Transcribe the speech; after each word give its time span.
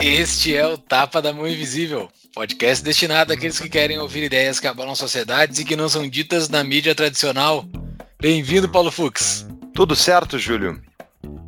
Este 0.00 0.56
é 0.56 0.66
o 0.66 0.76
Tapa 0.76 1.22
da 1.22 1.32
Mão 1.32 1.46
Invisível, 1.46 2.08
podcast 2.34 2.84
destinado 2.84 3.32
àqueles 3.32 3.60
que 3.60 3.68
querem 3.68 3.98
ouvir 3.98 4.24
ideias 4.24 4.58
que 4.58 4.66
abalam 4.66 4.94
sociedades 4.96 5.60
e 5.60 5.64
que 5.64 5.76
não 5.76 5.88
são 5.88 6.08
ditas 6.08 6.48
na 6.48 6.64
mídia 6.64 6.92
tradicional. 6.92 7.64
Bem-vindo, 8.20 8.68
Paulo 8.68 8.90
Fux. 8.90 9.46
Tudo 9.72 9.94
certo, 9.94 10.36
Júlio? 10.36 10.82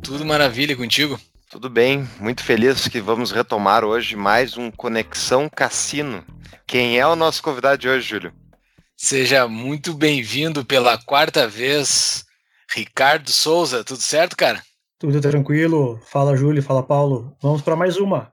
Tudo 0.01 0.25
maravilha 0.25 0.77
contigo? 0.77 1.19
Tudo 1.49 1.69
bem, 1.69 2.07
muito 2.21 2.41
feliz 2.41 2.87
que 2.87 3.01
vamos 3.01 3.31
retomar 3.31 3.83
hoje 3.83 4.15
mais 4.15 4.55
um 4.55 4.71
Conexão 4.71 5.49
Cassino. 5.49 6.23
Quem 6.65 6.97
é 6.97 7.05
o 7.05 7.17
nosso 7.17 7.43
convidado 7.43 7.77
de 7.77 7.89
hoje, 7.89 8.07
Júlio? 8.07 8.33
Seja 8.95 9.45
muito 9.47 9.93
bem-vindo 9.93 10.63
pela 10.63 10.97
quarta 10.97 11.47
vez, 11.47 12.25
Ricardo 12.73 13.29
Souza. 13.29 13.83
Tudo 13.83 14.01
certo, 14.01 14.37
cara? 14.37 14.63
Tudo 14.97 15.19
tranquilo. 15.19 15.99
Fala, 16.09 16.35
Júlio. 16.35 16.63
Fala, 16.63 16.81
Paulo. 16.81 17.35
Vamos 17.41 17.61
para 17.61 17.75
mais 17.75 17.97
uma. 17.97 18.31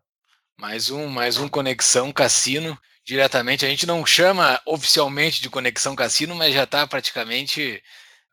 Mais 0.58 0.88
um, 0.88 1.08
mais 1.08 1.36
um 1.36 1.48
Conexão 1.48 2.12
Cassino. 2.12 2.78
Diretamente, 3.04 3.66
a 3.66 3.68
gente 3.68 3.86
não 3.86 4.06
chama 4.06 4.60
oficialmente 4.64 5.42
de 5.42 5.50
Conexão 5.50 5.96
Cassino, 5.96 6.34
mas 6.34 6.54
já 6.54 6.62
está 6.62 6.86
praticamente 6.86 7.82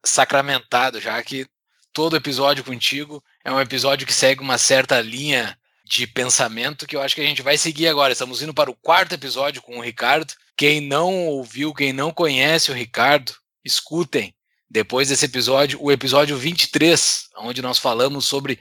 sacramentado, 0.05 1.01
já 1.01 1.21
que 1.23 1.47
todo 1.91 2.15
episódio 2.15 2.63
contigo 2.63 3.23
é 3.43 3.51
um 3.51 3.59
episódio 3.59 4.05
que 4.05 4.13
segue 4.13 4.41
uma 4.41 4.57
certa 4.57 5.01
linha 5.01 5.57
de 5.83 6.07
pensamento 6.07 6.87
que 6.87 6.95
eu 6.95 7.01
acho 7.01 7.15
que 7.15 7.21
a 7.21 7.25
gente 7.25 7.41
vai 7.41 7.57
seguir 7.57 7.87
agora. 7.87 8.13
Estamos 8.13 8.41
indo 8.41 8.53
para 8.53 8.71
o 8.71 8.75
quarto 8.75 9.13
episódio 9.13 9.61
com 9.61 9.77
o 9.77 9.81
Ricardo. 9.81 10.33
Quem 10.55 10.79
não 10.79 11.27
ouviu, 11.27 11.73
quem 11.73 11.91
não 11.91 12.11
conhece 12.11 12.71
o 12.71 12.73
Ricardo, 12.73 13.33
escutem 13.65 14.33
depois 14.69 15.09
desse 15.09 15.25
episódio, 15.25 15.81
o 15.81 15.91
episódio 15.91 16.37
23, 16.37 17.29
onde 17.39 17.61
nós 17.61 17.77
falamos 17.77 18.25
sobre 18.25 18.57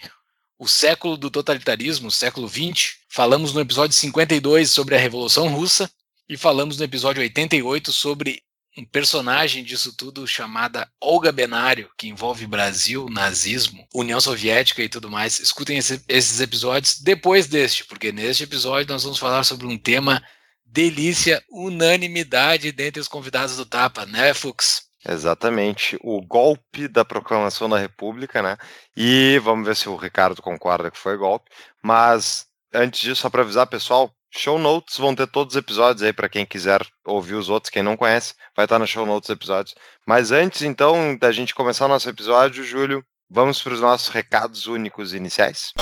o 0.59 0.67
século 0.67 1.17
do 1.17 1.31
totalitarismo, 1.31 2.09
o 2.09 2.11
século 2.11 2.49
20. 2.49 3.00
Falamos 3.13 3.53
no 3.53 3.61
episódio 3.61 3.97
52 3.97 4.71
sobre 4.71 4.95
a 4.95 4.99
Revolução 4.99 5.49
Russa 5.49 5.91
e 6.29 6.37
falamos 6.37 6.79
no 6.79 6.85
episódio 6.85 7.21
88 7.21 7.91
sobre 7.91 8.41
um 8.79 8.85
personagem 8.85 9.65
disso 9.65 9.97
tudo 9.97 10.29
chamada 10.29 10.89
Olga 11.01 11.33
Benário, 11.33 11.91
que 11.99 12.07
envolve 12.07 12.47
Brasil, 12.47 13.09
nazismo, 13.11 13.85
União 13.93 14.21
Soviética 14.21 14.81
e 14.81 14.89
tudo 14.89 15.11
mais. 15.11 15.41
Escutem 15.41 15.77
esse, 15.77 16.01
esses 16.09 16.41
episódios 16.41 17.01
depois 17.01 17.49
deste, 17.49 17.85
porque 17.85 18.13
neste 18.13 18.45
episódio 18.45 18.93
nós 18.93 19.03
vamos 19.03 19.19
falar 19.19 19.43
sobre 19.43 19.67
um 19.67 19.77
tema 19.77 20.23
delícia, 20.65 21.43
unanimidade 21.51 22.71
dentre 22.71 23.01
os 23.01 23.09
convidados 23.09 23.57
do 23.57 23.67
Tapa, 23.67 24.07
né, 24.07 24.33
Fux? 24.33 24.89
Exatamente, 25.05 25.99
o 26.01 26.23
golpe 26.23 26.87
da 26.87 27.05
proclamação 27.05 27.69
da 27.69 27.79
República, 27.79 28.41
né? 28.41 28.57
E 28.97 29.41
vamos 29.43 29.67
ver 29.67 29.75
se 29.75 29.89
o 29.89 29.97
Ricardo 29.97 30.41
concorda 30.41 30.93
que 30.93 30.99
foi 30.99 31.17
golpe. 31.17 31.51
Mas 31.83 32.50
antes 32.75 33.01
disso, 33.01 33.23
só 33.23 33.31
para 33.31 33.43
avisar, 33.43 33.67
pessoal, 33.67 34.11
show 34.31 34.59
notes 34.59 34.97
vão 34.99 35.15
ter 35.15 35.27
todos 35.27 35.55
os 35.55 35.59
episódios 35.59 36.03
aí 36.03 36.13
para 36.13 36.29
quem 36.29 36.47
quiser 36.47 36.87
ouvir 37.05 37.35
os 37.35 37.49
outros, 37.49 37.71
quem 37.71 37.83
não 37.83 37.97
conhece, 37.97 38.35
vai 38.57 38.65
estar 38.65 38.79
no 38.79 38.87
show 38.87 39.05
notes 39.05 39.31
episódios. 39.31 39.75
Mas 40.07 40.33
antes, 40.33 40.63
então, 40.63 41.17
da 41.17 41.33
gente 41.33 41.55
começar 41.55 41.87
o 41.87 41.89
nosso 41.89 42.09
episódio, 42.09 42.65
Júlio, 42.65 43.05
vamos 43.29 43.63
para 43.63 43.75
os 43.75 43.81
nossos 43.81 44.09
recados 44.09 44.67
únicos 44.67 45.13
iniciais. 45.15 45.73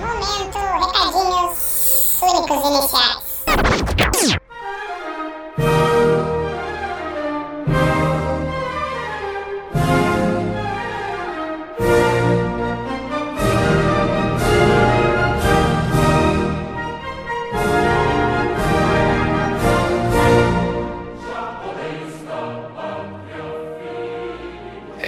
Momento, 0.00 0.58
recadinhos 0.58 2.20
únicos 2.22 2.66
iniciais. 2.66 3.91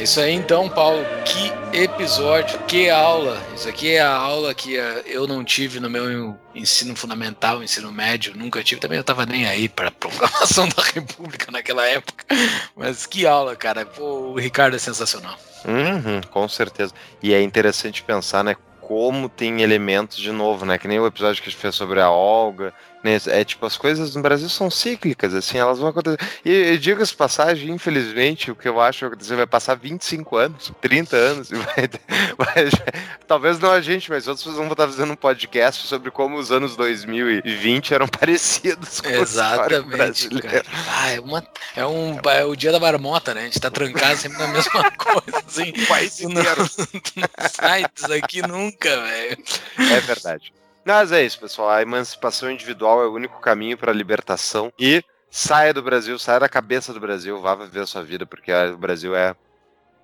Isso 0.05 0.21
aí 0.21 0.35
então, 0.35 0.69
Paulo. 0.69 1.03
Que 1.25 1.51
episódio, 1.83 2.59
que 2.65 2.91
aula. 2.91 3.41
Isso 3.57 3.67
aqui 3.67 3.93
é 3.93 4.03
a 4.03 4.15
aula 4.15 4.55
que 4.55 4.79
uh, 4.79 5.03
eu 5.07 5.27
não 5.27 5.43
tive 5.43 5.81
no 5.81 5.89
meu 5.89 6.39
ensino 6.55 6.95
fundamental, 6.95 7.63
ensino 7.63 7.91
médio, 7.91 8.37
nunca 8.37 8.63
tive. 8.63 8.83
Também 8.83 8.99
eu 8.99 9.01
estava 9.01 9.25
nem 9.25 9.47
aí 9.47 9.67
para 9.67 9.89
a 9.89 9.91
proclamação 9.91 10.69
da 10.77 10.83
República 10.83 11.51
naquela 11.51 11.87
época. 11.87 12.23
Mas 12.77 13.07
que 13.07 13.27
aula, 13.27 13.57
cara. 13.57 13.87
Pô, 13.87 14.33
o 14.33 14.39
Ricardo 14.39 14.77
é 14.77 14.79
sensacional. 14.79 15.39
Uhum, 15.65 16.21
com 16.31 16.47
certeza. 16.51 16.93
E 17.23 17.33
é 17.33 17.43
interessante 17.43 18.03
pensar, 18.03 18.45
né? 18.45 18.55
Como 18.83 19.31
tem 19.31 19.63
elementos 19.63 20.19
de 20.19 20.31
novo, 20.31 20.67
né? 20.67 20.77
Que 20.77 20.87
nem 20.87 21.01
o 21.01 21.07
episódio 21.07 21.43
que 21.43 21.49
a 21.49 21.51
gente 21.51 21.61
fez 21.61 21.75
sobre 21.75 21.99
a 22.03 22.11
Olga, 22.11 22.75
é 23.05 23.45
tipo, 23.45 23.67
as 23.67 23.77
coisas 23.77 24.15
no 24.15 24.23
Brasil 24.23 24.49
são 24.49 24.71
cíclicas, 24.71 25.35
assim, 25.35 25.59
elas 25.59 25.79
vão 25.79 25.89
acontecer. 25.89 26.19
E, 26.45 26.51
e 26.51 26.79
diga-se 26.79 27.15
passagem, 27.15 27.71
infelizmente, 27.71 28.51
o 28.51 28.57
que 28.57 28.69
eu 28.69 28.81
acho 28.81 28.99
que 28.99 29.05
vai 29.05 29.13
acontecer 29.13 29.37
vai 29.37 29.47
passar 29.47 29.75
25 29.75 30.37
anos, 30.37 30.73
30 30.81 31.17
anos, 31.17 31.51
e 31.53 31.55
vai, 31.55 31.89
vai, 32.39 32.71
talvez 33.27 33.59
não 33.59 33.71
a 33.71 33.81
gente, 33.81 34.11
mas 34.11 34.27
outros 34.27 34.55
vão 34.55 34.69
estar 34.69 34.87
fazendo 34.87 35.13
um 35.13 35.17
podcast 35.17 35.87
sobre 35.87 36.11
como 36.11 36.39
os 36.39 36.51
anos 36.51 36.77
2020 36.77 37.95
eram 37.95 38.09
parecidos 38.09 39.01
com 39.01 39.09
Exatamente, 39.09 40.29
cara. 40.41 40.65
Ah, 40.89 41.11
é, 41.11 41.21
uma, 41.21 41.47
é, 41.77 41.87
um, 41.87 42.19
é 42.31 42.45
o 42.45 42.57
dia 42.57 42.73
da 42.73 42.81
marmota, 42.81 43.35
né? 43.35 43.43
A 43.43 43.45
gente 43.45 43.61
tá 43.61 43.71
trancado 43.71 44.17
sempre 44.17 44.39
na 44.39 44.49
mesma 44.49 44.91
coisa, 44.97 45.43
assim. 45.47 45.73
País 45.87 46.21
não, 46.21 46.31
não 46.43 47.49
sai 47.51 47.85
disso 47.95 48.13
aqui 48.13 48.43
nunca, 48.43 48.89
velho. 49.03 49.45
É 49.79 50.01
verdade. 50.01 50.53
Mas 50.85 51.13
é 51.13 51.25
isso, 51.25 51.41
pessoal. 51.41 51.71
A 51.71 51.83
emancipação 51.83 52.51
individual 52.51 53.03
é 53.03 53.07
o 53.07 53.15
único 53.15 53.41
caminho 53.41 53.79
para 53.79 53.91
a 53.91 53.95
libertação. 53.95 54.73
E 54.79 55.03
saia 55.31 55.73
do 55.73 55.83
Brasil, 55.83 56.19
saia 56.19 56.41
da 56.41 56.49
cabeça 56.49 56.93
do 56.93 57.01
Brasil, 57.01 57.41
vá 57.41 57.55
viver 57.55 57.81
a 57.81 57.87
sua 57.87 58.05
vida, 58.05 58.27
porque 58.27 58.53
o 58.53 58.77
Brasil 58.77 59.17
é 59.17 59.35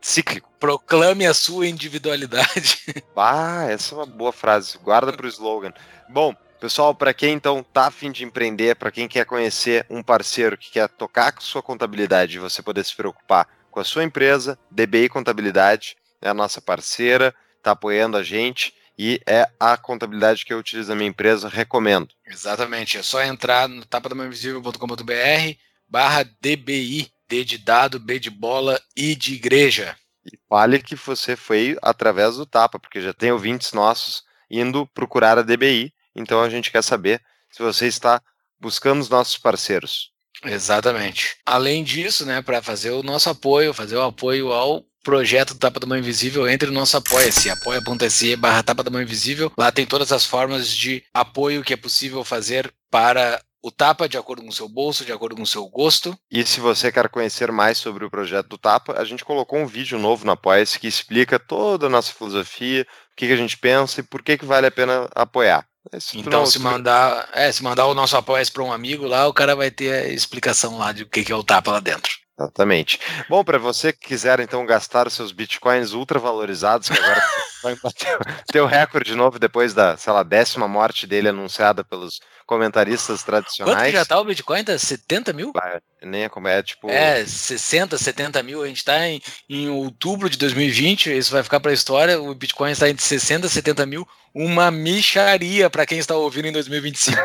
cíclico. 0.01 0.51
Proclame 0.59 1.27
a 1.27 1.35
sua 1.35 1.67
individualidade. 1.67 2.81
Ah, 3.23 3.67
essa 3.69 3.95
é 3.95 3.99
uma 3.99 4.07
boa 4.07 4.33
frase. 4.33 4.79
Guarda 4.79 5.13
para 5.13 5.27
o 5.27 5.29
slogan. 5.29 5.75
Bom, 6.09 6.35
pessoal, 6.59 6.95
para 6.95 7.13
quem 7.13 7.35
então 7.35 7.63
tá 7.63 7.89
afim 7.89 8.11
de 8.11 8.25
empreender, 8.25 8.77
para 8.77 8.91
quem 8.91 9.07
quer 9.07 9.27
conhecer 9.27 9.85
um 9.91 10.03
parceiro 10.03 10.57
que 10.57 10.71
quer 10.71 10.89
tocar 10.89 11.33
com 11.33 11.43
sua 11.43 11.63
contabilidade 11.63 12.37
e 12.37 12.41
você 12.41 12.63
poder 12.63 12.83
se 12.83 12.97
preocupar 12.97 13.47
com 13.71 13.79
a 13.79 13.85
sua 13.85 14.03
empresa, 14.03 14.59
DBI 14.71 15.11
Contabilidade 15.11 15.99
é 16.23 16.31
a 16.31 16.35
nossa 16.35 16.63
parceira, 16.63 17.35
está 17.59 17.73
apoiando 17.73 18.17
a 18.17 18.23
gente 18.23 18.75
e 19.03 19.19
é 19.27 19.49
a 19.59 19.79
contabilidade 19.79 20.45
que 20.45 20.53
eu 20.53 20.59
utilizo 20.59 20.91
na 20.91 20.95
minha 20.95 21.09
empresa, 21.09 21.49
recomendo. 21.49 22.11
Exatamente, 22.27 22.99
é 22.99 23.03
só 23.03 23.23
entrar 23.23 23.67
no 23.67 23.83
tapadamainvisível.com.br 23.87 25.57
barra 25.89 26.23
DBI, 26.23 27.11
D 27.27 27.43
de 27.43 27.57
dado, 27.57 27.99
B 27.99 28.19
de 28.19 28.29
bola, 28.29 28.79
I 28.95 29.15
de 29.17 29.33
igreja. 29.33 29.97
E 30.31 30.39
fale 30.47 30.83
que 30.83 30.95
você 30.95 31.35
foi 31.35 31.79
através 31.81 32.37
do 32.37 32.45
Tapa, 32.45 32.79
porque 32.79 33.01
já 33.01 33.15
tem 33.15 33.33
ouvintes 33.33 33.73
nossos 33.73 34.23
indo 34.51 34.87
procurar 34.89 35.39
a 35.39 35.43
DBI, 35.43 35.95
então 36.15 36.43
a 36.43 36.51
gente 36.51 36.71
quer 36.71 36.85
saber 36.85 37.23
se 37.51 37.63
você 37.63 37.87
está 37.87 38.21
buscando 38.61 39.01
os 39.01 39.09
nossos 39.09 39.39
parceiros. 39.39 40.11
Exatamente. 40.45 41.39
Além 41.47 41.83
disso, 41.83 42.27
né, 42.27 42.43
para 42.43 42.61
fazer 42.61 42.91
o 42.91 43.03
nosso 43.03 43.31
apoio, 43.31 43.73
fazer 43.73 43.97
o 43.97 44.03
apoio 44.03 44.53
ao 44.53 44.85
projeto 45.03 45.59
Tapa 45.59 45.81
da 45.81 45.87
Mão 45.87 45.99
Invisível, 45.99 46.49
entre 46.49 46.69
no 46.69 46.75
nosso 46.75 46.97
apoia-se, 46.97 47.51
apoia.se 47.51 48.37
barra 48.37 48.63
Tapa 48.63 48.83
da 48.83 48.91
Mão 48.91 49.03
Invisível. 49.03 49.53
Lá 49.57 49.73
tem 49.73 49.87
todas 49.87 50.13
as 50.13 50.25
formas 50.25 50.69
de 50.69 51.03
apoio 51.13 51.63
que 51.63 51.73
é 51.73 51.77
possível 51.77 52.25
fazer 52.25 52.73
para 52.91 53.41
o 53.63 53.71
Tapa, 53.71 54.09
de 54.09 54.17
acordo 54.17 54.43
com 54.43 54.49
o 54.49 54.53
seu 54.53 54.69
bolso, 54.69 55.05
de 55.05 55.13
acordo 55.13 55.37
com 55.37 55.43
o 55.43 55.47
seu 55.47 55.67
gosto. 55.69 56.19
E 56.31 56.45
se 56.45 56.61
você 56.61 56.91
quer 56.91 57.09
conhecer 57.09 57.53
mais 57.53 57.79
sobre 57.79 58.05
o 58.05 58.11
projeto 58.11 58.49
do 58.49 58.59
Tapa, 58.59 58.99
a 58.99 59.05
gente 59.05 59.25
colocou 59.25 59.59
um 59.59 59.67
vídeo 59.67 59.99
novo 59.99 60.25
no 60.25 60.33
Apoia-se 60.33 60.79
que 60.79 60.87
explica 60.87 61.39
toda 61.39 61.87
a 61.87 61.91
nossa 61.91 62.13
filosofia, 62.13 62.87
o 63.13 63.17
que, 63.17 63.27
que 63.27 63.33
a 63.33 63.37
gente 63.37 63.59
pensa 63.59 64.01
e 64.01 64.03
por 64.03 64.23
que, 64.23 64.39
que 64.39 64.47
vale 64.47 64.67
a 64.67 64.71
pena 64.71 65.09
apoiar. 65.15 65.67
Então, 66.15 66.45
se 66.45 66.59
mandar, 66.59 67.29
é, 67.33 67.51
se 67.51 67.63
mandar 67.63 67.87
o 67.87 67.95
nosso 67.95 68.17
apoia 68.17 68.45
para 68.53 68.63
um 68.63 68.73
amigo 68.73 69.07
lá, 69.07 69.27
o 69.27 69.33
cara 69.33 69.57
vai 69.57 69.71
ter 69.71 69.93
a 69.93 70.09
explicação 70.09 70.77
lá 70.77 70.93
de 70.93 71.05
o 71.05 71.09
que, 71.09 71.25
que 71.25 71.33
é 71.33 71.37
o 71.37 71.43
Tapa 71.43 71.73
lá 71.73 71.81
dentro. 71.81 72.13
Exatamente. 72.41 72.99
Bom, 73.29 73.45
para 73.45 73.59
você 73.59 73.93
que 73.93 74.09
quiser 74.09 74.41
então 74.41 74.65
gastar 74.65 75.07
os 75.07 75.13
seus 75.13 75.31
bitcoins 75.31 75.93
ultra 75.93 76.19
valorizados, 76.19 76.89
que 76.89 76.99
agora 76.99 77.23
vai 77.63 77.77
bater 77.77 78.63
o 78.63 78.65
recorde 78.67 79.11
de 79.11 79.17
novo 79.17 79.39
depois 79.39 79.75
da, 79.75 79.97
sei 79.99 80.11
lá, 80.11 80.23
décima 80.23 80.67
morte 80.67 81.07
dele 81.07 81.29
anunciada 81.29 81.85
pelos 81.85 82.21
comentaristas 82.47 83.21
Quanto 83.21 83.27
tradicionais. 83.27 83.91
que 83.91 83.99
já 83.99 84.07
tá 84.07 84.19
o 84.19 84.25
Bitcoin? 84.25 84.65
Tá 84.65 84.77
70 84.79 85.35
mil? 85.35 85.53
Ah, 85.55 85.81
nem 86.03 86.25
é 86.25 86.29
como 86.31 86.49
é, 86.49 86.63
tipo. 86.63 86.89
É, 86.89 87.25
60, 87.27 87.99
70 87.99 88.43
mil. 88.43 88.63
A 88.63 88.67
gente 88.67 88.85
tá 88.85 89.07
em, 89.07 89.21
em 89.49 89.69
outubro 89.69 90.31
de 90.31 90.39
2020, 90.39 91.17
isso 91.17 91.33
vai 91.33 91.43
ficar 91.43 91.61
pra 91.61 91.75
história. 91.75 92.21
O 92.21 92.35
Bitcoin 92.35 92.73
está 92.73 92.89
entre 92.89 93.05
60 93.05 93.47
e 93.47 93.51
70 93.51 93.85
mil. 93.85 94.09
Uma 94.35 94.71
micharia 94.71 95.69
para 95.69 95.85
quem 95.85 95.99
está 95.99 96.17
ouvindo 96.17 96.49
em 96.49 96.53
2025. 96.53 97.19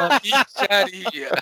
Uma 0.00 0.20
micharia. 0.22 1.30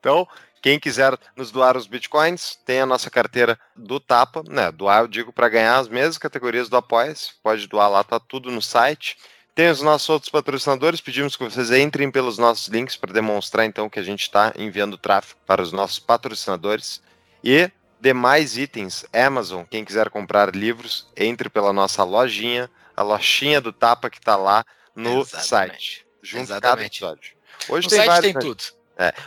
Então, 0.00 0.26
quem 0.64 0.80
quiser 0.80 1.18
nos 1.36 1.50
doar 1.50 1.76
os 1.76 1.86
bitcoins, 1.86 2.58
tem 2.64 2.80
a 2.80 2.86
nossa 2.86 3.10
carteira 3.10 3.58
do 3.76 4.00
Tapa, 4.00 4.42
né? 4.48 4.72
Doar, 4.72 5.02
eu 5.02 5.08
digo, 5.08 5.30
para 5.30 5.50
ganhar 5.50 5.76
as 5.76 5.88
mesmas 5.88 6.16
categorias 6.16 6.70
do 6.70 6.76
Apoia-se. 6.78 7.34
Pode 7.42 7.66
doar 7.66 7.90
lá, 7.90 8.02
tá 8.02 8.18
tudo 8.18 8.50
no 8.50 8.62
site. 8.62 9.18
Tem 9.54 9.68
os 9.68 9.82
nossos 9.82 10.08
outros 10.08 10.30
patrocinadores, 10.30 11.02
pedimos 11.02 11.36
que 11.36 11.44
vocês 11.44 11.70
entrem 11.70 12.10
pelos 12.10 12.38
nossos 12.38 12.68
links 12.68 12.96
para 12.96 13.12
demonstrar 13.12 13.66
então 13.66 13.90
que 13.90 13.98
a 13.98 14.02
gente 14.02 14.22
está 14.22 14.54
enviando 14.56 14.96
tráfego 14.96 15.38
para 15.46 15.60
os 15.60 15.70
nossos 15.70 15.98
patrocinadores. 15.98 17.02
E 17.44 17.70
demais 18.00 18.56
itens, 18.56 19.04
Amazon, 19.12 19.64
quem 19.70 19.84
quiser 19.84 20.08
comprar 20.08 20.56
livros, 20.56 21.06
entre 21.14 21.50
pela 21.50 21.74
nossa 21.74 22.02
lojinha, 22.04 22.70
a 22.96 23.02
lojinha 23.02 23.60
do 23.60 23.70
Tapa 23.70 24.08
que 24.08 24.16
está 24.16 24.34
lá 24.34 24.64
no 24.96 25.20
Exatamente. 25.20 25.46
site, 25.46 26.06
junto 26.22 26.44
Exatamente. 26.44 27.04
episódio. 27.04 27.36
Hoje 27.68 27.86
No 27.86 27.90
tem 27.90 27.98
site 27.98 28.08
vários, 28.08 28.32
tem 28.32 28.34
né? 28.34 28.40
tudo. 28.40 28.83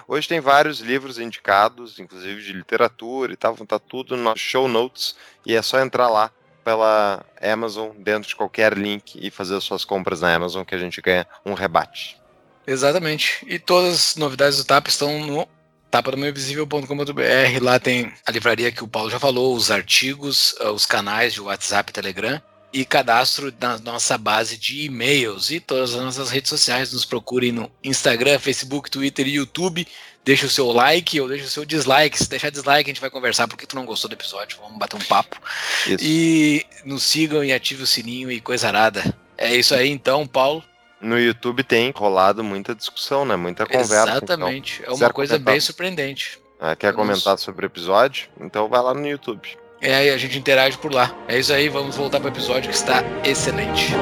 Hoje 0.08 0.28
tem 0.28 0.40
vários 0.40 0.80
livros 0.80 1.20
indicados, 1.20 2.00
inclusive 2.00 2.42
de 2.42 2.54
literatura 2.54 3.34
e 3.34 3.36
tal, 3.36 3.54
estar 3.54 3.80
tudo 3.80 4.16
nos 4.16 4.40
show 4.40 4.68
notes 4.68 5.16
e 5.46 5.56
é 5.56 5.62
só 5.62 5.80
entrar 5.80 6.10
lá 6.10 6.32
pela 6.64 7.26
Amazon 7.42 7.92
dentro 7.98 8.28
de 8.28 8.36
qualquer 8.36 8.78
link 8.78 9.18
e 9.22 9.32
fazer 9.32 9.56
as 9.56 9.64
suas 9.64 9.86
compras 9.86 10.22
na 10.22 10.34
Amazon 10.34 10.64
que 10.64 10.76
a 10.76 10.78
gente 10.78 11.02
ganha 11.02 11.26
um 11.46 11.54
rebate. 11.54 12.20
Exatamente. 12.66 13.46
E 13.48 13.58
todas 13.58 13.94
as 13.94 14.16
novidades 14.18 14.58
do 14.58 14.66
TAP 14.66 14.88
estão 14.88 15.26
no 15.26 15.48
tapadomeiovisível.com.br. 15.90 17.62
Lá 17.62 17.80
tem 17.80 18.12
a 18.26 18.32
livraria 18.32 18.72
que 18.72 18.84
o 18.84 18.88
Paulo 18.88 19.10
já 19.10 19.20
falou, 19.20 19.56
os 19.56 19.72
artigos, 19.72 20.54
eh, 20.60 20.68
os 20.68 20.86
canais 20.86 21.34
de 21.34 21.40
WhatsApp 21.40 21.90
e 21.90 21.94
Telegram 21.94 22.42
e 22.80 22.86
cadastro 22.86 23.54
na 23.60 23.78
nossa 23.80 24.18
base 24.18 24.58
de 24.58 24.86
e-mails 24.86 25.50
e 25.52 25.60
todas 25.60 25.96
as 25.96 26.02
nossas 26.02 26.30
redes 26.30 26.50
sociais. 26.50 26.94
Nos 26.94 27.06
procurem 27.06 27.52
no 27.52 27.72
Instagram, 27.84 28.38
Facebook, 28.40 28.90
Twitter 28.92 29.28
e 29.28 29.36
YouTube. 29.36 29.88
Deixa 30.24 30.46
o 30.46 30.50
seu 30.50 30.72
like 30.72 31.20
ou 31.22 31.28
deixa 31.30 31.46
o 31.46 31.50
seu 31.50 31.64
dislike. 31.66 32.18
Se 32.18 32.30
deixar 32.30 32.50
dislike, 32.52 32.90
a 32.90 32.94
gente 32.94 33.00
vai 33.02 33.10
conversar 33.10 33.48
porque 33.48 33.66
tu 33.66 33.76
não 33.76 33.86
gostou 33.86 34.10
do 34.10 34.14
episódio. 34.14 34.58
Vamos 34.62 34.78
bater 34.78 34.98
um 34.98 35.06
papo. 35.06 35.38
Isso. 35.86 35.98
E 36.02 36.66
nos 36.84 37.04
sigam 37.04 37.44
e 37.44 37.54
ative 37.54 37.84
o 37.84 37.88
sininho 37.88 38.30
e 38.30 38.42
coisa 38.42 38.68
arada. 38.68 39.16
É 39.38 39.56
isso 39.56 39.74
aí 39.74 39.90
então, 39.90 40.28
Paulo. 40.28 40.64
No 41.00 41.18
YouTube 41.18 41.64
tem 41.64 41.92
rolado 41.96 42.44
muita 42.44 42.76
discussão, 42.76 43.24
né? 43.24 43.36
Muita 43.36 43.66
conversa. 43.66 44.18
Exatamente. 44.18 44.84
é 44.84 44.92
uma 44.92 45.10
coisa 45.12 45.36
comentar. 45.36 45.54
bem 45.54 45.62
surpreendente. 45.62 46.40
Então, 46.58 46.70
Ah, 46.70 46.76
quer 46.76 46.92
Vamos- 46.92 47.08
comentar 47.22 47.38
sobre 47.38 47.66
o 47.66 47.68
episódio? 47.68 48.28
Então 48.42 48.68
vai 48.68 48.82
lá 48.82 48.94
no 48.94 49.08
YouTube. 49.08 49.48
É 49.80 49.94
aí, 49.94 50.10
a 50.10 50.18
gente 50.18 50.38
interage 50.38 50.78
por 50.78 50.92
lá. 50.92 51.14
É 51.28 51.38
isso 51.38 51.54
aí, 51.54 51.70
vamos 51.70 51.96
voltar 51.96 52.20
para 52.20 52.30
o 52.30 52.34
episódio 52.34 52.70
que 52.70 52.76
está 52.76 53.04
excelente. 53.24 53.94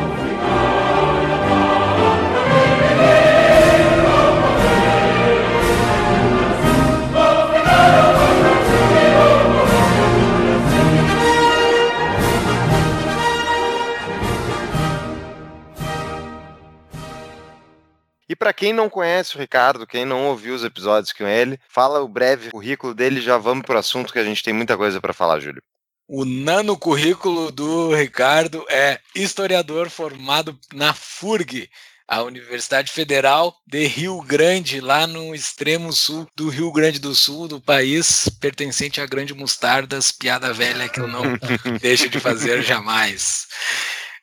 E 18.27 18.35
para 18.35 18.53
quem 18.53 18.73
não 18.73 18.89
conhece 18.89 19.35
o 19.35 19.39
Ricardo, 19.39 19.85
quem 19.85 20.03
não 20.03 20.25
ouviu 20.25 20.55
os 20.55 20.63
episódios 20.63 21.13
com 21.13 21.27
ele, 21.27 21.59
fala 21.69 22.01
o 22.01 22.07
breve 22.07 22.49
currículo 22.49 22.93
dele 22.93 23.21
já 23.21 23.37
vamos 23.37 23.65
pro 23.65 23.77
assunto 23.77 24.11
que 24.11 24.19
a 24.19 24.23
gente 24.23 24.43
tem 24.43 24.53
muita 24.53 24.75
coisa 24.75 24.99
para 24.99 25.13
falar, 25.13 25.39
Júlio. 25.39 25.61
O 26.07 26.25
nano 26.25 26.77
currículo 26.77 27.51
do 27.51 27.93
Ricardo 27.93 28.65
é 28.69 28.99
historiador 29.15 29.89
formado 29.89 30.57
na 30.73 30.93
FURG, 30.93 31.69
a 32.07 32.21
Universidade 32.21 32.91
Federal 32.91 33.55
de 33.65 33.85
Rio 33.87 34.21
Grande, 34.21 34.79
lá 34.79 35.07
no 35.07 35.33
extremo 35.33 35.91
sul 35.91 36.27
do 36.35 36.49
Rio 36.49 36.71
Grande 36.71 36.99
do 36.99 37.15
Sul, 37.15 37.47
do 37.47 37.59
país 37.59 38.29
pertencente 38.39 39.01
à 39.01 39.05
Grande 39.07 39.33
Mostardas, 39.33 40.11
piada 40.11 40.53
velha 40.53 40.87
que 40.87 40.99
eu 40.99 41.07
não 41.07 41.23
deixo 41.81 42.07
de 42.07 42.19
fazer 42.19 42.61
jamais. 42.61 43.47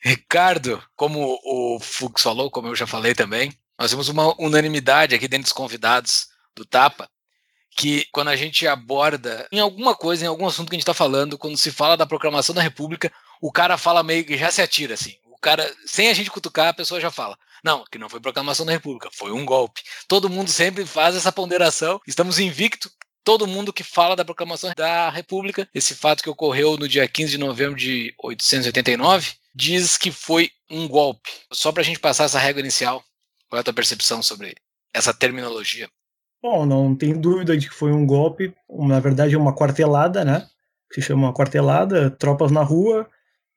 Ricardo, 0.00 0.82
como 0.96 1.38
o 1.44 1.80
Fux 1.80 2.22
falou, 2.22 2.50
como 2.50 2.68
eu 2.68 2.76
já 2.76 2.86
falei 2.86 3.14
também, 3.14 3.52
nós 3.82 3.90
temos 3.90 4.08
uma 4.08 4.32
unanimidade 4.40 5.12
aqui 5.12 5.26
dentro 5.26 5.42
dos 5.42 5.52
convidados 5.52 6.28
do 6.54 6.64
Tapa, 6.64 7.10
que 7.76 8.06
quando 8.12 8.28
a 8.28 8.36
gente 8.36 8.64
aborda 8.64 9.48
em 9.50 9.58
alguma 9.58 9.92
coisa, 9.92 10.24
em 10.24 10.28
algum 10.28 10.46
assunto 10.46 10.68
que 10.68 10.76
a 10.76 10.78
gente 10.78 10.84
está 10.84 10.94
falando, 10.94 11.36
quando 11.36 11.56
se 11.56 11.72
fala 11.72 11.96
da 11.96 12.06
proclamação 12.06 12.54
da 12.54 12.62
República, 12.62 13.12
o 13.40 13.50
cara 13.50 13.76
fala 13.76 14.04
meio 14.04 14.24
que 14.24 14.38
já 14.38 14.52
se 14.52 14.62
atira 14.62 14.94
assim. 14.94 15.16
O 15.24 15.36
cara, 15.36 15.68
sem 15.84 16.08
a 16.08 16.14
gente 16.14 16.30
cutucar, 16.30 16.68
a 16.68 16.72
pessoa 16.72 17.00
já 17.00 17.10
fala: 17.10 17.36
Não, 17.64 17.84
que 17.90 17.98
não 17.98 18.08
foi 18.08 18.20
proclamação 18.20 18.64
da 18.64 18.70
República, 18.70 19.10
foi 19.12 19.32
um 19.32 19.44
golpe. 19.44 19.82
Todo 20.06 20.30
mundo 20.30 20.48
sempre 20.48 20.86
faz 20.86 21.16
essa 21.16 21.32
ponderação. 21.32 22.00
Estamos 22.06 22.38
invicto. 22.38 22.88
Todo 23.24 23.48
mundo 23.48 23.72
que 23.72 23.82
fala 23.82 24.14
da 24.14 24.24
proclamação 24.24 24.72
da 24.76 25.10
República, 25.10 25.68
esse 25.74 25.96
fato 25.96 26.22
que 26.22 26.30
ocorreu 26.30 26.76
no 26.76 26.86
dia 26.86 27.08
15 27.08 27.32
de 27.32 27.38
novembro 27.38 27.76
de 27.76 28.14
889, 28.22 29.32
diz 29.52 29.96
que 29.96 30.12
foi 30.12 30.52
um 30.70 30.86
golpe. 30.86 31.30
Só 31.52 31.72
para 31.72 31.82
a 31.82 31.84
gente 31.84 31.98
passar 31.98 32.24
essa 32.24 32.38
regra 32.38 32.60
inicial, 32.60 33.04
qual 33.52 33.58
é 33.58 33.60
a 33.60 33.64
tua 33.64 33.74
percepção 33.74 34.22
sobre 34.22 34.54
essa 34.94 35.12
terminologia? 35.12 35.86
Bom, 36.42 36.64
não 36.64 36.96
tem 36.96 37.12
dúvida 37.12 37.54
de 37.54 37.68
que 37.68 37.74
foi 37.74 37.92
um 37.92 38.06
golpe, 38.06 38.54
na 38.70 38.98
verdade 38.98 39.34
é 39.34 39.38
uma 39.38 39.54
quartelada, 39.54 40.24
né? 40.24 40.46
Se 40.90 41.02
chama 41.02 41.34
quartelada, 41.34 42.10
tropas 42.10 42.50
na 42.50 42.62
rua, 42.62 43.06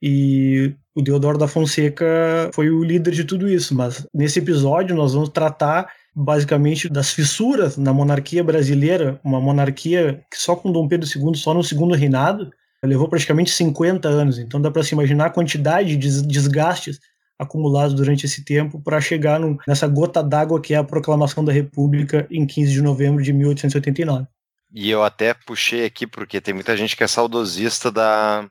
e 0.01 0.75
o 0.93 1.01
Deodoro 1.01 1.37
da 1.37 1.47
Fonseca 1.47 2.51
foi 2.53 2.69
o 2.69 2.83
líder 2.83 3.11
de 3.11 3.23
tudo 3.23 3.47
isso. 3.47 3.73
Mas 3.73 4.05
nesse 4.13 4.39
episódio 4.39 4.93
nós 4.93 5.13
vamos 5.13 5.29
tratar 5.29 5.89
basicamente 6.13 6.89
das 6.89 7.11
fissuras 7.11 7.77
na 7.77 7.93
monarquia 7.93 8.43
brasileira, 8.43 9.17
uma 9.23 9.39
monarquia 9.39 10.25
que 10.29 10.37
só 10.37 10.57
com 10.57 10.73
Dom 10.73 10.89
Pedro 10.89 11.07
II, 11.07 11.35
só 11.35 11.53
no 11.53 11.63
segundo 11.63 11.95
reinado, 11.95 12.51
levou 12.83 13.07
praticamente 13.07 13.49
50 13.49 14.09
anos. 14.09 14.39
Então 14.39 14.61
dá 14.61 14.69
para 14.69 14.83
se 14.83 14.93
imaginar 14.93 15.27
a 15.27 15.33
quantidade 15.33 15.95
de 15.95 16.21
desgastes 16.23 16.99
acumulados 17.37 17.93
durante 17.93 18.25
esse 18.25 18.43
tempo 18.43 18.81
para 18.81 19.01
chegar 19.01 19.39
nessa 19.67 19.87
gota 19.87 20.23
d'água 20.23 20.61
que 20.61 20.73
é 20.73 20.77
a 20.77 20.83
proclamação 20.83 21.43
da 21.43 21.51
República 21.51 22.27
em 22.31 22.45
15 22.45 22.71
de 22.71 22.81
novembro 22.81 23.23
de 23.23 23.33
1889. 23.33 24.25
E 24.73 24.89
eu 24.89 25.03
até 25.03 25.33
puxei 25.33 25.85
aqui 25.85 26.05
porque 26.05 26.41
tem 26.41 26.53
muita 26.53 26.75
gente 26.75 26.95
que 26.97 27.03
é 27.03 27.07
saudosista 27.07 27.91
da, 27.91 28.49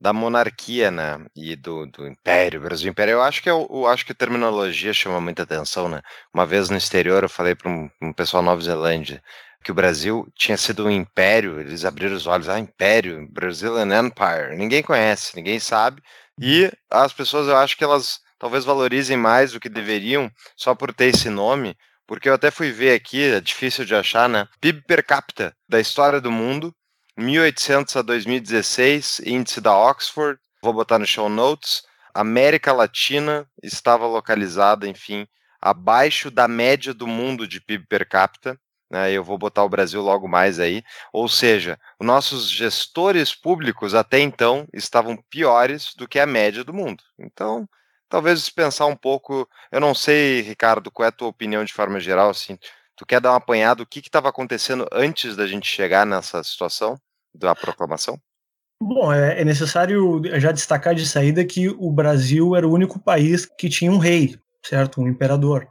da 0.00 0.12
monarquia, 0.12 0.90
né? 0.90 1.18
E 1.36 1.54
do, 1.54 1.86
do 1.86 2.06
Império, 2.06 2.60
Brasil 2.60 2.90
Império. 2.90 3.12
Eu 3.12 3.22
acho 3.22 3.42
que 3.42 3.50
eu, 3.50 3.68
eu 3.70 3.86
acho 3.86 4.06
que 4.06 4.12
a 4.12 4.14
terminologia 4.14 4.94
chama 4.94 5.20
muita 5.20 5.42
atenção, 5.42 5.88
né? 5.88 6.00
Uma 6.32 6.46
vez 6.46 6.70
no 6.70 6.76
exterior 6.76 7.22
eu 7.22 7.28
falei 7.28 7.54
para 7.54 7.70
um, 7.70 7.90
um 8.00 8.12
pessoal 8.12 8.42
da 8.42 8.50
Nova 8.50 8.62
Zelândia 8.62 9.22
que 9.62 9.70
o 9.70 9.74
Brasil 9.74 10.26
tinha 10.34 10.56
sido 10.56 10.86
um 10.86 10.90
império, 10.90 11.60
eles 11.60 11.84
abriram 11.84 12.16
os 12.16 12.26
olhos, 12.26 12.48
ah, 12.48 12.58
império, 12.58 13.28
Brazilian 13.30 14.06
Empire. 14.06 14.56
Ninguém 14.56 14.82
conhece, 14.82 15.36
ninguém 15.36 15.58
sabe. 15.58 16.02
E 16.40 16.72
as 16.90 17.12
pessoas, 17.12 17.46
eu 17.48 17.56
acho 17.56 17.76
que 17.76 17.84
elas 17.84 18.20
talvez 18.38 18.64
valorizem 18.64 19.16
mais 19.16 19.52
do 19.52 19.60
que 19.60 19.68
deveriam 19.68 20.30
só 20.56 20.74
por 20.74 20.94
ter 20.94 21.06
esse 21.06 21.28
nome, 21.28 21.76
porque 22.06 22.28
eu 22.28 22.34
até 22.34 22.50
fui 22.50 22.72
ver 22.72 22.94
aqui, 22.94 23.22
é 23.22 23.40
difícil 23.40 23.84
de 23.84 23.94
achar, 23.94 24.28
né? 24.28 24.48
PIB 24.60 24.82
per 24.86 25.04
capita 25.04 25.54
da 25.68 25.78
história 25.78 26.20
do 26.20 26.32
mundo, 26.32 26.74
1800 27.16 27.94
a 27.96 28.02
2016, 28.02 29.20
índice 29.26 29.60
da 29.60 29.76
Oxford, 29.76 30.40
vou 30.62 30.72
botar 30.72 30.98
no 30.98 31.06
show 31.06 31.28
notes. 31.28 31.82
América 32.14 32.72
Latina 32.72 33.46
estava 33.62 34.06
localizada, 34.06 34.88
enfim, 34.88 35.26
abaixo 35.60 36.30
da 36.30 36.48
média 36.48 36.94
do 36.94 37.06
mundo 37.06 37.46
de 37.46 37.60
PIB 37.60 37.86
per 37.86 38.08
capita. 38.08 38.58
Né, 38.90 39.12
eu 39.12 39.22
vou 39.22 39.38
botar 39.38 39.62
o 39.62 39.68
Brasil 39.68 40.02
logo 40.02 40.26
mais 40.26 40.58
aí. 40.58 40.82
Ou 41.12 41.28
seja, 41.28 41.78
os 41.98 42.06
nossos 42.06 42.50
gestores 42.50 43.34
públicos 43.34 43.94
até 43.94 44.18
então 44.18 44.66
estavam 44.72 45.16
piores 45.30 45.94
do 45.94 46.08
que 46.08 46.18
a 46.18 46.26
média 46.26 46.64
do 46.64 46.74
mundo. 46.74 47.04
Então, 47.18 47.68
talvez 48.08 48.50
pensar 48.50 48.86
um 48.86 48.96
pouco. 48.96 49.48
Eu 49.70 49.80
não 49.80 49.94
sei, 49.94 50.40
Ricardo, 50.40 50.90
qual 50.90 51.06
é 51.06 51.08
a 51.08 51.12
tua 51.12 51.28
opinião 51.28 51.64
de 51.64 51.72
forma 51.72 52.00
geral? 52.00 52.30
Assim, 52.30 52.58
tu 52.96 53.06
quer 53.06 53.20
dar 53.20 53.30
uma 53.30 53.36
apanhada? 53.36 53.82
O 53.82 53.86
que 53.86 54.00
estava 54.00 54.28
acontecendo 54.28 54.86
antes 54.92 55.36
da 55.36 55.46
gente 55.46 55.68
chegar 55.68 56.04
nessa 56.04 56.42
situação 56.42 57.00
da 57.32 57.54
proclamação? 57.54 58.20
Bom, 58.82 59.12
é, 59.12 59.40
é 59.40 59.44
necessário 59.44 60.22
já 60.40 60.50
destacar 60.50 60.94
de 60.94 61.06
saída 61.06 61.44
que 61.44 61.68
o 61.68 61.92
Brasil 61.92 62.56
era 62.56 62.66
o 62.66 62.72
único 62.72 62.98
país 62.98 63.46
que 63.46 63.68
tinha 63.68 63.92
um 63.92 63.98
rei, 63.98 64.36
certo? 64.64 65.00
Um 65.00 65.08
imperador, 65.08 65.68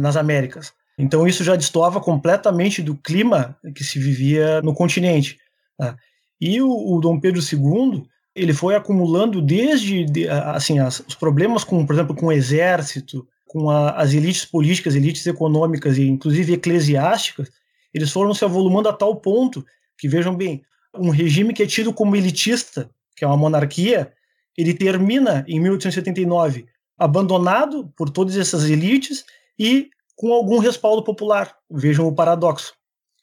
nas 0.00 0.16
Américas. 0.16 0.72
Então 0.98 1.26
isso 1.26 1.42
já 1.42 1.56
destoava 1.56 2.00
completamente 2.00 2.82
do 2.82 2.94
clima 2.96 3.56
que 3.74 3.82
se 3.82 3.98
vivia 3.98 4.60
no 4.62 4.74
continente. 4.74 5.38
Tá? 5.76 5.96
E 6.40 6.60
o, 6.60 6.68
o, 6.68 7.00
Dom 7.00 7.18
Pedro 7.18 7.40
II 7.40 8.04
ele 8.34 8.52
foi 8.52 8.74
acumulando 8.74 9.40
desde 9.40 10.04
de, 10.04 10.28
assim 10.28 10.78
as, 10.78 11.00
os 11.00 11.14
problemas 11.14 11.64
com, 11.64 11.84
por 11.84 11.94
exemplo, 11.94 12.14
com 12.14 12.26
o 12.26 12.32
exército, 12.32 13.26
com 13.46 13.70
a, 13.70 13.90
as 13.90 14.12
elites 14.12 14.44
políticas, 14.44 14.94
elites 14.94 15.26
econômicas 15.26 15.98
e 15.98 16.06
inclusive 16.08 16.54
eclesiásticas, 16.54 17.50
eles 17.92 18.10
foram 18.10 18.32
se 18.32 18.44
avolumando 18.44 18.88
a 18.88 18.92
tal 18.92 19.16
ponto 19.16 19.64
que, 19.98 20.08
vejam 20.08 20.34
bem, 20.34 20.62
um 20.94 21.10
regime 21.10 21.52
que 21.52 21.62
é 21.62 21.66
tido 21.66 21.92
como 21.92 22.16
elitista, 22.16 22.90
que 23.16 23.24
é 23.24 23.28
uma 23.28 23.36
monarquia, 23.36 24.12
ele 24.56 24.74
termina 24.74 25.44
em 25.46 25.60
1879 25.60 26.66
abandonado 26.98 27.92
por 27.96 28.08
todas 28.10 28.36
essas 28.36 28.64
elites 28.64 29.24
e 29.58 29.90
com 30.16 30.32
algum 30.32 30.58
respaldo 30.58 31.02
popular. 31.02 31.54
Vejam 31.70 32.06
o 32.06 32.14
paradoxo. 32.14 32.72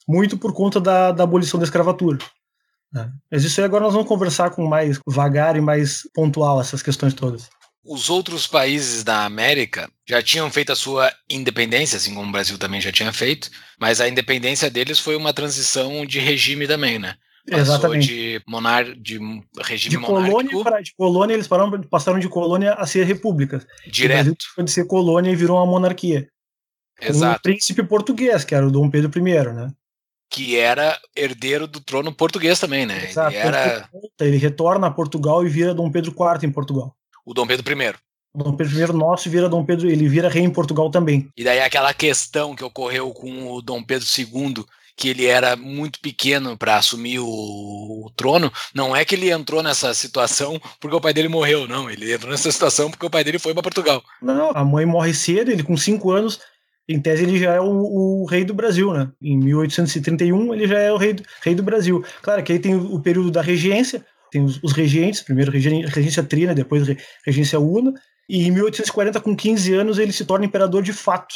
Muito 0.07 0.37
por 0.37 0.53
conta 0.53 0.79
da, 0.79 1.11
da 1.11 1.23
abolição 1.23 1.59
da 1.59 1.63
escravatura. 1.63 2.17
Né? 2.91 3.11
Mas 3.31 3.43
isso 3.43 3.59
aí 3.59 3.65
agora 3.65 3.83
nós 3.83 3.93
vamos 3.93 4.07
conversar 4.07 4.49
com 4.51 4.67
mais 4.67 4.99
vagar 5.05 5.55
e 5.55 5.61
mais 5.61 6.01
pontual 6.13 6.59
essas 6.59 6.81
questões 6.81 7.13
todas. 7.13 7.49
Os 7.85 8.09
outros 8.09 8.45
países 8.45 9.03
da 9.03 9.25
América 9.25 9.89
já 10.07 10.21
tinham 10.21 10.49
feito 10.51 10.71
a 10.71 10.75
sua 10.75 11.11
independência, 11.29 11.97
assim 11.97 12.13
como 12.13 12.27
o 12.27 12.31
Brasil 12.31 12.57
também 12.57 12.81
já 12.81 12.91
tinha 12.91 13.13
feito, 13.13 13.49
mas 13.79 14.01
a 14.01 14.07
independência 14.07 14.69
deles 14.69 14.99
foi 14.99 15.15
uma 15.15 15.33
transição 15.33 16.05
de 16.05 16.19
regime 16.19 16.67
também, 16.67 16.99
né? 16.99 17.15
Passou 17.49 17.75
Exatamente. 17.75 18.07
de 18.07 18.41
monar 18.47 18.83
de 18.83 19.17
regime 19.61 19.95
De 19.95 20.01
colônia, 20.01 20.31
monárquico 20.31 20.63
para, 20.63 20.81
de 20.81 20.93
colônia, 20.95 21.33
eles 21.33 21.47
pararam, 21.47 21.81
passaram 21.83 22.19
de 22.19 22.29
colônia 22.29 22.73
a 22.73 22.85
ser 22.85 23.05
repúblicas. 23.05 23.65
O 23.87 23.91
direto. 23.91 24.35
Foi 24.53 24.63
de 24.63 24.71
ser 24.71 24.85
colônia 24.85 25.31
e 25.31 25.35
virou 25.35 25.57
uma 25.57 25.65
monarquia. 25.65 26.27
Com 26.99 27.07
um 27.07 27.09
Exato. 27.09 27.41
príncipe 27.41 27.83
português, 27.83 28.43
que 28.43 28.53
era 28.53 28.67
o 28.67 28.71
Dom 28.71 28.89
Pedro 28.89 29.11
I, 29.17 29.53
né? 29.53 29.71
Que 30.29 30.57
era 30.57 30.99
herdeiro 31.15 31.65
do 31.67 31.79
trono 31.79 32.13
português 32.13 32.59
também, 32.59 32.85
né? 32.85 33.09
Exato. 33.09 33.35
Ele 33.35 33.37
era 33.37 33.89
Ele 34.19 34.37
retorna 34.37 34.87
a 34.87 34.91
Portugal 34.91 35.45
e 35.45 35.49
vira 35.49 35.73
Dom 35.73 35.91
Pedro 35.91 36.11
IV 36.11 36.47
em 36.47 36.51
Portugal. 36.51 36.95
o 37.25 37.33
Dom 37.33 37.47
Pedro 37.47 37.71
I. 37.71 37.93
O 38.33 38.43
Dom 38.43 38.55
Pedro 38.55 38.79
I 38.79 38.93
nosso 38.93 39.29
vira 39.29 39.49
Dom 39.49 39.65
Pedro, 39.65 39.89
ele 39.89 40.07
vira 40.07 40.29
rei 40.29 40.43
em 40.43 40.51
Portugal 40.51 40.91
também. 40.91 41.27
E 41.35 41.43
daí 41.43 41.59
aquela 41.61 41.93
questão 41.93 42.55
que 42.55 42.63
ocorreu 42.63 43.11
com 43.11 43.51
o 43.51 43.61
Dom 43.61 43.83
Pedro 43.83 44.05
II, 44.05 44.63
que 44.95 45.09
ele 45.09 45.25
era 45.25 45.55
muito 45.55 45.99
pequeno 45.99 46.57
para 46.57 46.75
assumir 46.75 47.19
o, 47.19 47.25
o 47.25 48.11
trono, 48.15 48.51
não 48.75 48.95
é 48.95 49.03
que 49.03 49.15
ele 49.15 49.31
entrou 49.31 49.63
nessa 49.63 49.93
situação 49.93 50.59
porque 50.79 50.95
o 50.95 51.01
pai 51.01 51.13
dele 51.13 51.29
morreu, 51.29 51.67
não. 51.67 51.89
Ele 51.89 52.13
entrou 52.13 52.29
nessa 52.29 52.51
situação 52.51 52.91
porque 52.91 53.05
o 53.05 53.09
pai 53.09 53.23
dele 53.23 53.39
foi 53.39 53.53
para 53.53 53.63
Portugal. 53.63 54.03
Não, 54.21 54.51
a 54.53 54.63
mãe 54.63 54.85
morre 54.85 55.13
cedo, 55.13 55.49
ele 55.49 55.63
com 55.63 55.75
cinco 55.77 56.11
anos, 56.11 56.39
em 56.89 56.99
tese 57.01 57.23
ele 57.23 57.37
já 57.39 57.53
é 57.53 57.61
o, 57.61 58.23
o 58.23 58.25
rei 58.25 58.43
do 58.43 58.53
Brasil, 58.53 58.91
né? 58.93 59.11
Em 59.21 59.37
1831 59.37 60.53
ele 60.53 60.67
já 60.67 60.79
é 60.79 60.91
o 60.91 60.97
rei 60.97 61.13
do, 61.13 61.23
rei 61.41 61.55
do 61.55 61.63
Brasil. 61.63 62.03
Claro 62.21 62.43
que 62.43 62.51
aí 62.51 62.59
tem 62.59 62.75
o, 62.75 62.99
período 62.99 63.31
da 63.31 63.41
regência, 63.41 64.05
tem 64.31 64.43
os, 64.43 64.61
os 64.63 64.73
regentes, 64.73 65.21
primeiro 65.21 65.51
regência 65.51 66.23
trina, 66.23 66.53
depois 66.55 66.87
re- 66.87 66.97
regência 67.25 67.59
una, 67.59 67.93
e 68.27 68.47
em 68.47 68.51
1840, 68.51 69.19
com 69.21 69.35
15 69.35 69.73
anos, 69.73 69.97
ele 69.99 70.11
se 70.11 70.25
torna 70.25 70.45
imperador 70.45 70.83
de 70.83 70.93
fato. 70.93 71.35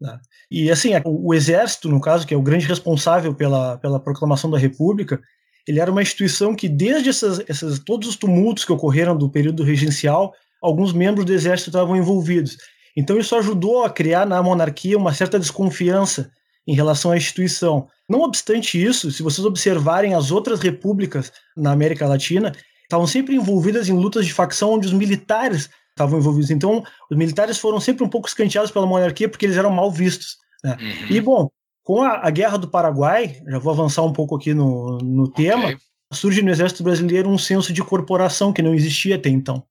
né? 0.00 0.18
E 0.50 0.70
assim, 0.70 0.94
a- 0.94 1.02
o, 1.04 1.28
o 1.28 1.34
exército, 1.34 1.88
no 1.88 2.00
caso, 2.00 2.26
que 2.26 2.34
é 2.34 2.36
o 2.36 2.42
grande 2.42 2.66
responsável 2.66 3.34
pela, 3.34 3.78
pela 3.78 4.00
proclamação 4.00 4.50
da 4.50 4.58
República, 4.58 5.20
ele 5.66 5.80
era 5.80 5.90
uma 5.90 6.02
instituição 6.02 6.54
que, 6.54 6.68
desde 6.68 7.08
essas, 7.08 7.42
essas, 7.48 7.78
todos 7.78 8.08
os 8.08 8.16
tumultos 8.16 8.64
que 8.64 8.72
ocorreram 8.72 9.16
do 9.16 9.30
período 9.30 9.62
regencial, 9.62 10.32
alguns 10.62 10.92
membros 10.92 11.24
do 11.24 11.32
exército 11.32 11.70
estavam 11.70 11.96
envolvidos. 11.96 12.56
Então 12.96 13.18
isso 13.18 13.34
ajudou 13.36 13.84
a 13.84 13.90
criar 13.90 14.26
na 14.26 14.42
monarquia 14.42 14.96
uma 14.96 15.12
certa 15.12 15.38
desconfiança 15.38 16.30
em 16.66 16.74
relação 16.74 17.10
à 17.10 17.16
instituição. 17.16 17.88
Não 18.08 18.20
obstante 18.20 18.82
isso, 18.82 19.10
se 19.10 19.22
vocês 19.22 19.44
observarem 19.44 20.14
as 20.14 20.30
outras 20.30 20.60
repúblicas 20.60 21.32
na 21.56 21.72
América 21.72 22.06
Latina, 22.06 22.52
estavam 22.82 23.06
sempre 23.06 23.34
envolvidas 23.34 23.88
em 23.88 23.92
lutas 23.92 24.26
de 24.26 24.32
facção 24.32 24.72
onde 24.72 24.86
os 24.86 24.92
militares 24.92 25.68
estavam 25.90 26.18
envolvidos. 26.18 26.50
Então, 26.50 26.82
os 27.10 27.16
militares 27.16 27.58
foram 27.58 27.80
sempre 27.80 28.04
um 28.04 28.08
pouco 28.08 28.28
escanteados 28.28 28.70
pela 28.70 28.86
monarquia 28.86 29.28
porque 29.28 29.46
eles 29.46 29.56
eram 29.56 29.70
mal 29.70 29.90
vistos. 29.90 30.36
né? 30.62 30.76
Uhum. 30.80 31.16
E, 31.16 31.20
bom, 31.20 31.50
com 31.82 32.02
a, 32.02 32.26
a 32.26 32.30
Guerra 32.30 32.56
do 32.56 32.68
Paraguai, 32.68 33.40
já 33.46 33.58
vou 33.58 33.72
avançar 33.72 34.02
um 34.02 34.12
pouco 34.12 34.36
aqui 34.36 34.54
no, 34.54 34.98
no 34.98 35.28
tema, 35.30 35.76
surge 36.12 36.42
no 36.42 36.50
Exército 36.50 36.82
Brasileiro 36.82 37.28
um 37.28 37.38
senso 37.38 37.72
de 37.72 37.82
corporação 37.82 38.52
que 38.52 38.62
não 38.62 38.74
existia 38.74 39.16
até 39.16 39.28
então. 39.28 39.62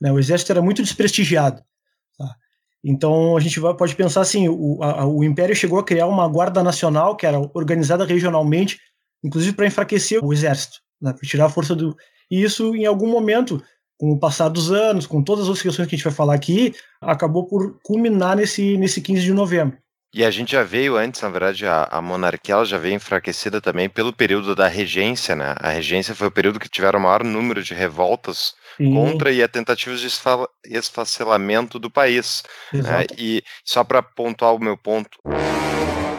né? 0.00 0.12
O 0.12 0.18
Exército 0.18 0.52
era 0.52 0.62
muito 0.62 0.82
desprestigiado. 0.82 1.62
tá? 2.18 2.36
Então 2.88 3.36
a 3.36 3.40
gente 3.40 3.58
vai- 3.58 3.74
pode 3.76 3.96
pensar 3.96 4.20
assim: 4.20 4.48
o, 4.48 4.78
a- 4.82 5.04
o 5.06 5.24
Império 5.24 5.56
chegou 5.56 5.78
a 5.78 5.84
criar 5.84 6.06
uma 6.06 6.28
guarda 6.28 6.62
nacional 6.62 7.16
que 7.16 7.26
era 7.26 7.40
organizada 7.52 8.04
regionalmente, 8.04 8.78
inclusive 9.24 9.56
para 9.56 9.66
enfraquecer 9.66 10.24
o 10.24 10.32
Exército, 10.32 10.78
né? 11.02 11.12
para 11.12 11.28
tirar 11.28 11.46
a 11.46 11.50
força 11.50 11.74
do. 11.74 11.96
E 12.30 12.42
isso, 12.42 12.74
em 12.76 12.86
algum 12.86 13.08
momento, 13.10 13.60
com 13.98 14.12
o 14.12 14.18
passar 14.18 14.48
dos 14.48 14.70
anos, 14.70 15.06
com 15.06 15.22
todas 15.22 15.42
as 15.44 15.48
outras 15.48 15.62
questões 15.62 15.88
que 15.88 15.94
a 15.94 15.98
gente 15.98 16.04
vai 16.04 16.12
falar 16.12 16.34
aqui, 16.34 16.72
acabou 17.00 17.46
por 17.46 17.78
culminar 17.82 18.36
nesse, 18.36 18.76
nesse 18.76 19.00
15 19.00 19.22
de 19.22 19.32
novembro. 19.32 19.76
E 20.16 20.24
a 20.24 20.30
gente 20.30 20.52
já 20.52 20.62
veio 20.62 20.96
antes, 20.96 21.20
na 21.20 21.28
verdade, 21.28 21.66
a, 21.66 21.88
a 21.90 22.00
monarquia 22.00 22.54
ela 22.54 22.64
já 22.64 22.78
veio 22.78 22.94
enfraquecida 22.94 23.60
também 23.60 23.86
pelo 23.86 24.14
período 24.14 24.54
da 24.54 24.66
regência, 24.66 25.36
né? 25.36 25.54
A 25.60 25.68
regência 25.68 26.14
foi 26.14 26.26
o 26.28 26.30
período 26.30 26.58
que 26.58 26.70
tiveram 26.70 26.98
o 26.98 27.02
maior 27.02 27.22
número 27.22 27.62
de 27.62 27.74
revoltas 27.74 28.54
Sim, 28.78 28.94
contra 28.94 29.30
e 29.30 29.42
a 29.42 29.46
tentativa 29.46 29.94
de 29.94 30.06
esfa- 30.06 30.48
esfacelamento 30.64 31.78
do 31.78 31.90
país. 31.90 32.42
né? 32.72 33.04
E 33.18 33.42
só 33.62 33.84
para 33.84 34.02
pontuar 34.02 34.54
o 34.54 34.58
meu 34.58 34.74
ponto, 34.74 35.18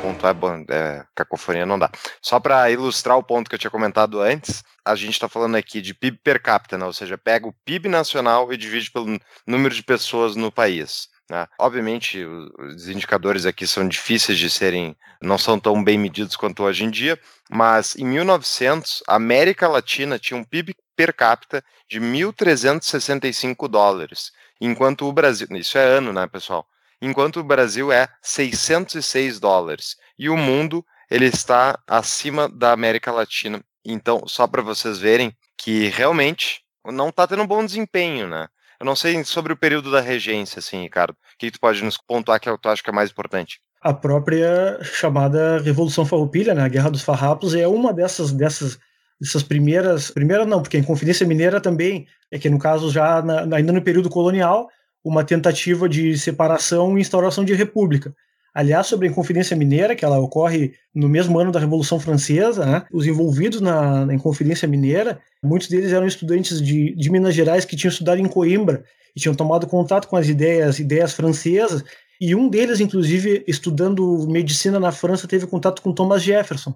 pontuar 0.04 0.36
é 0.70 1.04
cacofonia 1.16 1.66
não 1.66 1.80
dá. 1.80 1.89
Só 2.22 2.39
para 2.39 2.70
ilustrar 2.70 3.18
o 3.18 3.24
ponto 3.24 3.50
que 3.50 3.56
eu 3.56 3.60
tinha 3.60 3.72
comentado 3.72 4.22
antes, 4.22 4.63
a 4.86 4.94
gente 4.94 5.13
está 5.13 5.27
falando 5.27 5.56
aqui 5.56 5.82
de 5.82 5.96
PIB 5.96 6.20
per 6.24 6.39
capita, 6.39 6.77
né? 6.77 6.86
ou 6.86 6.94
seja, 6.94 7.18
pega 7.18 7.48
o 7.48 7.54
PIB 7.66 7.89
nacional 7.89 8.54
e 8.54 8.58
divide 8.58 8.92
pelo 8.92 9.20
número 9.48 9.74
de 9.74 9.82
pessoas 9.82 10.36
no 10.36 10.51
país. 10.51 11.10
Né? 11.30 11.48
Obviamente, 11.60 12.24
os 12.24 12.88
indicadores 12.88 13.46
aqui 13.46 13.68
são 13.68 13.88
difíceis 13.88 14.38
de 14.38 14.50
serem, 14.50 14.96
não 15.22 15.38
são 15.38 15.60
tão 15.60 15.84
bem 15.84 15.98
medidos 15.98 16.36
quanto 16.36 16.64
hoje 16.64 16.86
em 16.86 16.90
dia, 16.90 17.20
mas 17.50 17.96
em 17.96 18.06
1900, 18.06 19.04
a 19.08 19.16
América 19.16 19.68
Latina 19.68 20.18
tinha 20.18 20.40
um 20.40 20.44
PIB 20.44 20.76
per 20.96 21.14
capita 21.14 21.64
de 21.90 22.00
1.365 22.00 23.68
dólares, 23.68 24.32
enquanto 24.60 25.06
o 25.08 25.14
Brasil, 25.14 25.48
isso 25.52 25.78
é 25.78 25.84
ano, 25.84 26.14
né, 26.14 26.28
pessoal? 26.28 26.66
Enquanto 27.02 27.40
o 27.40 27.44
Brasil 27.44 27.92
é 27.92 28.08
606 28.22 29.40
dólares 29.40 29.96
e 30.18 30.30
o 30.30 30.38
mundo 30.38 30.84
ele 31.10 31.26
está 31.26 31.80
acima 31.86 32.50
da 32.50 32.72
América 32.72 33.12
Latina. 33.12 33.64
Então, 33.86 34.28
só 34.28 34.48
para 34.48 34.62
vocês 34.62 34.98
verem 34.98 35.36
que 35.58 35.88
realmente 35.88 36.62
não 36.86 37.10
está 37.10 37.28
tendo 37.28 37.44
um 37.44 37.48
bom 37.48 37.66
desempenho, 37.66 38.28
né? 38.28 38.48
Eu 38.80 38.86
não 38.86 38.96
sei 38.96 39.24
sobre 39.24 39.54
o 39.54 39.58
período 39.58 39.92
da 39.92 40.02
regência, 40.02 40.60
assim, 40.60 40.82
Ricardo. 40.82 41.12
O 41.12 41.16
que 41.38 41.52
tu 41.52 41.60
pode 41.60 41.84
nos 41.84 41.98
pontuar 41.98 42.40
que 42.40 42.58
tu 42.58 42.70
acha 42.70 42.84
que 42.84 42.90
é 42.90 42.94
mais 42.94 43.10
importante? 43.10 43.60
a 43.82 43.94
própria 43.94 44.80
chamada 44.84 45.60
Revolução 45.60 46.06
Farroupilha, 46.06 46.54
né, 46.54 46.64
a 46.64 46.68
Guerra 46.68 46.90
dos 46.90 47.04
Farrapos, 47.04 47.54
é 47.54 47.68
uma 47.68 47.94
dessas 47.94 48.32
dessas 48.32 48.78
dessas 49.20 49.42
primeiras, 49.42 50.12
primeira 50.12 50.46
não, 50.46 50.62
porque 50.62 50.78
a 50.78 50.80
Inconfidência 50.80 51.26
Mineira 51.26 51.60
também 51.60 52.06
é 52.30 52.38
que 52.38 52.50
no 52.50 52.60
caso 52.60 52.92
já 52.92 53.22
na, 53.22 53.56
ainda 53.56 53.72
no 53.72 53.82
período 53.82 54.10
colonial, 54.10 54.68
uma 55.04 55.24
tentativa 55.24 55.90
de 55.90 56.18
separação 56.18 56.98
e 56.98 57.02
instauração 57.02 57.44
de 57.44 57.54
república. 57.54 58.14
Aliás, 58.58 58.88
sobre 58.88 59.08
a 59.08 59.12
Inconfidência 59.12 59.56
Mineira, 59.56 59.96
que 59.96 60.04
ela 60.04 60.18
ocorre 60.18 60.74
no 60.92 61.08
mesmo 61.08 61.38
ano 61.38 61.52
da 61.52 61.60
Revolução 61.60 62.00
Francesa, 62.00 62.66
né, 62.66 62.86
os 62.92 63.06
envolvidos 63.06 63.62
na, 63.62 64.04
na 64.04 64.16
Inconfidência 64.16 64.68
Mineira, 64.68 65.20
muitos 65.44 65.68
deles 65.68 65.94
eram 65.94 66.08
estudantes 66.08 66.60
de, 66.60 66.96
de 66.96 67.12
Minas 67.12 67.36
Gerais 67.36 67.66
que 67.66 67.76
tinham 67.76 67.92
estudado 67.92 68.20
em 68.20 68.28
Coimbra 68.28 68.84
e 69.16 69.20
tinham 69.20 69.36
tomado 69.36 69.68
contato 69.68 70.08
com 70.08 70.16
as 70.16 70.28
ideias, 70.28 70.80
ideias 70.80 71.14
francesas 71.14 71.84
e 72.20 72.34
um 72.34 72.50
deles, 72.50 72.80
inclusive, 72.80 73.44
estudando 73.48 74.28
medicina 74.28 74.80
na 74.80 74.92
França, 74.92 75.28
teve 75.28 75.46
contato 75.46 75.80
com 75.84 75.94
Thomas 75.94 76.24
Jefferson. 76.24 76.74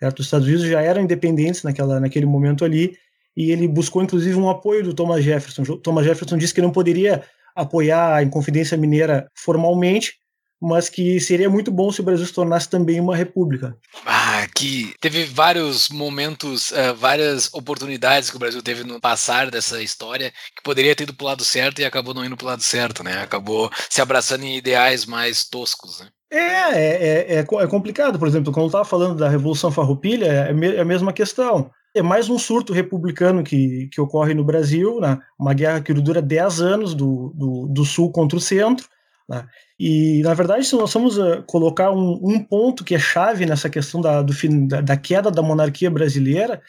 Certo? 0.00 0.20
Os 0.20 0.26
Estados 0.28 0.46
Unidos 0.46 0.64
já 0.64 0.80
eram 0.80 1.02
independentes 1.02 1.62
naquela, 1.62 2.00
naquele 2.00 2.24
momento 2.24 2.64
ali, 2.64 2.96
e 3.36 3.50
ele 3.50 3.68
buscou, 3.68 4.02
inclusive, 4.02 4.34
um 4.34 4.48
apoio 4.48 4.82
do 4.82 4.94
Thomas 4.94 5.22
Jefferson. 5.22 5.76
Thomas 5.76 6.06
Jefferson 6.06 6.38
disse 6.38 6.54
que 6.54 6.62
não 6.62 6.72
poderia 6.72 7.22
apoiar 7.54 8.14
a 8.14 8.22
Inconfidência 8.22 8.78
Mineira 8.78 9.30
formalmente, 9.34 10.14
mas 10.60 10.88
que 10.88 11.20
seria 11.20 11.48
muito 11.48 11.70
bom 11.70 11.90
se 11.92 12.00
o 12.00 12.04
Brasil 12.04 12.26
se 12.26 12.32
tornasse 12.32 12.68
também 12.68 13.00
uma 13.00 13.16
república. 13.16 13.76
Ah, 14.04 14.46
que 14.54 14.92
teve 15.00 15.24
vários 15.24 15.88
momentos, 15.88 16.70
uh, 16.72 16.94
várias 16.96 17.52
oportunidades 17.54 18.30
que 18.30 18.36
o 18.36 18.40
Brasil 18.40 18.62
teve 18.62 18.84
no 18.84 19.00
passar 19.00 19.50
dessa 19.50 19.82
história 19.82 20.32
que 20.56 20.62
poderia 20.62 20.94
ter 20.96 21.04
ido 21.04 21.14
pro 21.14 21.26
lado 21.26 21.44
certo 21.44 21.80
e 21.80 21.84
acabou 21.84 22.12
não 22.12 22.24
indo 22.24 22.36
pro 22.36 22.46
lado 22.46 22.62
certo, 22.62 23.04
né? 23.04 23.22
Acabou 23.22 23.70
se 23.88 24.00
abraçando 24.00 24.44
em 24.44 24.56
ideais 24.56 25.06
mais 25.06 25.44
toscos, 25.44 26.00
né? 26.00 26.08
É, 26.30 26.36
é, 26.38 27.34
é, 27.34 27.38
é 27.38 27.66
complicado. 27.66 28.18
Por 28.18 28.28
exemplo, 28.28 28.52
quando 28.52 28.64
eu 28.64 28.68
estava 28.68 28.84
falando 28.84 29.16
da 29.16 29.28
Revolução 29.28 29.70
Farroupilha, 29.70 30.26
é 30.26 30.80
a 30.80 30.84
mesma 30.84 31.12
questão. 31.12 31.70
É 31.94 32.02
mais 32.02 32.28
um 32.28 32.38
surto 32.38 32.72
republicano 32.72 33.42
que, 33.42 33.88
que 33.90 34.00
ocorre 34.00 34.34
no 34.34 34.44
Brasil, 34.44 35.00
né? 35.00 35.18
uma 35.38 35.54
guerra 35.54 35.80
que 35.80 35.92
dura 35.94 36.20
10 36.20 36.60
anos 36.60 36.94
do, 36.94 37.32
do, 37.34 37.66
do 37.68 37.84
sul 37.84 38.12
contra 38.12 38.36
o 38.36 38.40
centro. 38.40 38.86
Né? 39.28 39.44
E, 39.78 40.22
na 40.22 40.34
verdade, 40.34 40.66
se 40.66 40.74
nós 40.74 40.92
vamos 40.92 41.16
uh, 41.18 41.42
colocar 41.46 41.92
um, 41.92 42.18
um, 42.20 42.42
ponto 42.42 42.82
que 42.82 42.96
é 42.96 42.98
chave 42.98 43.46
nessa 43.46 43.70
questão 43.70 44.00
da, 44.00 44.22
do 44.22 44.32
fim, 44.32 44.66
da, 44.66 44.80
da, 44.80 44.96
queda 44.96 45.30
da 45.30 45.40
monarquia 45.40 45.88
brasileira, 45.88 46.60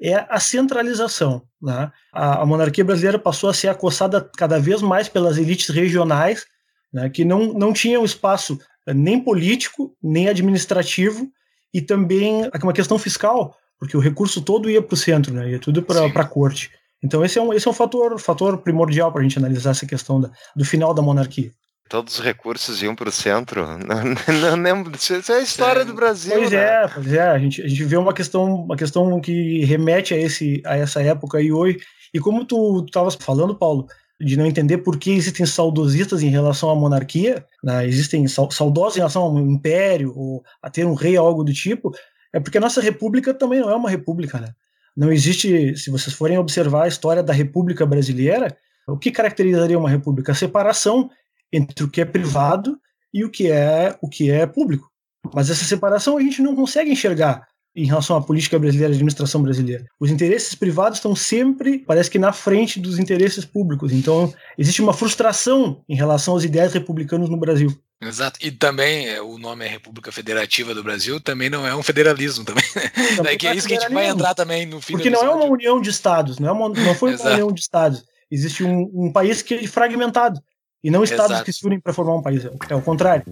é 0.00 0.14
a 0.28 0.40
centralização. 0.40 1.42
Né? 1.60 1.92
A, 2.12 2.42
a, 2.42 2.46
monarquia 2.46 2.84
brasileira 2.84 3.18
passou 3.18 3.50
a 3.50 3.54
ser 3.54 3.68
acossada 3.68 4.20
cada 4.36 4.58
vez 4.58 4.80
mais 4.80 5.08
pelas 5.08 5.36
elites 5.36 5.68
regionais, 5.68 6.46
né, 6.92 7.10
que 7.10 7.24
não, 7.24 7.52
não 7.52 7.72
tinham 7.72 8.04
espaço 8.04 8.58
eh, 8.86 8.94
nem 8.94 9.18
político, 9.18 9.96
nem 10.02 10.28
administrativo, 10.28 11.28
e 11.72 11.82
também 11.82 12.48
uma 12.62 12.72
questão 12.72 12.96
fiscal, 12.98 13.56
porque 13.80 13.96
o 13.96 14.00
recurso 14.00 14.40
todo 14.40 14.70
ia 14.70 14.80
para 14.80 14.94
o 14.94 14.96
centro, 14.96 15.34
né, 15.34 15.50
ia 15.50 15.58
tudo 15.58 15.82
para 15.82 16.06
a 16.06 16.24
corte. 16.24 16.70
Então 17.02 17.24
esse 17.24 17.36
é 17.36 17.42
um, 17.42 17.52
esse 17.52 17.66
é 17.66 17.70
um 17.70 17.74
fator, 17.74 18.18
fator 18.20 18.58
primordial 18.58 19.10
para 19.10 19.20
a 19.20 19.24
gente 19.24 19.38
analisar 19.38 19.70
essa 19.70 19.84
questão 19.84 20.20
da, 20.20 20.30
do 20.54 20.64
final 20.64 20.94
da 20.94 21.02
monarquia. 21.02 21.52
Todos 21.88 22.18
os 22.18 22.24
recursos 22.24 22.82
iam 22.82 22.94
para 22.94 23.08
o 23.08 23.12
centro. 23.12 23.66
Não, 23.78 24.56
lembro. 24.56 24.94
Isso 24.96 25.32
é 25.32 25.36
a 25.36 25.42
história 25.42 25.82
é. 25.82 25.84
do 25.84 25.94
Brasil. 25.94 26.34
Pois 26.34 26.50
né? 26.50 26.58
é, 26.58 26.88
pois 26.88 27.12
é. 27.12 27.28
A 27.28 27.38
gente, 27.38 27.62
a 27.62 27.68
gente 27.68 27.84
vê 27.84 27.96
uma 27.96 28.14
questão, 28.14 28.64
uma 28.64 28.76
questão 28.76 29.20
que 29.20 29.64
remete 29.64 30.14
a, 30.14 30.18
esse, 30.18 30.62
a 30.64 30.76
essa 30.76 31.02
época 31.02 31.40
e 31.40 31.52
hoje. 31.52 31.78
E 32.12 32.18
como 32.18 32.44
tu 32.44 32.84
estavas 32.86 33.14
falando, 33.14 33.54
Paulo, 33.54 33.86
de 34.20 34.36
não 34.36 34.46
entender 34.46 34.78
por 34.78 34.98
que 34.98 35.10
existem 35.10 35.44
saudosistas 35.44 36.22
em 36.22 36.30
relação 36.30 36.70
à 36.70 36.74
monarquia, 36.74 37.44
né? 37.62 37.86
existem 37.86 38.26
saudosos 38.28 38.96
em 38.96 39.00
relação 39.00 39.22
ao 39.22 39.38
império, 39.38 40.12
ou 40.16 40.44
a 40.62 40.70
ter 40.70 40.86
um 40.86 40.94
rei 40.94 41.18
ou 41.18 41.26
algo 41.26 41.44
do 41.44 41.52
tipo, 41.52 41.92
é 42.32 42.40
porque 42.40 42.58
a 42.58 42.60
nossa 42.60 42.80
república 42.80 43.34
também 43.34 43.60
não 43.60 43.70
é 43.70 43.76
uma 43.76 43.90
república, 43.90 44.40
né? 44.40 44.54
Não 44.96 45.12
existe, 45.12 45.76
se 45.76 45.90
vocês 45.90 46.14
forem 46.14 46.38
observar 46.38 46.84
a 46.84 46.88
história 46.88 47.22
da 47.22 47.32
República 47.32 47.84
Brasileira, 47.84 48.56
o 48.86 48.96
que 48.96 49.10
caracterizaria 49.10 49.78
uma 49.78 49.90
república? 49.90 50.32
A 50.32 50.34
separação 50.36 51.10
entre 51.56 51.84
o 51.84 51.90
que 51.90 52.00
é 52.00 52.04
privado 52.04 52.78
e 53.12 53.24
o 53.24 53.30
que 53.30 53.50
é 53.50 53.96
o 54.02 54.08
que 54.08 54.30
é 54.30 54.46
público. 54.46 54.90
Mas 55.32 55.48
essa 55.48 55.64
separação 55.64 56.18
a 56.18 56.20
gente 56.20 56.42
não 56.42 56.54
consegue 56.54 56.90
enxergar 56.90 57.46
em 57.76 57.86
relação 57.86 58.16
à 58.16 58.22
política 58.22 58.58
brasileira, 58.58 58.92
à 58.92 58.94
administração 58.94 59.42
brasileira. 59.42 59.84
Os 59.98 60.10
interesses 60.10 60.54
privados 60.54 60.98
estão 60.98 61.14
sempre, 61.16 61.80
parece 61.80 62.08
que 62.08 62.18
na 62.18 62.32
frente 62.32 62.78
dos 62.78 62.98
interesses 62.98 63.44
públicos. 63.44 63.92
Então, 63.92 64.32
existe 64.56 64.80
uma 64.80 64.92
frustração 64.92 65.82
em 65.88 65.96
relação 65.96 66.34
aos 66.34 66.44
ideais 66.44 66.72
republicanos 66.72 67.28
no 67.28 67.36
Brasil. 67.36 67.76
Exato. 68.00 68.38
E 68.40 68.50
também 68.50 69.08
é, 69.08 69.20
o 69.20 69.38
nome 69.38 69.64
é 69.64 69.68
República 69.68 70.12
Federativa 70.12 70.74
do 70.74 70.84
Brasil, 70.84 71.20
também 71.20 71.50
não 71.50 71.66
é 71.66 71.74
um 71.74 71.82
federalismo 71.82 72.44
também. 72.44 72.64
Também 73.16 73.38
que 73.38 73.46
é 73.46 73.56
isso 73.56 73.66
que 73.66 73.74
a 73.74 73.80
gente 73.80 73.92
vai 73.92 74.06
entrar 74.06 74.34
também 74.34 74.66
no 74.66 74.80
fim 74.80 74.92
Porque 74.92 75.10
não 75.10 75.22
é 75.24 75.30
uma 75.30 75.46
união 75.46 75.80
de 75.80 75.90
estados, 75.90 76.38
não, 76.38 76.48
é 76.48 76.52
uma, 76.52 76.68
não 76.68 76.94
foi 76.94 77.14
uma 77.14 77.30
união 77.30 77.52
de 77.52 77.60
estados. 77.60 78.04
Existe 78.30 78.64
um, 78.64 78.90
um 78.92 79.12
país 79.12 79.42
que 79.42 79.54
é 79.54 79.66
fragmentado. 79.66 80.40
E 80.84 80.90
não 80.90 81.02
estados 81.02 81.30
Exato. 81.30 81.46
que 81.46 81.52
se 81.52 81.66
unem 81.66 81.80
para 81.80 81.94
formar 81.94 82.16
um 82.16 82.22
país. 82.22 82.44
É 82.68 82.76
o 82.76 82.82
contrário. 82.82 83.24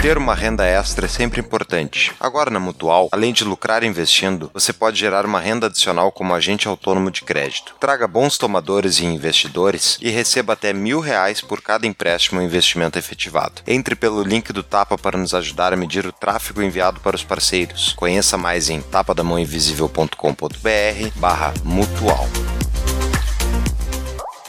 Ter 0.00 0.16
uma 0.16 0.34
renda 0.34 0.64
extra 0.64 1.04
é 1.04 1.08
sempre 1.08 1.40
importante. 1.40 2.10
Agora, 2.18 2.50
na 2.50 2.58
Mutual, 2.58 3.10
além 3.12 3.34
de 3.34 3.44
lucrar 3.44 3.84
investindo, 3.84 4.50
você 4.54 4.72
pode 4.72 4.98
gerar 4.98 5.26
uma 5.26 5.38
renda 5.38 5.66
adicional 5.66 6.10
como 6.10 6.32
agente 6.32 6.66
autônomo 6.66 7.10
de 7.10 7.20
crédito. 7.20 7.76
Traga 7.78 8.08
bons 8.08 8.38
tomadores 8.38 8.98
e 8.98 9.04
investidores 9.04 9.98
e 10.00 10.08
receba 10.08 10.54
até 10.54 10.72
mil 10.72 11.00
reais 11.00 11.42
por 11.42 11.60
cada 11.60 11.86
empréstimo 11.86 12.40
ou 12.40 12.46
investimento 12.46 12.98
efetivado. 12.98 13.60
Entre 13.66 13.94
pelo 13.94 14.22
link 14.22 14.54
do 14.54 14.62
Tapa 14.62 14.96
para 14.96 15.18
nos 15.18 15.34
ajudar 15.34 15.74
a 15.74 15.76
medir 15.76 16.06
o 16.06 16.12
tráfego 16.12 16.62
enviado 16.62 16.98
para 17.00 17.16
os 17.16 17.22
parceiros. 17.22 17.92
Conheça 17.92 18.38
mais 18.38 18.70
em 18.70 18.80
tapadamãoinvisível.com.br 18.80 21.20
barra 21.20 21.52
mutual. 21.62 22.26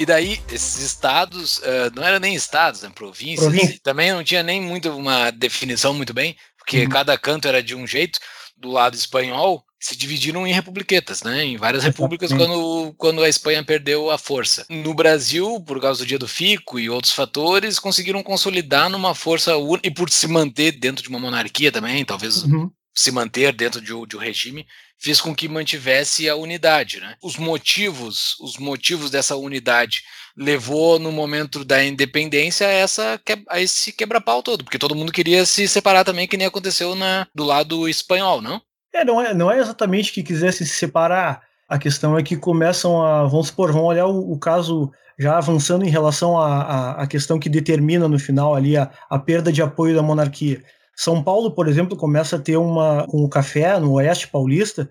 E 0.01 0.05
daí, 0.05 0.41
esses 0.51 0.79
estados, 0.81 1.59
uh, 1.59 1.91
não 1.93 2.03
eram 2.03 2.19
nem 2.19 2.33
estados, 2.33 2.81
né, 2.81 2.89
províncias, 2.89 3.47
Província. 3.47 3.79
também 3.83 4.11
não 4.11 4.23
tinha 4.23 4.41
nem 4.41 4.59
muito 4.59 4.89
uma 4.89 5.29
definição 5.29 5.93
muito 5.93 6.11
bem, 6.11 6.35
porque 6.57 6.81
uhum. 6.81 6.89
cada 6.89 7.15
canto 7.19 7.47
era 7.47 7.61
de 7.61 7.75
um 7.75 7.85
jeito. 7.85 8.19
Do 8.57 8.71
lado 8.71 8.95
espanhol, 8.95 9.63
se 9.79 9.95
dividiram 9.95 10.45
em 10.47 10.53
republiquetas, 10.53 11.21
né? 11.21 11.45
Em 11.45 11.57
várias 11.57 11.83
repúblicas 11.83 12.31
quando, 12.33 12.95
quando 12.97 13.23
a 13.23 13.29
Espanha 13.29 13.63
perdeu 13.63 14.09
a 14.09 14.17
força. 14.17 14.65
No 14.69 14.93
Brasil, 14.95 15.61
por 15.61 15.79
causa 15.79 15.99
do 15.99 16.07
dia 16.07 16.17
do 16.17 16.27
Fico 16.27 16.79
e 16.79 16.89
outros 16.89 17.13
fatores, 17.13 17.77
conseguiram 17.77 18.23
consolidar 18.23 18.89
numa 18.89 19.13
força 19.13 19.53
e 19.83 19.91
por 19.91 20.09
se 20.09 20.27
manter 20.27 20.71
dentro 20.73 21.03
de 21.03 21.09
uma 21.09 21.19
monarquia 21.19 21.71
também, 21.71 22.03
talvez 22.03 22.43
uhum. 22.43 22.71
se 22.93 23.11
manter 23.11 23.53
dentro 23.53 23.79
de, 23.79 23.93
de 24.07 24.15
um 24.15 24.19
regime, 24.19 24.65
fez 25.01 25.19
com 25.19 25.35
que 25.35 25.49
mantivesse 25.49 26.29
a 26.29 26.35
unidade. 26.35 26.99
Né? 26.99 27.15
Os 27.23 27.37
motivos, 27.37 28.35
os 28.39 28.57
motivos 28.57 29.09
dessa 29.09 29.35
unidade 29.35 30.03
levou 30.37 30.99
no 30.99 31.11
momento 31.11 31.65
da 31.65 31.83
independência 31.83 32.67
a, 32.67 32.71
essa, 32.71 33.19
a 33.49 33.59
esse 33.59 33.91
quebra-pau 33.91 34.41
todo, 34.41 34.63
porque 34.63 34.79
todo 34.79 34.95
mundo 34.95 35.11
queria 35.11 35.45
se 35.45 35.67
separar 35.67 36.03
também, 36.03 36.27
que 36.27 36.37
nem 36.37 36.47
aconteceu 36.47 36.95
na, 36.95 37.27
do 37.33 37.43
lado 37.43 37.89
espanhol, 37.89 38.41
não? 38.41 38.61
É, 38.93 39.03
não 39.03 39.21
é, 39.21 39.33
não 39.33 39.51
é 39.51 39.59
exatamente 39.59 40.11
que 40.11 40.23
quisesse 40.23 40.65
se 40.65 40.75
separar. 40.75 41.41
A 41.67 41.79
questão 41.79 42.17
é 42.17 42.23
que 42.23 42.35
começam 42.35 43.01
a. 43.01 43.25
Vamos 43.25 43.47
supor, 43.47 43.71
vamos 43.71 43.87
olhar 43.87 44.05
o, 44.05 44.33
o 44.33 44.37
caso 44.37 44.91
já 45.17 45.37
avançando 45.37 45.85
em 45.85 45.89
relação 45.89 46.37
à 46.37 47.05
questão 47.07 47.39
que 47.39 47.47
determina 47.47 48.07
no 48.07 48.19
final 48.19 48.55
ali 48.55 48.75
a, 48.75 48.89
a 49.09 49.19
perda 49.19 49.51
de 49.51 49.61
apoio 49.61 49.95
da 49.95 50.01
monarquia. 50.01 50.61
São 50.95 51.23
Paulo, 51.23 51.51
por 51.51 51.67
exemplo, 51.67 51.97
começa 51.97 52.35
a 52.35 52.39
ter 52.39 52.57
uma, 52.57 53.05
com 53.07 53.23
o 53.23 53.29
café 53.29 53.79
no 53.79 53.93
oeste 53.93 54.27
paulista, 54.27 54.89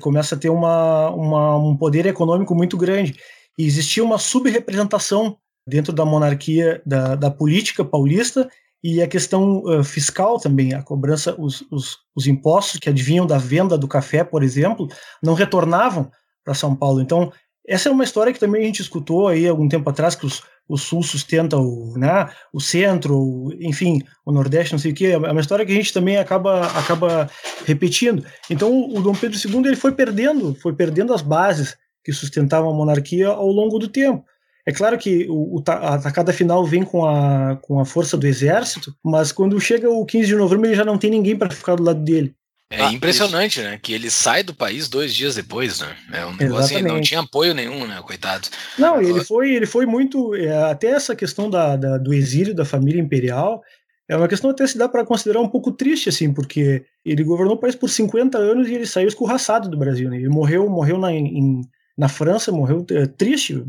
começa 0.00 0.34
a 0.34 0.38
ter 0.38 0.48
uma, 0.48 1.10
uma, 1.10 1.56
um 1.56 1.76
poder 1.76 2.06
econômico 2.06 2.54
muito 2.54 2.76
grande. 2.76 3.16
E 3.58 3.64
existia 3.64 4.02
uma 4.02 4.18
subrepresentação 4.18 5.36
dentro 5.66 5.92
da 5.92 6.04
monarquia, 6.04 6.82
da, 6.84 7.14
da 7.14 7.30
política 7.30 7.84
paulista, 7.84 8.48
e 8.82 9.00
a 9.00 9.08
questão 9.08 9.62
uh, 9.64 9.82
fiscal 9.82 10.38
também, 10.38 10.74
a 10.74 10.82
cobrança, 10.82 11.34
os, 11.40 11.64
os, 11.70 11.98
os 12.14 12.26
impostos 12.26 12.78
que 12.78 12.90
advinham 12.90 13.26
da 13.26 13.38
venda 13.38 13.78
do 13.78 13.88
café, 13.88 14.22
por 14.22 14.42
exemplo, 14.42 14.88
não 15.22 15.32
retornavam 15.32 16.10
para 16.44 16.52
São 16.52 16.76
Paulo. 16.76 17.00
Então, 17.00 17.32
essa 17.66 17.88
é 17.88 17.92
uma 17.92 18.04
história 18.04 18.32
que 18.32 18.38
também 18.38 18.62
a 18.62 18.66
gente 18.66 18.82
escutou 18.82 19.26
aí 19.26 19.48
algum 19.48 19.68
tempo 19.68 19.88
atrás, 19.88 20.14
que 20.14 20.26
os, 20.26 20.42
o 20.68 20.76
Sul 20.78 21.02
sustenta 21.02 21.56
o, 21.58 21.94
né, 21.96 22.28
o 22.52 22.60
Centro, 22.60 23.16
o, 23.16 23.52
enfim, 23.60 24.02
o 24.24 24.32
Nordeste, 24.32 24.72
não 24.72 24.78
sei 24.78 24.92
o 24.92 24.94
quê. 24.94 25.06
É 25.06 25.16
uma 25.18 25.40
história 25.40 25.64
que 25.64 25.72
a 25.72 25.74
gente 25.74 25.92
também 25.92 26.16
acaba, 26.16 26.66
acaba 26.78 27.28
repetindo. 27.64 28.24
Então, 28.48 28.88
o 28.90 29.00
Dom 29.02 29.14
Pedro 29.14 29.38
II 29.38 29.66
ele 29.66 29.76
foi 29.76 29.92
perdendo, 29.92 30.54
foi 30.54 30.72
perdendo 30.72 31.12
as 31.12 31.22
bases 31.22 31.76
que 32.02 32.12
sustentavam 32.12 32.70
a 32.70 32.74
monarquia 32.74 33.28
ao 33.28 33.48
longo 33.48 33.78
do 33.78 33.88
tempo. 33.88 34.24
É 34.66 34.72
claro 34.72 34.96
que 34.96 35.26
o, 35.28 35.62
a 35.66 35.94
atacada 35.94 36.32
final 36.32 36.64
vem 36.64 36.84
com 36.84 37.04
a, 37.04 37.56
com 37.56 37.78
a 37.80 37.84
força 37.84 38.16
do 38.16 38.26
exército, 38.26 38.94
mas 39.02 39.30
quando 39.30 39.60
chega 39.60 39.90
o 39.90 40.06
15 40.06 40.26
de 40.26 40.36
novembro 40.36 40.66
ele 40.66 40.74
já 40.74 40.84
não 40.84 40.96
tem 40.96 41.10
ninguém 41.10 41.36
para 41.36 41.50
ficar 41.50 41.76
do 41.76 41.82
lado 41.82 42.02
dele. 42.02 42.34
É 42.70 42.82
ah, 42.82 42.92
impressionante, 42.92 43.60
isso. 43.60 43.68
né? 43.68 43.78
Que 43.80 43.92
ele 43.92 44.10
sai 44.10 44.42
do 44.42 44.54
país 44.54 44.88
dois 44.88 45.14
dias 45.14 45.34
depois, 45.34 45.80
né? 45.80 45.96
É 46.12 46.26
um 46.26 46.34
negócio 46.34 46.76
assim, 46.76 46.86
não 46.86 47.00
tinha 47.00 47.20
apoio 47.20 47.54
nenhum, 47.54 47.86
né? 47.86 48.00
Coitado. 48.02 48.48
Não, 48.78 49.00
ele 49.00 49.22
foi, 49.24 49.54
ele 49.54 49.66
foi 49.66 49.86
muito. 49.86 50.34
É, 50.34 50.70
até 50.70 50.88
essa 50.88 51.14
questão 51.14 51.48
da, 51.48 51.76
da, 51.76 51.98
do 51.98 52.12
exílio 52.12 52.54
da 52.54 52.64
família 52.64 53.00
imperial 53.00 53.62
é 54.08 54.16
uma 54.16 54.28
questão 54.28 54.50
até 54.50 54.66
se 54.66 54.76
dá 54.76 54.88
para 54.88 55.04
considerar 55.04 55.40
um 55.40 55.48
pouco 55.48 55.72
triste, 55.72 56.08
assim, 56.08 56.32
porque 56.32 56.84
ele 57.04 57.22
governou 57.22 57.54
o 57.54 57.58
país 57.58 57.74
por 57.74 57.88
50 57.88 58.36
anos 58.36 58.68
e 58.68 58.74
ele 58.74 58.86
saiu 58.86 59.08
escorraçado 59.08 59.68
do 59.68 59.78
Brasil, 59.78 60.10
né? 60.10 60.16
Ele 60.16 60.28
morreu, 60.28 60.68
morreu 60.68 60.98
na, 60.98 61.12
em, 61.12 61.62
na 61.96 62.08
França, 62.08 62.52
morreu 62.52 62.84
é, 62.90 63.06
triste, 63.06 63.64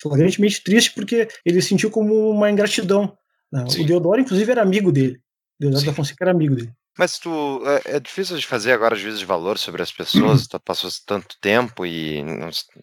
flagrantemente 0.00 0.62
triste, 0.62 0.92
porque 0.94 1.28
ele 1.44 1.60
sentiu 1.60 1.90
como 1.90 2.30
uma 2.30 2.50
ingratidão. 2.50 3.16
Né? 3.52 3.64
O 3.78 3.84
Deodoro, 3.84 4.20
inclusive, 4.20 4.50
era 4.50 4.62
amigo 4.62 4.90
dele. 4.90 5.16
O 5.58 5.60
Deodoro 5.60 5.80
Sim. 5.80 5.86
da 5.86 5.92
Fonseca 5.92 6.24
era 6.24 6.30
amigo 6.30 6.54
dele. 6.54 6.72
Mas 6.98 7.18
tu 7.18 7.62
é, 7.66 7.96
é, 7.96 8.00
difícil 8.00 8.38
de 8.38 8.46
fazer 8.46 8.72
agora 8.72 8.96
juízo 8.96 9.18
de 9.18 9.24
valor 9.24 9.58
sobre 9.58 9.82
as 9.82 9.92
pessoas, 9.92 10.46
tá, 10.48 10.58
passou 10.58 10.90
tanto 11.06 11.36
tempo 11.40 11.84
e 11.84 12.24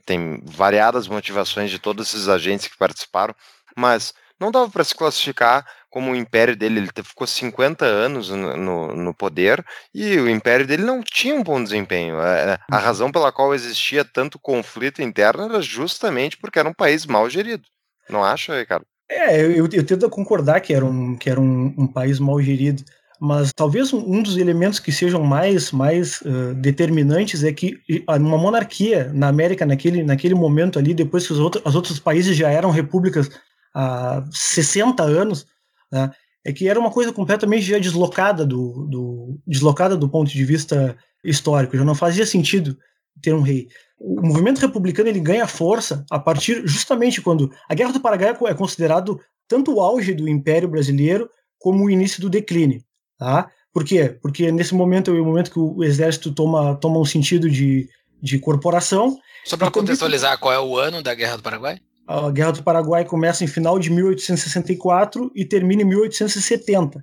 tem 0.06 0.42
variadas 0.44 1.08
motivações 1.08 1.72
de 1.72 1.80
todos 1.80 2.08
esses 2.08 2.28
agentes 2.28 2.68
que 2.68 2.78
participaram, 2.78 3.34
mas 3.76 4.14
não 4.40 4.52
dava 4.52 4.70
para 4.70 4.84
se 4.84 4.94
classificar 4.94 5.66
como 5.90 6.12
o 6.12 6.16
império 6.16 6.56
dele, 6.56 6.80
ele 6.80 6.90
ficou 7.04 7.28
50 7.28 7.86
anos 7.86 8.30
no, 8.30 8.58
no, 8.58 8.96
no, 8.96 9.14
poder 9.14 9.64
e 9.94 10.18
o 10.18 10.28
império 10.28 10.66
dele 10.66 10.84
não 10.84 11.04
tinha 11.04 11.36
um 11.36 11.44
bom 11.44 11.64
desempenho. 11.64 12.20
A, 12.20 12.30
é, 12.30 12.60
a 12.72 12.78
uhum. 12.78 12.84
razão 12.84 13.12
pela 13.12 13.32
qual 13.32 13.54
existia 13.54 14.04
tanto 14.04 14.40
conflito 14.40 15.04
interno 15.04 15.44
era 15.44 15.62
justamente 15.62 16.36
porque 16.38 16.58
era 16.58 16.68
um 16.68 16.74
país 16.74 17.06
mal 17.06 17.30
gerido. 17.30 17.64
Não 18.10 18.24
acha, 18.24 18.58
Ricardo? 18.58 18.86
É, 19.10 19.40
eu, 19.40 19.70
eu 19.72 19.86
tento 19.86 20.10
concordar 20.10 20.60
que 20.62 20.74
era 20.74 20.84
um, 20.84 21.16
que 21.16 21.30
era 21.30 21.40
um, 21.40 21.74
um 21.78 21.88
país 21.88 22.20
mal 22.20 22.42
gerido. 22.42 22.84
Mas 23.26 23.54
talvez 23.56 23.94
um 23.94 24.22
dos 24.22 24.36
elementos 24.36 24.80
que 24.82 24.92
sejam 24.92 25.24
mais, 25.24 25.72
mais 25.72 26.20
uh, 26.24 26.54
determinantes 26.56 27.42
é 27.42 27.54
que 27.54 27.80
uma 28.06 28.38
monarquia 28.38 29.14
na 29.14 29.30
América, 29.30 29.66
naquele, 29.66 30.04
naquele 30.04 30.36
momento 30.36 30.78
ali, 30.78 30.94
depois 30.94 31.26
que 31.26 31.32
os 31.32 31.40
outros, 31.40 31.64
os 31.66 31.74
outros 31.74 32.00
países 32.00 32.36
já 32.36 32.50
eram 32.50 32.70
repúblicas 32.70 33.32
há 33.74 34.26
60 34.30 35.04
anos, 35.04 35.48
né, 35.90 36.12
é 36.44 36.52
que 36.52 36.68
era 36.68 36.78
uma 36.78 36.92
coisa 36.92 37.14
completamente 37.14 37.62
já 37.62 37.80
deslocada 37.80 38.46
do, 38.46 38.86
do, 38.90 39.40
deslocada 39.48 39.96
do 39.96 40.10
ponto 40.10 40.30
de 40.30 40.44
vista 40.44 40.94
histórico. 41.24 41.78
Já 41.78 41.86
não 41.86 41.96
fazia 41.96 42.26
sentido 42.26 42.78
ter 43.22 43.34
um 43.34 43.42
rei. 43.42 43.70
O 43.98 44.22
movimento 44.22 44.60
republicano 44.60 45.08
ele 45.08 45.22
ganha 45.22 45.48
força 45.48 46.06
a 46.12 46.20
partir 46.20 46.68
justamente 46.68 47.22
quando 47.22 47.50
a 47.70 47.74
Guerra 47.74 47.94
do 47.94 48.02
Paraguai 48.02 48.36
é 48.52 48.54
considerado 48.54 49.18
tanto 49.48 49.76
o 49.76 49.80
auge 49.80 50.14
do 50.14 50.28
Império 50.28 50.68
Brasileiro 50.68 51.30
como 51.58 51.86
o 51.86 51.90
início 51.90 52.20
do 52.20 52.30
declínio. 52.30 52.84
Tá? 53.24 53.50
Por 53.72 53.86
quê? 53.86 54.18
Porque 54.22 54.52
nesse 54.52 54.76
momento 54.76 55.10
é 55.10 55.14
o 55.14 55.24
momento 55.24 55.50
que 55.50 55.58
o 55.58 55.82
exército 55.82 56.34
toma, 56.34 56.76
toma 56.76 57.00
um 57.00 57.06
sentido 57.06 57.50
de, 57.50 57.88
de 58.22 58.38
corporação. 58.38 59.18
Só 59.46 59.56
para 59.56 59.72
contextualizar, 59.72 60.38
qual 60.38 60.54
é 60.54 60.60
o 60.60 60.78
ano 60.78 61.02
da 61.02 61.16
Guerra 61.16 61.38
do 61.38 61.42
Paraguai? 61.42 61.80
A 62.06 62.30
Guerra 62.30 62.52
do 62.52 62.64
Paraguai 62.64 63.06
começa 63.06 63.42
em 63.42 63.48
final 63.48 63.80
de 63.80 63.90
1864 63.90 65.32
e 65.34 65.46
termina 65.46 65.84
em 65.84 65.86
1870. 65.86 67.02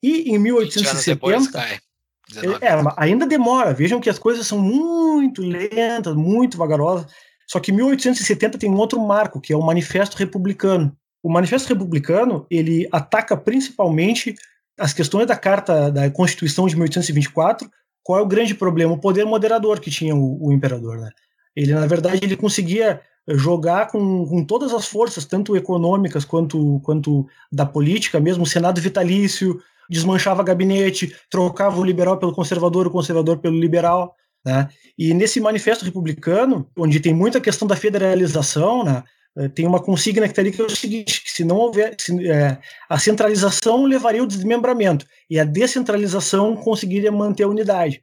E 0.00 0.30
em 0.32 0.38
1870. 0.38 1.50
cai. 1.50 1.80
É, 2.62 2.68
ainda 2.96 3.26
demora. 3.26 3.74
Vejam 3.74 4.00
que 4.00 4.08
as 4.08 4.20
coisas 4.20 4.46
são 4.46 4.60
muito 4.60 5.42
lentas, 5.42 6.14
muito 6.14 6.56
vagarosas. 6.56 7.10
Só 7.48 7.58
que 7.58 7.72
1870 7.72 8.56
tem 8.56 8.70
um 8.70 8.76
outro 8.76 9.04
marco, 9.04 9.40
que 9.40 9.52
é 9.52 9.56
o 9.56 9.62
Manifesto 9.62 10.16
Republicano. 10.16 10.96
O 11.24 11.28
Manifesto 11.28 11.68
Republicano 11.68 12.46
ele 12.48 12.88
ataca 12.92 13.36
principalmente 13.36 14.36
as 14.78 14.92
questões 14.92 15.26
da 15.26 15.36
Carta 15.36 15.90
da 15.90 16.10
Constituição 16.10 16.66
de 16.66 16.74
1824. 16.74 17.70
Qual 18.02 18.18
é 18.18 18.22
o 18.22 18.26
grande 18.26 18.54
problema? 18.54 18.92
O 18.92 18.98
poder 18.98 19.24
moderador 19.24 19.80
que 19.80 19.90
tinha 19.90 20.14
o, 20.14 20.46
o 20.46 20.52
imperador. 20.52 20.98
Né? 20.98 21.10
Ele, 21.54 21.72
na 21.72 21.86
verdade, 21.86 22.20
ele 22.22 22.36
conseguia 22.36 23.00
jogar 23.28 23.88
com, 23.88 24.24
com 24.26 24.44
todas 24.44 24.72
as 24.72 24.86
forças, 24.86 25.24
tanto 25.24 25.56
econômicas 25.56 26.24
quanto, 26.24 26.80
quanto 26.84 27.26
da 27.50 27.66
política, 27.66 28.20
mesmo 28.20 28.44
o 28.44 28.46
Senado 28.46 28.80
vitalício, 28.80 29.60
desmanchava 29.90 30.44
gabinete, 30.44 31.14
trocava 31.30 31.80
o 31.80 31.84
liberal 31.84 32.18
pelo 32.18 32.32
conservador, 32.32 32.86
o 32.86 32.90
conservador 32.90 33.38
pelo 33.38 33.58
liberal. 33.58 34.14
Né? 34.44 34.68
E 34.96 35.12
nesse 35.12 35.40
manifesto 35.40 35.84
republicano, 35.84 36.68
onde 36.76 37.00
tem 37.00 37.12
muita 37.12 37.40
questão 37.40 37.66
da 37.66 37.74
federalização, 37.74 38.84
né, 38.84 39.02
tem 39.54 39.66
uma 39.66 39.80
consigna 39.80 40.26
que 40.26 40.32
está 40.32 40.40
ali 40.40 40.50
que 40.50 40.60
é 40.60 40.64
o 40.64 40.70
seguinte: 40.70 41.22
que 41.22 41.30
se 41.30 41.44
não 41.44 41.56
houver 41.56 41.94
se, 41.98 42.28
é, 42.28 42.58
a 42.88 42.98
centralização 42.98 43.84
levaria 43.84 44.20
ao 44.20 44.26
desmembramento 44.26 45.06
e 45.28 45.38
a 45.38 45.44
descentralização 45.44 46.56
conseguiria 46.56 47.12
manter 47.12 47.44
a 47.44 47.48
unidade. 47.48 48.02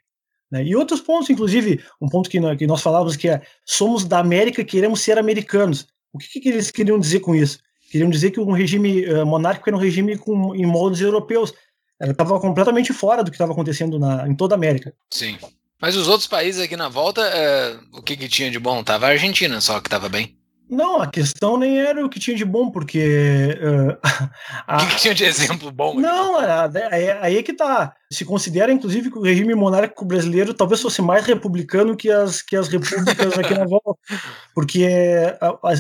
Né? 0.52 0.64
E 0.64 0.76
outros 0.76 1.02
pontos, 1.02 1.32
inclusive, 1.32 1.84
um 2.00 2.08
ponto 2.08 2.30
que 2.30 2.40
que 2.56 2.68
nós 2.68 2.82
falávamos 2.82 3.16
que 3.16 3.28
é 3.28 3.42
somos 3.66 4.06
da 4.06 4.20
América 4.20 4.62
e 4.62 4.66
queremos 4.66 5.02
ser 5.02 5.18
americanos. 5.18 5.88
O 6.14 6.20
que, 6.20 6.40
que 6.40 6.50
eles 6.50 6.70
queriam 6.70 7.00
dizer 7.00 7.22
com 7.22 7.34
isso? 7.34 7.58
Queriam 7.92 8.10
dizer 8.10 8.30
que 8.30 8.40
um 8.40 8.52
regime 8.52 9.04
uh, 9.10 9.26
monárquico 9.26 9.70
era 9.70 9.76
um 9.76 9.80
regime 9.80 10.16
com, 10.16 10.54
em 10.54 10.66
moldes 10.66 11.02
europeus. 11.02 11.52
Ela 12.00 12.12
estava 12.12 12.40
completamente 12.40 12.94
fora 12.94 13.24
do 13.24 13.32
que 13.32 13.36
estava 13.36 13.52
acontecendo 13.52 13.98
na, 13.98 14.28
em 14.28 14.36
toda 14.36 14.54
a 14.54 14.58
América. 14.58 14.94
Sim. 15.10 15.38
Mas 15.82 15.96
os 15.96 16.08
outros 16.08 16.28
países 16.28 16.62
aqui 16.62 16.78
na 16.78 16.88
volta, 16.88 17.22
é, 17.22 17.78
o 17.92 18.02
que, 18.02 18.16
que 18.16 18.30
tinha 18.30 18.52
de 18.52 18.60
bom? 18.60 18.84
Tava 18.84 19.08
a 19.08 19.10
Argentina 19.10 19.60
só 19.60 19.80
que 19.80 19.90
tava 19.90 20.08
bem. 20.08 20.38
Não, 20.74 21.02
a 21.02 21.08
questão 21.08 21.58
nem 21.58 21.80
era 21.80 22.06
o 22.06 22.10
que 22.10 22.20
tinha 22.20 22.36
de 22.36 22.44
bom, 22.44 22.70
porque. 22.70 23.58
Uh, 23.62 23.98
a... 24.68 24.78
O 24.78 24.80
que, 24.80 24.96
que, 24.96 25.02
tinha 25.02 25.14
de 25.14 25.24
exemplo 25.24 25.72
bom? 25.72 25.94
Não, 25.96 26.38
aí, 26.38 27.12
aí 27.22 27.38
é 27.38 27.44
que 27.44 27.54
tá. 27.54 27.96
Se 28.12 28.26
considera, 28.26 28.72
inclusive, 28.72 29.10
que 29.10 29.18
o 29.18 29.24
regime 29.24 29.56
monárquico 29.56 30.06
brasileiro 30.06 30.54
talvez 30.54 30.82
fosse 30.82 31.02
mais 31.02 31.26
republicano 31.26 31.96
que 31.96 32.12
as, 32.12 32.42
que 32.42 32.56
as 32.56 32.68
repúblicas 32.68 33.38
aqui 33.38 33.54
na 33.54 33.66
volta. 33.66 33.96
Porque 34.54 34.88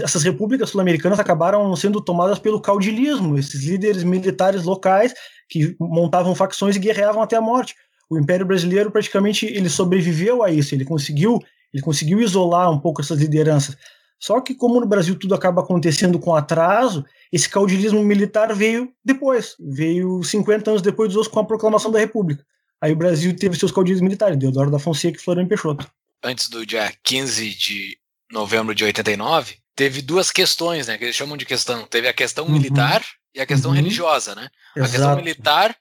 essas 0.01 0.23
repúblicas 0.23 0.69
sul-americanas 0.69 1.19
acabaram 1.19 1.75
sendo 1.75 2.01
tomadas 2.01 2.39
pelo 2.39 2.61
caudilismo, 2.61 3.37
esses 3.37 3.63
líderes 3.63 4.03
militares 4.03 4.63
locais 4.63 5.13
que 5.49 5.75
montavam 5.79 6.33
facções 6.33 6.75
e 6.75 6.79
guerreavam 6.79 7.21
até 7.21 7.35
a 7.35 7.41
morte 7.41 7.75
o 8.13 8.19
Império 8.19 8.45
Brasileiro 8.45 8.91
praticamente 8.91 9.45
ele 9.45 9.69
sobreviveu 9.69 10.43
a 10.43 10.51
isso, 10.51 10.75
ele 10.75 10.85
conseguiu, 10.85 11.39
ele 11.73 11.81
conseguiu 11.81 12.19
isolar 12.19 12.69
um 12.71 12.79
pouco 12.79 13.01
essas 13.01 13.19
lideranças. 13.19 13.75
Só 14.23 14.39
que 14.39 14.55
como 14.55 14.79
no 14.79 14.87
Brasil 14.87 15.19
tudo 15.19 15.35
acaba 15.35 15.61
acontecendo 15.61 16.17
com 16.17 16.33
atraso, 16.33 17.05
esse 17.29 17.49
caudilismo 17.49 18.01
militar 18.01 18.55
veio 18.55 18.89
depois, 19.03 19.53
veio 19.59 20.23
50 20.23 20.71
anos 20.71 20.81
depois 20.81 21.09
dos 21.09 21.17
outros 21.17 21.33
com 21.33 21.41
a 21.41 21.45
proclamação 21.45 21.91
da 21.91 21.99
República. 21.99 22.41
Aí 22.79 22.93
o 22.93 22.95
Brasil 22.95 23.35
teve 23.35 23.59
seus 23.59 23.69
caudilhos 23.69 23.99
militares, 23.99 24.37
Deodoro 24.37 24.71
da 24.71 24.79
Fonseca 24.79 25.17
e 25.17 25.21
Floriano 25.21 25.49
Peixoto. 25.49 25.91
Antes 26.23 26.47
do 26.47 26.65
dia 26.65 26.89
15 27.03 27.49
de 27.53 27.97
novembro 28.31 28.73
de 28.73 28.85
89, 28.85 29.57
teve 29.75 30.01
duas 30.01 30.31
questões, 30.31 30.87
né, 30.87 30.97
que 30.97 31.03
eles 31.03 31.17
chamam 31.17 31.35
de 31.35 31.45
questão. 31.45 31.85
Teve 31.85 32.07
a 32.07 32.13
questão 32.13 32.45
uhum. 32.45 32.53
militar 32.53 33.03
e 33.35 33.41
a 33.41 33.45
questão 33.45 33.71
uhum. 33.71 33.75
religiosa, 33.75 34.35
né? 34.35 34.47
Exato. 34.73 34.89
A 34.89 34.89
questão 34.89 35.15
militar 35.17 35.75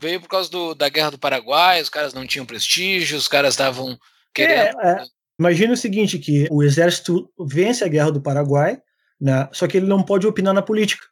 veio 0.00 0.20
por 0.20 0.28
causa 0.28 0.48
do, 0.48 0.76
da 0.76 0.88
Guerra 0.88 1.10
do 1.10 1.18
Paraguai, 1.18 1.82
os 1.82 1.88
caras 1.88 2.14
não 2.14 2.24
tinham 2.24 2.46
prestígio, 2.46 3.18
os 3.18 3.26
caras 3.26 3.54
estavam 3.54 3.98
querendo. 4.32 4.78
É, 4.78 4.92
é. 4.92 5.19
Imagina 5.40 5.72
o 5.72 5.76
seguinte: 5.76 6.18
que 6.18 6.46
o 6.50 6.62
exército 6.62 7.32
vence 7.40 7.82
a 7.82 7.88
Guerra 7.88 8.12
do 8.12 8.20
Paraguai, 8.20 8.78
né, 9.18 9.48
só 9.52 9.66
que 9.66 9.78
ele 9.78 9.86
não 9.86 10.02
pode 10.02 10.26
opinar 10.26 10.52
na 10.52 10.60
política. 10.60 11.06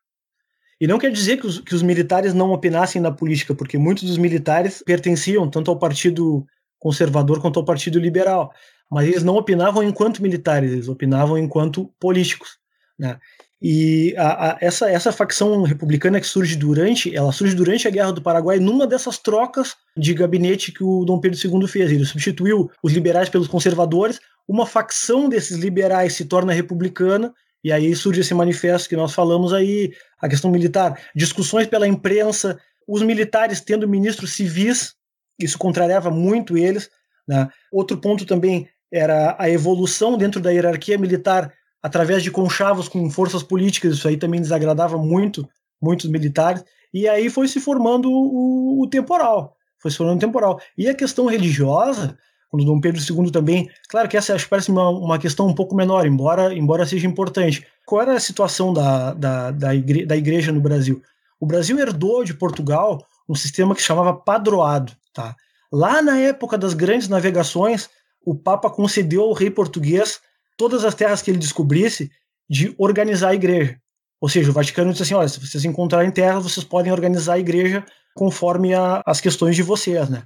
E 0.78 0.86
não 0.86 0.98
quer 0.98 1.10
dizer 1.10 1.38
que 1.38 1.46
os, 1.46 1.60
que 1.60 1.74
os 1.74 1.82
militares 1.82 2.34
não 2.34 2.52
opinassem 2.52 3.00
na 3.00 3.10
política, 3.10 3.54
porque 3.54 3.78
muitos 3.78 4.04
dos 4.04 4.18
militares 4.18 4.82
pertenciam 4.84 5.48
tanto 5.48 5.70
ao 5.70 5.78
Partido 5.78 6.46
Conservador 6.78 7.40
quanto 7.40 7.58
ao 7.58 7.64
Partido 7.64 7.98
Liberal. 7.98 8.52
Mas 8.90 9.08
eles 9.08 9.24
não 9.24 9.34
opinavam 9.34 9.82
enquanto 9.82 10.22
militares, 10.22 10.72
eles 10.72 10.88
opinavam 10.88 11.38
enquanto 11.38 11.90
políticos. 11.98 12.58
Né? 12.98 13.18
E 13.60 14.14
a, 14.16 14.50
a, 14.52 14.58
essa, 14.60 14.88
essa 14.88 15.10
facção 15.10 15.62
republicana 15.62 16.20
que 16.20 16.26
surge 16.26 16.54
durante, 16.54 17.14
ela 17.14 17.32
surge 17.32 17.56
durante 17.56 17.88
a 17.88 17.90
Guerra 17.90 18.12
do 18.12 18.22
Paraguai 18.22 18.60
numa 18.60 18.86
dessas 18.86 19.18
trocas 19.18 19.74
de 19.96 20.14
gabinete 20.14 20.70
que 20.70 20.84
o 20.84 21.04
Dom 21.04 21.18
Pedro 21.18 21.38
II 21.38 21.66
fez. 21.66 21.90
Ele 21.90 22.04
substituiu 22.04 22.70
os 22.82 22.92
liberais 22.92 23.28
pelos 23.28 23.48
conservadores, 23.48 24.20
uma 24.46 24.64
facção 24.64 25.28
desses 25.28 25.58
liberais 25.58 26.14
se 26.14 26.24
torna 26.24 26.52
republicana, 26.52 27.34
e 27.62 27.72
aí 27.72 27.94
surge 27.96 28.20
esse 28.20 28.32
manifesto 28.32 28.88
que 28.88 28.96
nós 28.96 29.12
falamos 29.12 29.52
aí, 29.52 29.92
a 30.20 30.28
questão 30.28 30.50
militar, 30.50 31.00
discussões 31.14 31.66
pela 31.66 31.88
imprensa, 31.88 32.58
os 32.86 33.02
militares 33.02 33.60
tendo 33.60 33.88
ministros 33.88 34.32
civis, 34.34 34.94
isso 35.38 35.58
contrariava 35.58 36.10
muito 36.10 36.56
eles. 36.56 36.88
Né? 37.26 37.48
Outro 37.72 37.98
ponto 37.98 38.24
também 38.24 38.68
era 38.90 39.36
a 39.38 39.50
evolução 39.50 40.16
dentro 40.16 40.40
da 40.40 40.50
hierarquia 40.50 40.96
militar 40.96 41.52
através 41.82 42.22
de 42.22 42.30
conchavos 42.30 42.88
com 42.88 43.08
forças 43.10 43.42
políticas, 43.42 43.94
isso 43.94 44.08
aí 44.08 44.16
também 44.16 44.40
desagradava 44.40 44.98
muito 44.98 45.48
muitos 45.80 46.10
militares, 46.10 46.64
e 46.92 47.08
aí 47.08 47.30
foi 47.30 47.48
se 47.48 47.60
formando 47.60 48.10
o, 48.10 48.82
o 48.82 48.88
temporal, 48.88 49.56
foi 49.78 49.90
se 49.90 49.96
formando 49.96 50.16
o 50.16 50.20
temporal. 50.20 50.60
E 50.76 50.88
a 50.88 50.94
questão 50.94 51.26
religiosa, 51.26 52.18
quando 52.50 52.64
Dom 52.64 52.80
Pedro 52.80 53.00
II 53.00 53.30
também, 53.30 53.70
claro 53.88 54.08
que 54.08 54.16
essa 54.16 54.34
acho 54.34 54.48
parece 54.48 54.70
uma, 54.70 54.88
uma 54.88 55.18
questão 55.18 55.46
um 55.46 55.54
pouco 55.54 55.74
menor, 55.74 56.06
embora, 56.06 56.54
embora 56.54 56.86
seja 56.86 57.06
importante. 57.06 57.66
Qual 57.86 58.02
era 58.02 58.14
a 58.14 58.20
situação 58.20 58.72
da, 58.72 59.12
da, 59.14 59.50
da, 59.50 59.74
igre, 59.74 60.04
da 60.04 60.16
igreja 60.16 60.50
no 60.50 60.60
Brasil? 60.60 61.02
O 61.40 61.46
Brasil 61.46 61.78
herdou 61.78 62.24
de 62.24 62.34
Portugal 62.34 63.04
um 63.28 63.34
sistema 63.34 63.74
que 63.74 63.80
se 63.80 63.86
chamava 63.86 64.14
padroado. 64.14 64.92
Tá? 65.12 65.36
Lá 65.70 66.00
na 66.00 66.18
época 66.18 66.56
das 66.56 66.72
grandes 66.72 67.08
navegações, 67.08 67.88
o 68.24 68.34
Papa 68.34 68.70
concedeu 68.70 69.22
ao 69.22 69.32
rei 69.32 69.50
português 69.50 70.20
todas 70.58 70.84
as 70.84 70.94
terras 70.94 71.22
que 71.22 71.30
ele 71.30 71.38
descobrisse 71.38 72.10
de 72.50 72.74
organizar 72.76 73.30
a 73.30 73.34
igreja. 73.34 73.78
Ou 74.20 74.28
seja, 74.28 74.50
o 74.50 74.52
Vaticano 74.52 74.90
disse 74.90 75.04
assim: 75.04 75.14
olha, 75.14 75.28
se 75.28 75.40
vocês 75.40 75.64
encontrarem 75.64 76.10
terras, 76.10 76.42
vocês 76.42 76.64
podem 76.64 76.92
organizar 76.92 77.34
a 77.34 77.38
igreja 77.38 77.86
conforme 78.14 78.74
a, 78.74 79.00
as 79.06 79.20
questões 79.20 79.54
de 79.54 79.62
vocês, 79.62 80.08
né? 80.10 80.24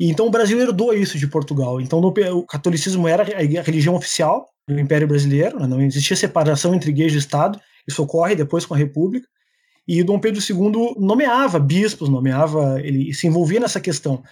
E 0.00 0.10
então 0.10 0.26
o 0.26 0.30
Brasil 0.30 0.58
herdou 0.60 0.92
isso 0.92 1.18
de 1.18 1.26
Portugal. 1.26 1.80
Então 1.80 2.00
no, 2.00 2.08
o 2.08 2.42
catolicismo 2.46 3.06
era 3.06 3.22
a 3.22 3.62
religião 3.62 3.94
oficial 3.94 4.48
do 4.68 4.78
Império 4.80 5.06
Brasileiro, 5.06 5.60
né? 5.60 5.66
não 5.66 5.80
existia 5.80 6.16
separação 6.16 6.74
entre 6.74 6.90
igreja 6.90 7.16
e 7.16 7.18
Estado. 7.18 7.60
Isso 7.86 8.02
ocorre 8.02 8.34
depois 8.34 8.66
com 8.66 8.74
a 8.74 8.76
República. 8.76 9.26
E 9.86 10.02
Dom 10.02 10.18
Pedro 10.18 10.42
II 10.42 10.96
nomeava 10.98 11.60
bispos, 11.60 12.08
nomeava, 12.08 12.80
ele 12.82 13.14
se 13.14 13.26
envolvia 13.26 13.60
nessa 13.60 13.80
questão. 13.80 14.22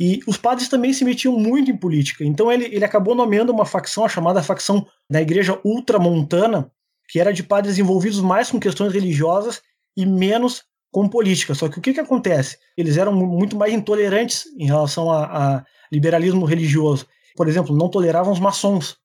E 0.00 0.20
os 0.26 0.38
padres 0.38 0.66
também 0.66 0.94
se 0.94 1.04
metiam 1.04 1.38
muito 1.38 1.70
em 1.70 1.76
política. 1.76 2.24
Então 2.24 2.50
ele, 2.50 2.64
ele 2.64 2.84
acabou 2.86 3.14
nomeando 3.14 3.52
uma 3.52 3.66
facção, 3.66 4.02
a 4.02 4.08
chamada 4.08 4.42
facção 4.42 4.86
da 5.10 5.20
Igreja 5.20 5.60
Ultramontana, 5.62 6.72
que 7.06 7.20
era 7.20 7.34
de 7.34 7.42
padres 7.42 7.78
envolvidos 7.78 8.18
mais 8.18 8.50
com 8.50 8.58
questões 8.58 8.94
religiosas 8.94 9.60
e 9.94 10.06
menos 10.06 10.64
com 10.90 11.06
política. 11.06 11.54
Só 11.54 11.68
que 11.68 11.78
o 11.78 11.82
que, 11.82 11.92
que 11.92 12.00
acontece? 12.00 12.56
Eles 12.78 12.96
eram 12.96 13.12
muito 13.12 13.56
mais 13.56 13.74
intolerantes 13.74 14.46
em 14.58 14.64
relação 14.64 15.10
a, 15.10 15.24
a 15.58 15.64
liberalismo 15.92 16.46
religioso. 16.46 17.06
Por 17.36 17.46
exemplo, 17.46 17.76
não 17.76 17.90
toleravam 17.90 18.32
os 18.32 18.40
maçons. 18.40 18.96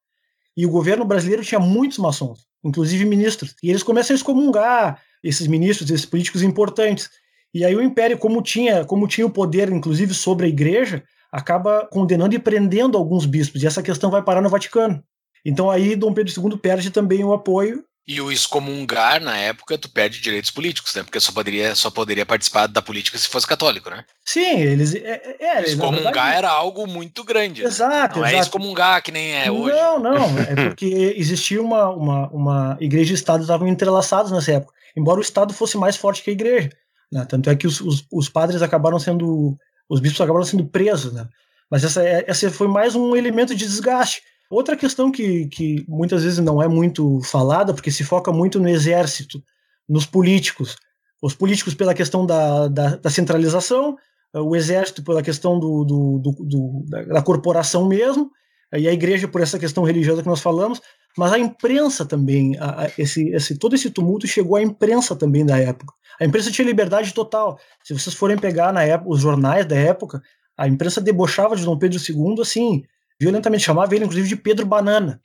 E 0.56 0.66
o 0.66 0.70
governo 0.70 1.04
brasileiro 1.04 1.44
tinha 1.44 1.60
muitos 1.60 1.98
maçons, 1.98 2.48
inclusive 2.64 3.04
ministros. 3.04 3.54
E 3.62 3.70
eles 3.70 3.84
começam 3.84 4.14
a 4.14 4.16
excomungar 4.16 5.02
esses 5.22 5.46
ministros, 5.46 5.90
esses 5.92 6.06
políticos 6.06 6.42
importantes. 6.42 7.10
E 7.56 7.64
aí 7.64 7.74
o 7.74 7.82
império, 7.82 8.18
como 8.18 8.42
tinha, 8.42 8.84
como 8.84 9.08
tinha 9.08 9.26
o 9.26 9.30
poder, 9.30 9.72
inclusive, 9.72 10.14
sobre 10.14 10.46
a 10.46 10.50
igreja, 10.50 11.02
acaba 11.32 11.88
condenando 11.90 12.36
e 12.36 12.40
prendendo 12.40 12.98
alguns 12.98 13.26
bispos. 13.26 13.64
E 13.64 13.66
essa 13.66 13.82
questão 13.82 14.12
vai 14.12 14.22
parar 14.22 14.42
no 14.42 14.50
Vaticano. 14.50 15.02
Então 15.46 15.72
aí 15.72 15.96
Dom 15.96 16.14
Pedro 16.14 16.34
II 16.38 16.58
perde 16.58 16.92
também 16.92 17.24
o 17.24 17.32
apoio. 17.32 17.82
E 18.06 18.20
o 18.20 18.30
excomungar, 18.30 19.22
na 19.22 19.38
época, 19.38 19.78
tu 19.78 19.90
perde 19.90 20.20
direitos 20.20 20.52
políticos, 20.52 20.94
né? 20.94 21.04
Porque 21.04 21.18
só 21.18 21.32
poderia, 21.32 21.74
só 21.76 21.90
poderia 21.90 22.26
participar 22.26 22.68
da 22.68 22.82
política 22.82 23.18
se 23.18 23.30
fosse 23.30 23.48
católico, 23.48 23.90
né? 23.90 24.04
Sim, 24.26 24.60
eles. 24.60 24.94
É, 24.94 25.38
é, 25.40 25.64
excomungar 25.64 26.04
verdade, 26.04 26.38
era 26.38 26.50
algo 26.50 26.86
muito 26.86 27.24
grande. 27.24 27.64
Exato. 27.64 28.20
Né? 28.20 28.20
Não 28.20 28.26
é 28.26 28.30
exato. 28.32 28.36
é 28.36 28.40
excomungar 28.42 29.02
que 29.02 29.14
nem 29.14 29.34
é 29.34 29.50
hoje. 29.50 29.78
Não, 29.78 29.98
não. 29.98 30.26
É 30.46 30.56
porque 30.56 31.16
existia 31.18 31.62
uma, 31.62 31.90
uma, 31.90 32.28
uma 32.32 32.78
igreja 32.82 33.14
e 33.14 33.16
Estado 33.16 33.42
estavam 33.42 33.66
entrelaçados 33.66 34.30
nessa 34.30 34.52
época. 34.52 34.74
Embora 34.96 35.20
o 35.20 35.24
Estado 35.24 35.54
fosse 35.54 35.78
mais 35.78 35.96
forte 35.96 36.22
que 36.22 36.30
a 36.30 36.34
igreja. 36.34 36.70
Né? 37.16 37.26
Tanto 37.26 37.50
é 37.50 37.56
que 37.56 37.66
os, 37.66 37.80
os, 37.82 38.06
os, 38.12 38.30
padres 38.30 38.62
acabaram 38.62 39.00
sendo, 39.00 39.58
os 39.90 40.00
bispos 40.00 40.22
acabaram 40.22 40.46
sendo 40.46 40.66
presos, 40.66 41.14
né? 41.14 41.28
Mas 41.72 41.84
essa, 41.84 42.04
essa 42.04 42.52
foi 42.52 42.68
mais 42.68 42.96
um 42.96 43.16
elemento 43.16 43.56
de 43.56 43.66
desgaste, 43.66 44.22
Outra 44.50 44.78
questão 44.78 45.12
que, 45.12 45.48
que 45.48 45.84
muitas 45.88 46.24
vezes 46.24 46.40
não 46.40 46.62
é 46.62 46.68
muito 46.68 47.20
falada, 47.24 47.74
porque 47.74 47.90
se 47.90 48.04
foca 48.04 48.32
muito 48.32 48.60
no 48.60 48.70
exército, 48.70 49.44
nos 49.90 50.06
políticos. 50.06 50.76
Os 51.22 51.34
políticos 51.34 51.74
pela 51.74 51.94
questão 51.94 52.26
da, 52.26 52.68
da, 52.68 52.96
da 52.96 53.10
centralização, 53.10 53.98
o 54.34 54.56
exército 54.56 55.04
pela 55.04 55.24
questão 55.24 55.60
do, 55.60 55.84
do, 55.84 56.20
do, 56.20 56.86
da, 56.88 57.22
corporação 57.22 57.88
mesmo, 57.88 58.30
e 58.74 58.88
a 58.88 58.94
igreja 58.94 59.28
por 59.28 59.42
essa 59.42 59.58
questão 59.58 59.84
religiosa 59.84 60.22
que 60.22 60.28
nós 60.28 60.42
falamos, 60.42 60.82
mas 61.18 61.32
a 61.32 61.40
imprensa 61.40 62.06
também, 62.06 62.58
a, 62.60 62.84
a, 62.84 62.92
esse, 62.98 63.30
esse, 63.30 63.58
todo 63.58 63.74
esse 63.74 63.90
tumulto 63.90 64.28
chegou 64.28 64.58
à 64.58 64.62
imprensa 64.62 65.16
também 65.16 65.46
da 65.46 65.58
época. 65.58 65.94
A 66.20 66.26
imprensa 66.26 66.52
tinha 66.52 66.66
liberdade 66.66 67.14
total. 67.14 67.60
Se 67.84 67.94
vocês 67.94 68.16
forem 68.16 68.38
pegar 68.38 68.72
na 68.72 68.84
época, 68.84 69.12
os 69.12 69.22
jornais 69.22 69.66
da 69.66 69.76
época, 69.76 70.22
a 70.58 70.68
imprensa 70.68 71.02
debochava 71.02 71.56
de 71.56 71.66
Dom 71.66 71.78
Pedro 71.78 72.00
II 72.00 72.42
assim, 72.42 72.84
violentamente, 73.20 73.64
chamava 73.64 73.94
ele 73.96 74.06
inclusive 74.06 74.28
de 74.28 74.36
Pedro 74.36 74.66
Banana. 74.66 75.22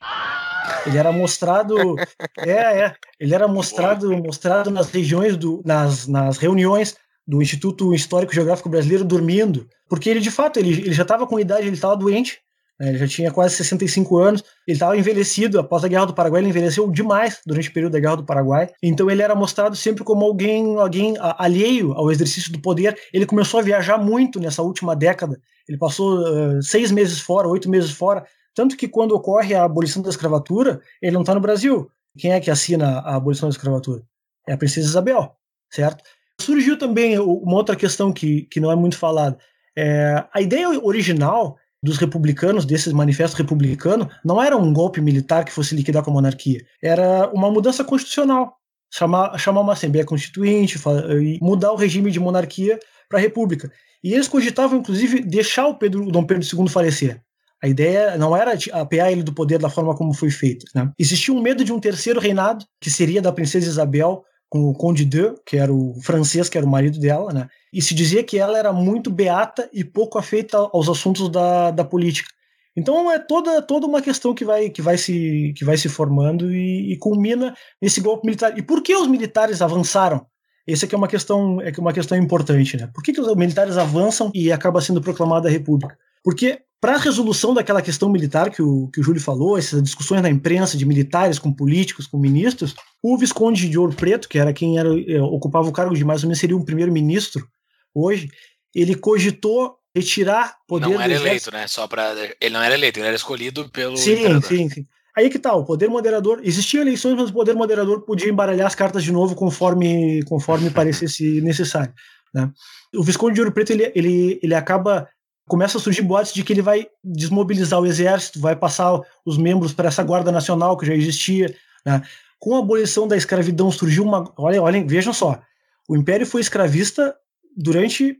Ele 0.85 0.97
era 0.97 1.11
mostrado, 1.11 1.75
é, 2.39 2.51
é, 2.51 2.95
ele 3.19 3.33
era 3.33 3.47
mostrado, 3.47 4.11
mostrado 4.17 4.71
nas 4.71 4.89
regiões 4.89 5.37
do, 5.37 5.61
nas, 5.65 6.07
nas 6.07 6.37
reuniões 6.37 6.95
do 7.27 7.41
Instituto 7.41 7.93
Histórico 7.93 8.33
Geográfico 8.33 8.69
Brasileiro 8.69 9.05
dormindo, 9.05 9.67
porque 9.87 10.09
ele 10.09 10.19
de 10.19 10.31
fato 10.31 10.57
ele, 10.57 10.71
ele 10.71 10.93
já 10.93 11.03
estava 11.03 11.27
com 11.27 11.39
idade, 11.39 11.67
ele 11.67 11.75
estava 11.75 11.95
doente, 11.95 12.39
ele 12.89 12.97
já 12.97 13.07
tinha 13.07 13.31
quase 13.31 13.55
65 13.55 14.17
anos, 14.17 14.43
ele 14.67 14.75
estava 14.75 14.97
envelhecido, 14.97 15.59
após 15.59 15.83
a 15.83 15.87
Guerra 15.87 16.05
do 16.05 16.13
Paraguai 16.13 16.41
ele 16.41 16.49
envelheceu 16.49 16.89
demais 16.89 17.39
durante 17.45 17.69
o 17.69 17.73
período 17.73 17.93
da 17.93 17.99
Guerra 17.99 18.17
do 18.17 18.25
Paraguai, 18.25 18.69
então 18.81 19.09
ele 19.09 19.21
era 19.21 19.35
mostrado 19.35 19.75
sempre 19.75 20.03
como 20.03 20.25
alguém, 20.25 20.77
alguém 20.77 21.15
alheio 21.19 21.93
ao 21.93 22.11
exercício 22.11 22.51
do 22.51 22.59
poder. 22.59 22.97
Ele 23.13 23.25
começou 23.25 23.59
a 23.59 23.63
viajar 23.63 23.97
muito 23.97 24.39
nessa 24.39 24.61
última 24.61 24.95
década, 24.95 25.39
ele 25.67 25.77
passou 25.77 26.19
uh, 26.19 26.63
seis 26.63 26.91
meses 26.91 27.19
fora, 27.19 27.47
oito 27.47 27.69
meses 27.69 27.91
fora, 27.91 28.25
tanto 28.53 28.75
que 28.75 28.87
quando 28.87 29.13
ocorre 29.13 29.53
a 29.53 29.63
abolição 29.63 30.01
da 30.01 30.09
escravatura, 30.09 30.81
ele 31.01 31.13
não 31.13 31.21
está 31.21 31.33
no 31.33 31.41
Brasil. 31.41 31.89
Quem 32.17 32.33
é 32.33 32.39
que 32.39 32.51
assina 32.51 32.99
a 32.99 33.15
abolição 33.15 33.47
da 33.47 33.53
escravatura? 33.53 34.03
É 34.47 34.53
a 34.53 34.57
princesa 34.57 34.87
Isabel, 34.87 35.35
certo? 35.69 36.03
Surgiu 36.39 36.77
também 36.77 37.17
uma 37.19 37.55
outra 37.55 37.75
questão 37.75 38.11
que, 38.11 38.43
que 38.43 38.59
não 38.59 38.71
é 38.71 38.75
muito 38.75 38.97
falada. 38.97 39.37
É, 39.77 40.25
a 40.33 40.41
ideia 40.41 40.67
original 40.83 41.57
dos 41.83 41.97
republicanos, 41.97 42.65
desses 42.65 42.93
manifestos 42.93 43.37
republicanos, 43.37 44.07
não 44.23 44.41
era 44.41 44.55
um 44.55 44.71
golpe 44.71 45.01
militar 45.01 45.43
que 45.43 45.51
fosse 45.51 45.75
liquidar 45.75 46.03
com 46.03 46.11
a 46.11 46.13
monarquia. 46.13 46.63
Era 46.81 47.29
uma 47.33 47.49
mudança 47.49 47.83
constitucional. 47.83 48.55
Chamar, 48.93 49.37
chamar 49.39 49.61
uma 49.61 49.73
Assembleia 49.73 50.05
Constituinte 50.05 50.77
e 51.21 51.39
mudar 51.41 51.71
o 51.71 51.77
regime 51.77 52.11
de 52.11 52.19
monarquia 52.19 52.77
para 53.09 53.19
república. 53.19 53.71
E 54.03 54.13
eles 54.13 54.27
cogitavam, 54.27 54.79
inclusive, 54.79 55.21
deixar 55.21 55.67
o, 55.67 55.75
Pedro, 55.75 56.05
o 56.05 56.11
Dom 56.11 56.25
Pedro 56.25 56.45
II 56.45 56.67
falecer. 56.67 57.21
A 57.63 57.67
ideia 57.67 58.17
não 58.17 58.35
era 58.35 58.53
apear 58.73 59.11
ele 59.11 59.23
do 59.23 59.33
poder 59.33 59.59
da 59.59 59.69
forma 59.69 59.95
como 59.95 60.13
foi 60.13 60.31
feito. 60.31 60.65
Né? 60.73 60.91
Existia 60.99 61.33
um 61.33 61.41
medo 61.41 61.63
de 61.63 61.71
um 61.71 61.79
terceiro 61.79 62.19
reinado, 62.19 62.65
que 62.81 62.89
seria 62.89 63.21
da 63.21 63.31
princesa 63.31 63.67
Isabel, 63.67 64.23
com 64.51 64.69
o 64.69 64.73
Conde 64.73 65.05
de, 65.05 65.33
que 65.45 65.55
era 65.55 65.73
o 65.73 65.95
francês, 66.01 66.49
que 66.49 66.57
era 66.57 66.67
o 66.67 66.69
marido 66.69 66.99
dela, 66.99 67.31
né? 67.31 67.47
E 67.71 67.81
se 67.81 67.95
dizia 67.95 68.21
que 68.21 68.37
ela 68.37 68.59
era 68.59 68.73
muito 68.73 69.09
beata 69.09 69.69
e 69.71 69.81
pouco 69.81 70.19
afeita 70.19 70.57
aos 70.57 70.89
assuntos 70.89 71.29
da, 71.29 71.71
da 71.71 71.85
política. 71.85 72.29
Então 72.75 73.09
é 73.09 73.17
toda, 73.17 73.61
toda 73.61 73.87
uma 73.87 74.01
questão 74.01 74.33
que 74.33 74.43
vai, 74.43 74.69
que 74.69 74.81
vai, 74.81 74.97
se, 74.97 75.53
que 75.55 75.63
vai 75.63 75.77
se 75.77 75.87
formando 75.87 76.53
e, 76.53 76.91
e 76.91 76.97
culmina 76.97 77.55
nesse 77.81 78.01
golpe 78.01 78.25
militar. 78.25 78.57
E 78.57 78.61
por 78.61 78.83
que 78.83 78.93
os 78.93 79.07
militares 79.07 79.61
avançaram? 79.61 80.25
Essa 80.67 80.85
é 80.85 80.97
uma 80.97 81.07
questão, 81.07 81.61
é 81.61 81.71
uma 81.77 81.93
questão 81.93 82.17
importante, 82.17 82.75
né? 82.75 82.89
Por 82.93 83.01
que, 83.01 83.13
que 83.13 83.21
os 83.21 83.33
militares 83.35 83.77
avançam 83.77 84.29
e 84.35 84.51
acaba 84.51 84.81
sendo 84.81 85.01
proclamada 85.01 85.47
a 85.47 85.51
república? 85.51 85.97
Porque 86.21 86.59
para 86.81 86.95
a 86.95 86.97
resolução 86.97 87.53
daquela 87.53 87.79
questão 87.79 88.09
militar 88.09 88.49
que 88.49 88.61
o, 88.61 88.87
que 88.87 88.99
o 88.99 89.03
Júlio 89.03 89.21
falou, 89.21 89.55
essas 89.55 89.83
discussões 89.83 90.23
na 90.23 90.29
imprensa 90.29 90.75
de 90.75 90.83
militares 90.83 91.37
com 91.37 91.53
políticos, 91.53 92.07
com 92.07 92.17
ministros, 92.17 92.73
o 93.03 93.15
Visconde 93.15 93.69
de 93.69 93.77
Ouro 93.77 93.93
Preto, 93.93 94.27
que 94.27 94.39
era 94.39 94.51
quem 94.51 94.79
era, 94.79 94.89
é, 95.07 95.21
ocupava 95.21 95.69
o 95.69 95.71
cargo 95.71 95.93
de 95.93 96.03
mais 96.03 96.23
ou 96.23 96.27
menos 96.27 96.39
seria 96.39 96.57
um 96.57 96.65
primeiro-ministro 96.65 97.47
hoje, 97.93 98.29
ele 98.73 98.95
cogitou 98.95 99.77
retirar 99.95 100.55
poder 100.67 100.89
Não 100.89 100.99
era 100.99 101.13
eleito, 101.13 101.51
né? 101.51 101.67
Só 101.67 101.85
para 101.85 102.15
ele 102.39 102.53
não 102.53 102.63
era 102.63 102.73
eleito, 102.73 102.99
ele 102.99 103.07
era 103.07 103.15
escolhido 103.15 103.69
pelo 103.69 103.97
Sim, 103.97 104.13
imperador. 104.13 104.43
sim, 104.43 104.69
sim. 104.69 104.87
Aí 105.15 105.29
que 105.29 105.37
tá, 105.37 105.53
o 105.53 105.65
poder 105.65 105.89
moderador, 105.89 106.39
existiam 106.41 106.81
eleições, 106.81 107.15
mas 107.15 107.29
o 107.29 107.33
poder 107.33 107.53
moderador 107.53 108.01
podia 108.01 108.29
embaralhar 108.29 108.65
as 108.65 108.75
cartas 108.75 109.03
de 109.03 109.11
novo 109.11 109.35
conforme 109.35 110.23
conforme 110.23 110.69
parecesse 110.71 111.41
necessário, 111.41 111.93
né? 112.33 112.49
O 112.95 113.03
Visconde 113.03 113.35
de 113.35 113.41
Ouro 113.41 113.53
Preto 113.53 113.71
ele, 113.71 113.91
ele, 113.93 114.39
ele 114.41 114.55
acaba 114.55 115.07
começa 115.51 115.77
a 115.77 115.81
surgir 115.81 116.01
boatos 116.03 116.31
de 116.31 116.45
que 116.45 116.53
ele 116.53 116.61
vai 116.61 116.87
desmobilizar 117.03 117.77
o 117.77 117.85
exército, 117.85 118.39
vai 118.39 118.55
passar 118.55 119.01
os 119.25 119.37
membros 119.37 119.73
para 119.73 119.89
essa 119.89 120.01
guarda 120.01 120.31
nacional 120.31 120.77
que 120.77 120.85
já 120.85 120.95
existia. 120.95 121.53
Né? 121.85 122.01
Com 122.39 122.55
a 122.55 122.59
abolição 122.59 123.05
da 123.05 123.17
escravidão 123.17 123.69
surgiu 123.69 124.05
uma. 124.05 124.31
Olha, 124.37 124.63
olhem, 124.63 124.87
vejam 124.87 125.11
só. 125.11 125.41
O 125.89 125.97
Império 125.97 126.25
foi 126.25 126.39
escravista 126.39 127.13
durante 127.53 128.17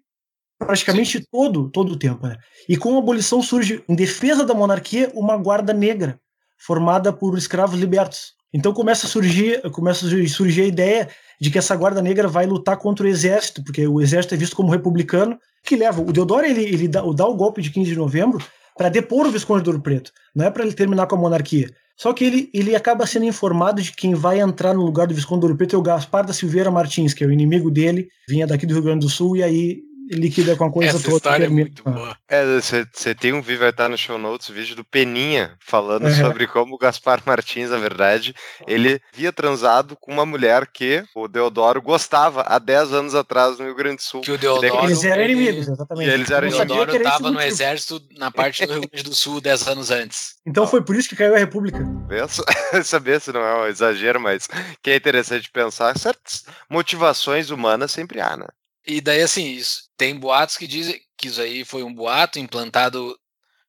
praticamente 0.59 1.19
Sim. 1.19 1.25
todo, 1.31 1.69
todo 1.69 1.93
o 1.93 1.97
tempo. 1.97 2.27
Né? 2.27 2.35
E 2.67 2.75
com 2.75 2.97
a 2.97 2.99
abolição 2.99 3.41
surge, 3.41 3.81
em 3.87 3.95
defesa 3.95 4.45
da 4.45 4.53
monarquia, 4.53 5.09
uma 5.13 5.37
guarda 5.37 5.71
negra, 5.71 6.19
formada 6.57 7.13
por 7.13 7.37
escravos 7.37 7.79
libertos. 7.79 8.33
Então 8.53 8.73
começa 8.73 9.07
a 9.07 9.09
surgir, 9.09 9.61
começa 9.71 10.05
a 10.05 10.27
surgir 10.27 10.61
a 10.61 10.67
ideia 10.67 11.09
de 11.39 11.49
que 11.49 11.57
essa 11.57 11.75
guarda 11.75 12.01
negra 12.01 12.27
vai 12.27 12.45
lutar 12.45 12.77
contra 12.77 13.05
o 13.05 13.09
exército, 13.09 13.63
porque 13.63 13.87
o 13.87 14.01
exército 14.01 14.35
é 14.35 14.37
visto 14.37 14.55
como 14.55 14.71
republicano, 14.71 15.39
que 15.63 15.75
leva. 15.75 16.01
O 16.01 16.11
Deodoro 16.11 16.45
ele, 16.45 16.63
ele 16.63 16.87
dá, 16.87 17.01
dá 17.01 17.25
o 17.25 17.35
golpe 17.35 17.61
de 17.61 17.71
15 17.71 17.91
de 17.91 17.97
novembro 17.97 18.43
para 18.77 18.89
depor 18.89 19.25
o 19.25 19.31
Visconde 19.31 19.63
do 19.63 19.69
Ouro 19.69 19.81
Preto, 19.81 20.11
não 20.35 20.45
é 20.45 20.51
para 20.51 20.63
ele 20.63 20.73
terminar 20.73 21.07
com 21.07 21.15
a 21.15 21.19
monarquia. 21.19 21.69
Só 21.95 22.13
que 22.13 22.23
ele, 22.23 22.49
ele 22.53 22.75
acaba 22.75 23.05
sendo 23.05 23.25
informado 23.25 23.81
de 23.81 23.91
que 23.91 23.97
quem 23.97 24.15
vai 24.15 24.39
entrar 24.39 24.73
no 24.73 24.81
lugar 24.81 25.05
do 25.07 25.13
Visconde 25.13 25.41
do 25.41 25.43
Ouro 25.45 25.57
Preto 25.57 25.75
é 25.75 25.79
o 25.79 25.83
Gaspar 25.83 26.25
da 26.25 26.33
Silveira 26.33 26.71
Martins, 26.71 27.13
que 27.13 27.23
é 27.23 27.27
o 27.27 27.31
inimigo 27.31 27.69
dele, 27.69 28.07
vinha 28.27 28.47
daqui 28.47 28.65
do 28.65 28.73
Rio 28.73 28.83
Grande 28.83 29.05
do 29.05 29.09
Sul, 29.09 29.37
e 29.37 29.43
aí 29.43 29.81
liquida 30.15 30.55
com 30.55 30.65
a 30.65 30.71
coisa 30.71 30.89
Essa 30.89 31.03
toda. 31.03 31.15
História 31.15 31.45
é 31.45 31.49
muito 31.49 31.83
boa. 31.83 32.15
É, 32.27 32.59
você 32.59 33.15
tem 33.15 33.33
um 33.33 33.41
vídeo, 33.41 33.59
vai 33.59 33.69
estar 33.69 33.89
no 33.89 33.97
show 33.97 34.17
notes, 34.17 34.49
o 34.49 34.53
vídeo 34.53 34.75
do 34.75 34.83
Peninha, 34.83 35.55
falando 35.59 36.07
é. 36.07 36.13
sobre 36.13 36.47
como 36.47 36.75
o 36.75 36.77
Gaspar 36.77 37.21
Martins, 37.25 37.69
na 37.69 37.77
verdade, 37.77 38.33
ele 38.67 39.01
havia 39.13 39.31
transado 39.31 39.95
com 39.95 40.11
uma 40.11 40.25
mulher 40.25 40.67
que 40.67 41.03
o 41.15 41.27
Deodoro 41.27 41.81
gostava 41.81 42.41
há 42.41 42.59
10 42.59 42.93
anos 42.93 43.15
atrás 43.15 43.57
no 43.57 43.65
Rio 43.65 43.75
Grande 43.75 43.97
do 43.97 44.03
Sul. 44.03 44.21
Que 44.21 44.31
o 44.31 44.37
Deodoro, 44.37 44.85
eles 44.85 45.03
eram 45.03 45.23
inimigos, 45.23 45.67
exatamente. 45.67 46.09
E 46.09 46.13
eles 46.13 46.29
eram 46.29 46.47
o 46.47 46.51
Deodoro 46.51 46.95
estava 46.95 47.31
no 47.31 47.41
exército 47.41 48.01
na 48.17 48.31
parte 48.31 48.65
do 48.65 48.73
Rio 48.73 48.89
Grande 48.89 49.09
do 49.09 49.15
Sul 49.15 49.41
10 49.41 49.67
anos 49.67 49.91
antes. 49.91 50.35
Então 50.45 50.67
foi 50.67 50.83
por 50.83 50.95
isso 50.95 51.09
que 51.09 51.15
caiu 51.15 51.35
a 51.35 51.39
República. 51.39 51.79
Saber 52.83 53.21
se 53.21 53.31
não 53.31 53.41
é 53.41 53.61
um 53.61 53.67
exagero, 53.67 54.19
mas 54.19 54.47
que 54.81 54.91
é 54.91 54.95
interessante 54.95 55.49
pensar, 55.51 55.97
certas 55.97 56.45
motivações 56.69 57.49
humanas 57.49 57.91
sempre 57.91 58.19
há, 58.19 58.37
né? 58.37 58.47
E 58.85 58.99
daí, 58.99 59.21
assim, 59.21 59.51
isso, 59.51 59.83
tem 59.95 60.15
boatos 60.15 60.57
que 60.57 60.65
dizem 60.65 60.99
que 61.17 61.27
isso 61.27 61.41
aí 61.41 61.63
foi 61.63 61.83
um 61.83 61.93
boato 61.93 62.39
implantado 62.39 63.17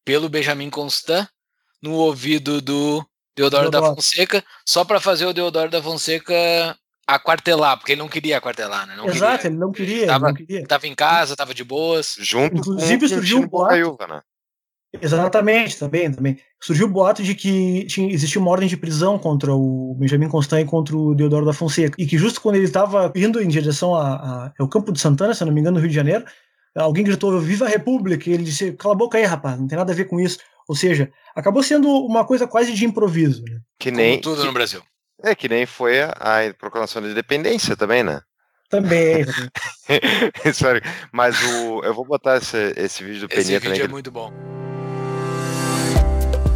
pelo 0.05 0.29
Benjamin 0.29 0.71
Constant 0.71 1.29
no 1.83 1.93
ouvido 1.93 2.61
do 2.61 3.05
Deodoro, 3.37 3.71
da 3.71 3.81
Fonseca, 3.81 4.45
só 4.67 4.85
para 4.85 5.01
fazer 5.01 5.27
o 5.27 5.33
Deodoro 5.33 5.71
da 5.71 5.83
Fonseca 5.83 6.77
aquartelar, 7.07 7.77
porque 7.79 7.93
ele 7.93 8.01
não 8.01 8.09
queria 8.09 8.39
aquartelar, 8.39 8.87
né? 8.87 8.95
Não 8.97 9.07
Exato, 9.07 9.43
queria. 9.43 9.51
ele 9.51 9.59
não 9.59 9.73
queria. 9.73 9.97
Ele 9.97 10.07
tava, 10.07 10.29
não 10.29 10.35
queria. 10.35 10.67
tava 10.67 10.87
em 10.87 10.95
casa, 10.95 11.37
tava 11.37 11.55
de 11.55 11.65
boas. 11.65 12.15
Junto 12.19 12.57
Inclusive, 12.57 13.01
com 13.01 13.09
surgiu 13.09 13.39
um 13.41 13.49
boato. 13.49 14.07
né? 14.09 14.23
Exatamente, 15.01 15.79
também, 15.79 16.13
também. 16.13 16.39
Surgiu 16.61 16.87
o 16.87 16.91
boato 16.91 17.23
de 17.23 17.35
que 17.35 17.85
tinha, 17.87 18.13
existia 18.13 18.41
uma 18.41 18.51
ordem 18.51 18.69
de 18.69 18.77
prisão 18.77 19.19
contra 19.19 19.55
o 19.55 19.97
Benjamin 19.99 20.29
Constant 20.29 20.61
e 20.61 20.65
contra 20.67 20.97
o 20.97 21.15
Deodoro 21.15 21.47
da 21.47 21.53
Fonseca. 21.53 21.95
E 21.99 22.07
que 22.07 22.19
justo 22.19 22.41
quando 22.41 22.57
ele 22.57 22.67
estava 22.67 23.11
indo 23.17 23.41
em 23.41 23.49
direção 23.49 23.95
ao 23.95 24.69
Campo 24.69 24.93
de 24.93 25.01
Santana, 25.01 25.35
se 25.35 25.45
não 25.45 25.53
me 25.53 25.61
engano, 25.61 25.77
no 25.77 25.81
Rio 25.81 25.89
de 25.89 25.95
Janeiro, 25.95 26.25
alguém 26.77 27.05
gritou 27.05 27.41
Viva 27.41 27.65
a 27.65 27.69
República! 27.69 28.29
E 28.29 28.35
ele 28.35 28.45
disse, 28.45 28.73
cala 28.73 28.95
a 28.95 28.99
boca 28.99 29.17
aí, 29.17 29.25
rapaz, 29.25 29.59
não 29.59 29.67
tem 29.67 29.79
nada 29.79 29.93
a 29.93 29.97
ver 29.97 30.05
com 30.05 30.21
isso. 30.21 30.39
Ou 30.69 30.77
seja, 30.77 31.11
acabou 31.35 31.63
sendo 31.63 31.89
uma 31.89 32.25
coisa 32.25 32.47
quase 32.47 32.73
de 32.73 32.85
improviso. 32.85 33.43
Né? 33.45 33.61
Que 33.79 33.91
nem. 33.91 34.21
Como 34.21 34.37
tudo 34.37 34.45
no 34.45 34.53
Brasil. 34.53 34.83
É, 35.25 35.35
que 35.35 35.49
nem 35.49 35.65
foi 35.67 36.03
a, 36.03 36.11
a 36.11 36.55
proclamação 36.59 37.01
da 37.01 37.09
independência 37.09 37.77
também, 37.77 38.03
né? 38.03 38.21
Também. 38.73 39.27
Sorry, 40.55 40.81
mas 41.13 41.37
o, 41.43 41.85
eu 41.85 41.93
vou 41.93 42.07
botar 42.07 42.39
esse, 42.39 42.73
esse 42.75 43.05
vídeo 43.05 43.21
do 43.21 43.29
Peninha 43.29 43.59
Esse 43.59 43.69
vídeo 43.69 43.71
também. 43.71 43.85
é 43.85 43.89
muito 43.89 44.11
bom. 44.11 44.33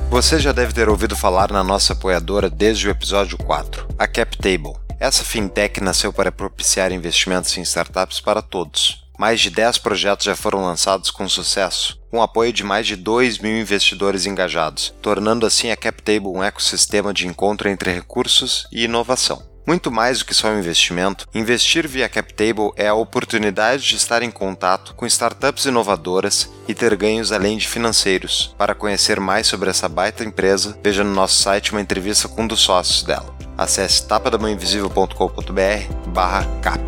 Você 0.08 0.38
já 0.38 0.52
deve 0.52 0.72
ter 0.72 0.88
ouvido 0.88 1.16
falar 1.16 1.50
na 1.50 1.64
nossa 1.64 1.92
apoiadora 1.92 2.48
desde 2.48 2.86
o 2.86 2.90
episódio 2.90 3.36
4, 3.36 3.88
a 3.98 4.06
CapTable. 4.06 4.74
Essa 5.00 5.24
fintech 5.24 5.80
nasceu 5.82 6.12
para 6.12 6.32
propiciar 6.32 6.92
investimentos 6.92 7.56
em 7.58 7.62
startups 7.62 8.20
para 8.20 8.40
todos. 8.40 9.04
Mais 9.18 9.40
de 9.40 9.50
10 9.50 9.78
projetos 9.78 10.24
já 10.24 10.36
foram 10.36 10.64
lançados 10.64 11.10
com 11.10 11.28
sucesso, 11.28 11.98
com 12.10 12.22
apoio 12.22 12.52
de 12.52 12.62
mais 12.62 12.86
de 12.86 12.96
2 12.96 13.38
mil 13.38 13.58
investidores 13.58 14.26
engajados, 14.26 14.94
tornando 15.02 15.44
assim 15.44 15.70
a 15.70 15.76
CapTable 15.76 16.28
um 16.28 16.42
ecossistema 16.42 17.12
de 17.12 17.26
encontro 17.26 17.68
entre 17.68 17.92
recursos 17.92 18.66
e 18.70 18.84
inovação. 18.84 19.42
Muito 19.66 19.90
mais 19.90 20.20
do 20.20 20.26
que 20.26 20.32
só 20.32 20.48
um 20.48 20.60
investimento, 20.60 21.26
investir 21.34 21.88
via 21.88 22.08
CapTable 22.08 22.70
é 22.76 22.86
a 22.86 22.94
oportunidade 22.94 23.82
de 23.82 23.96
estar 23.96 24.22
em 24.22 24.30
contato 24.30 24.94
com 24.94 25.04
startups 25.04 25.64
inovadoras 25.64 26.48
e 26.68 26.74
ter 26.74 26.94
ganhos 26.94 27.32
além 27.32 27.58
de 27.58 27.66
financeiros. 27.66 28.54
Para 28.56 28.76
conhecer 28.76 29.18
mais 29.18 29.48
sobre 29.48 29.68
essa 29.68 29.88
baita 29.88 30.22
empresa, 30.22 30.78
veja 30.84 31.02
no 31.02 31.12
nosso 31.12 31.42
site 31.42 31.72
uma 31.72 31.80
entrevista 31.80 32.28
com 32.28 32.42
um 32.42 32.46
dos 32.46 32.60
sócios 32.60 33.02
dela. 33.02 33.36
Acesse 33.58 34.06
tapadamãoinvisível.com.br 34.06 36.10
barra 36.10 36.46
cap. 36.60 36.80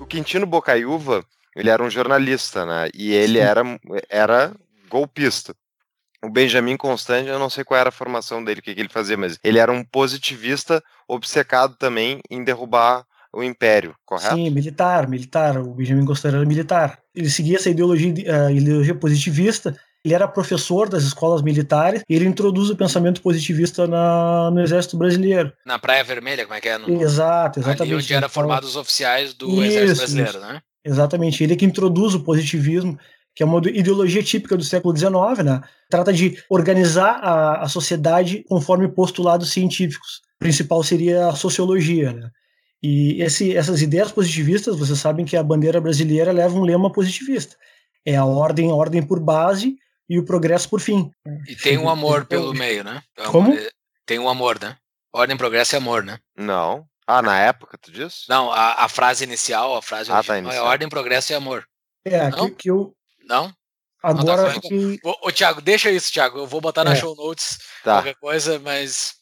O 0.00 0.06
Quintino 0.06 0.46
Bocaiúva, 0.46 1.24
ele 1.54 1.70
era 1.70 1.80
um 1.80 1.90
jornalista, 1.90 2.66
né? 2.66 2.88
E 2.92 3.12
ele 3.12 3.38
era, 3.38 3.62
era 4.08 4.52
golpista. 4.88 5.54
O 6.22 6.28
Benjamin 6.28 6.76
Constant, 6.76 7.26
eu 7.26 7.38
não 7.38 7.48
sei 7.48 7.64
qual 7.64 7.80
era 7.80 7.88
a 7.88 7.92
formação 7.92 8.44
dele, 8.44 8.60
o 8.60 8.62
que, 8.62 8.74
que 8.74 8.80
ele 8.80 8.90
fazia, 8.90 9.16
mas 9.16 9.38
ele 9.42 9.58
era 9.58 9.72
um 9.72 9.82
positivista 9.82 10.82
obcecado 11.08 11.74
também 11.76 12.20
em 12.30 12.44
derrubar 12.44 13.06
o 13.32 13.42
império, 13.42 13.94
correto? 14.04 14.34
Sim, 14.34 14.50
militar, 14.50 15.08
militar. 15.08 15.58
O 15.58 15.74
Benjamin 15.74 16.04
Constant 16.04 16.34
era 16.34 16.44
militar. 16.44 16.98
Ele 17.14 17.30
seguia 17.30 17.56
essa 17.56 17.70
ideologia, 17.70 18.12
uh, 18.12 18.50
ideologia 18.50 18.94
positivista. 18.94 19.76
Ele 20.04 20.14
era 20.14 20.26
professor 20.26 20.88
das 20.88 21.04
escolas 21.04 21.42
militares 21.42 22.02
e 22.08 22.14
ele 22.14 22.24
introduz 22.24 22.70
o 22.70 22.76
pensamento 22.76 23.20
positivista 23.20 23.86
na, 23.86 24.50
no 24.50 24.60
exército 24.60 24.96
brasileiro. 24.96 25.52
Na 25.64 25.78
Praia 25.78 26.02
Vermelha, 26.02 26.44
como 26.44 26.56
é 26.56 26.60
que 26.60 26.68
é? 26.68 26.78
No, 26.78 27.00
Exato, 27.00 27.60
exatamente. 27.60 27.82
Ali 27.82 27.94
onde 27.94 28.14
eram 28.14 28.28
formados 28.28 28.70
os 28.70 28.76
oficiais 28.76 29.34
do 29.34 29.48
isso, 29.48 29.78
exército 29.78 29.98
brasileiro, 29.98 30.30
isso. 30.30 30.40
né? 30.40 30.62
Exatamente. 30.84 31.44
Ele 31.44 31.52
é 31.52 31.56
que 31.56 31.66
introduz 31.66 32.14
o 32.14 32.20
positivismo 32.20 32.98
que 33.34 33.42
é 33.42 33.46
uma 33.46 33.58
ideologia 33.68 34.22
típica 34.22 34.56
do 34.56 34.64
século 34.64 34.96
XIX, 34.96 35.44
né? 35.44 35.60
Trata 35.88 36.12
de 36.12 36.42
organizar 36.48 37.20
a, 37.22 37.62
a 37.62 37.68
sociedade 37.68 38.44
conforme 38.48 38.88
postulados 38.88 39.52
científicos. 39.52 40.20
O 40.36 40.38
principal 40.40 40.82
seria 40.82 41.28
a 41.28 41.34
sociologia, 41.36 42.12
né? 42.12 42.30
E 42.82 43.20
esse, 43.22 43.54
essas 43.56 43.82
ideias 43.82 44.10
positivistas, 44.10 44.78
vocês 44.78 44.98
sabem 44.98 45.24
que 45.24 45.36
a 45.36 45.42
bandeira 45.42 45.80
brasileira 45.80 46.32
leva 46.32 46.54
um 46.56 46.62
lema 46.64 46.90
positivista. 46.90 47.54
É 48.06 48.16
a 48.16 48.24
ordem, 48.24 48.70
a 48.70 48.74
ordem 48.74 49.02
por 49.02 49.20
base 49.20 49.76
e 50.08 50.18
o 50.18 50.24
progresso 50.24 50.68
por 50.68 50.80
fim. 50.80 51.10
E 51.46 51.54
tem 51.54 51.76
um 51.76 51.88
amor 51.90 52.24
pelo 52.24 52.54
meio, 52.54 52.82
né? 52.82 53.02
É 53.18 53.24
Como? 53.24 53.54
Tem 54.06 54.18
um 54.18 54.28
amor, 54.28 54.58
né? 54.60 54.76
Ordem, 55.12 55.36
progresso 55.36 55.74
e 55.74 55.76
amor, 55.76 56.02
né? 56.02 56.18
Não. 56.36 56.86
Ah, 57.06 57.20
na 57.20 57.38
época, 57.38 57.76
tu 57.76 57.92
disse? 57.92 58.28
Não, 58.28 58.50
a, 58.50 58.84
a 58.84 58.88
frase 58.88 59.24
inicial, 59.24 59.76
a 59.76 59.82
frase 59.82 60.10
Ah, 60.10 60.14
tá, 60.14 60.18
original 60.32 60.36
é 60.36 60.40
inicial. 60.40 60.66
ordem, 60.66 60.88
progresso 60.88 61.32
e 61.32 61.34
amor. 61.34 61.64
É, 62.04 62.30
Não? 62.30 62.48
que, 62.48 62.54
que 62.54 62.70
eu. 62.70 62.94
Não? 63.30 63.50
Agora 64.02 64.42
tá 64.44 64.48
acho 64.48 64.60
que. 64.62 64.98
Ô, 65.04 65.28
ô 65.28 65.32
Thiago, 65.32 65.60
deixa 65.60 65.90
isso, 65.90 66.12
Thiago. 66.12 66.38
Eu 66.38 66.46
vou 66.46 66.60
botar 66.60 66.84
na 66.84 66.92
É. 66.92 66.96
show 66.96 67.14
notes 67.14 67.58
Tá. 67.84 67.94
qualquer 67.96 68.14
coisa, 68.16 68.58
mas 68.58 69.12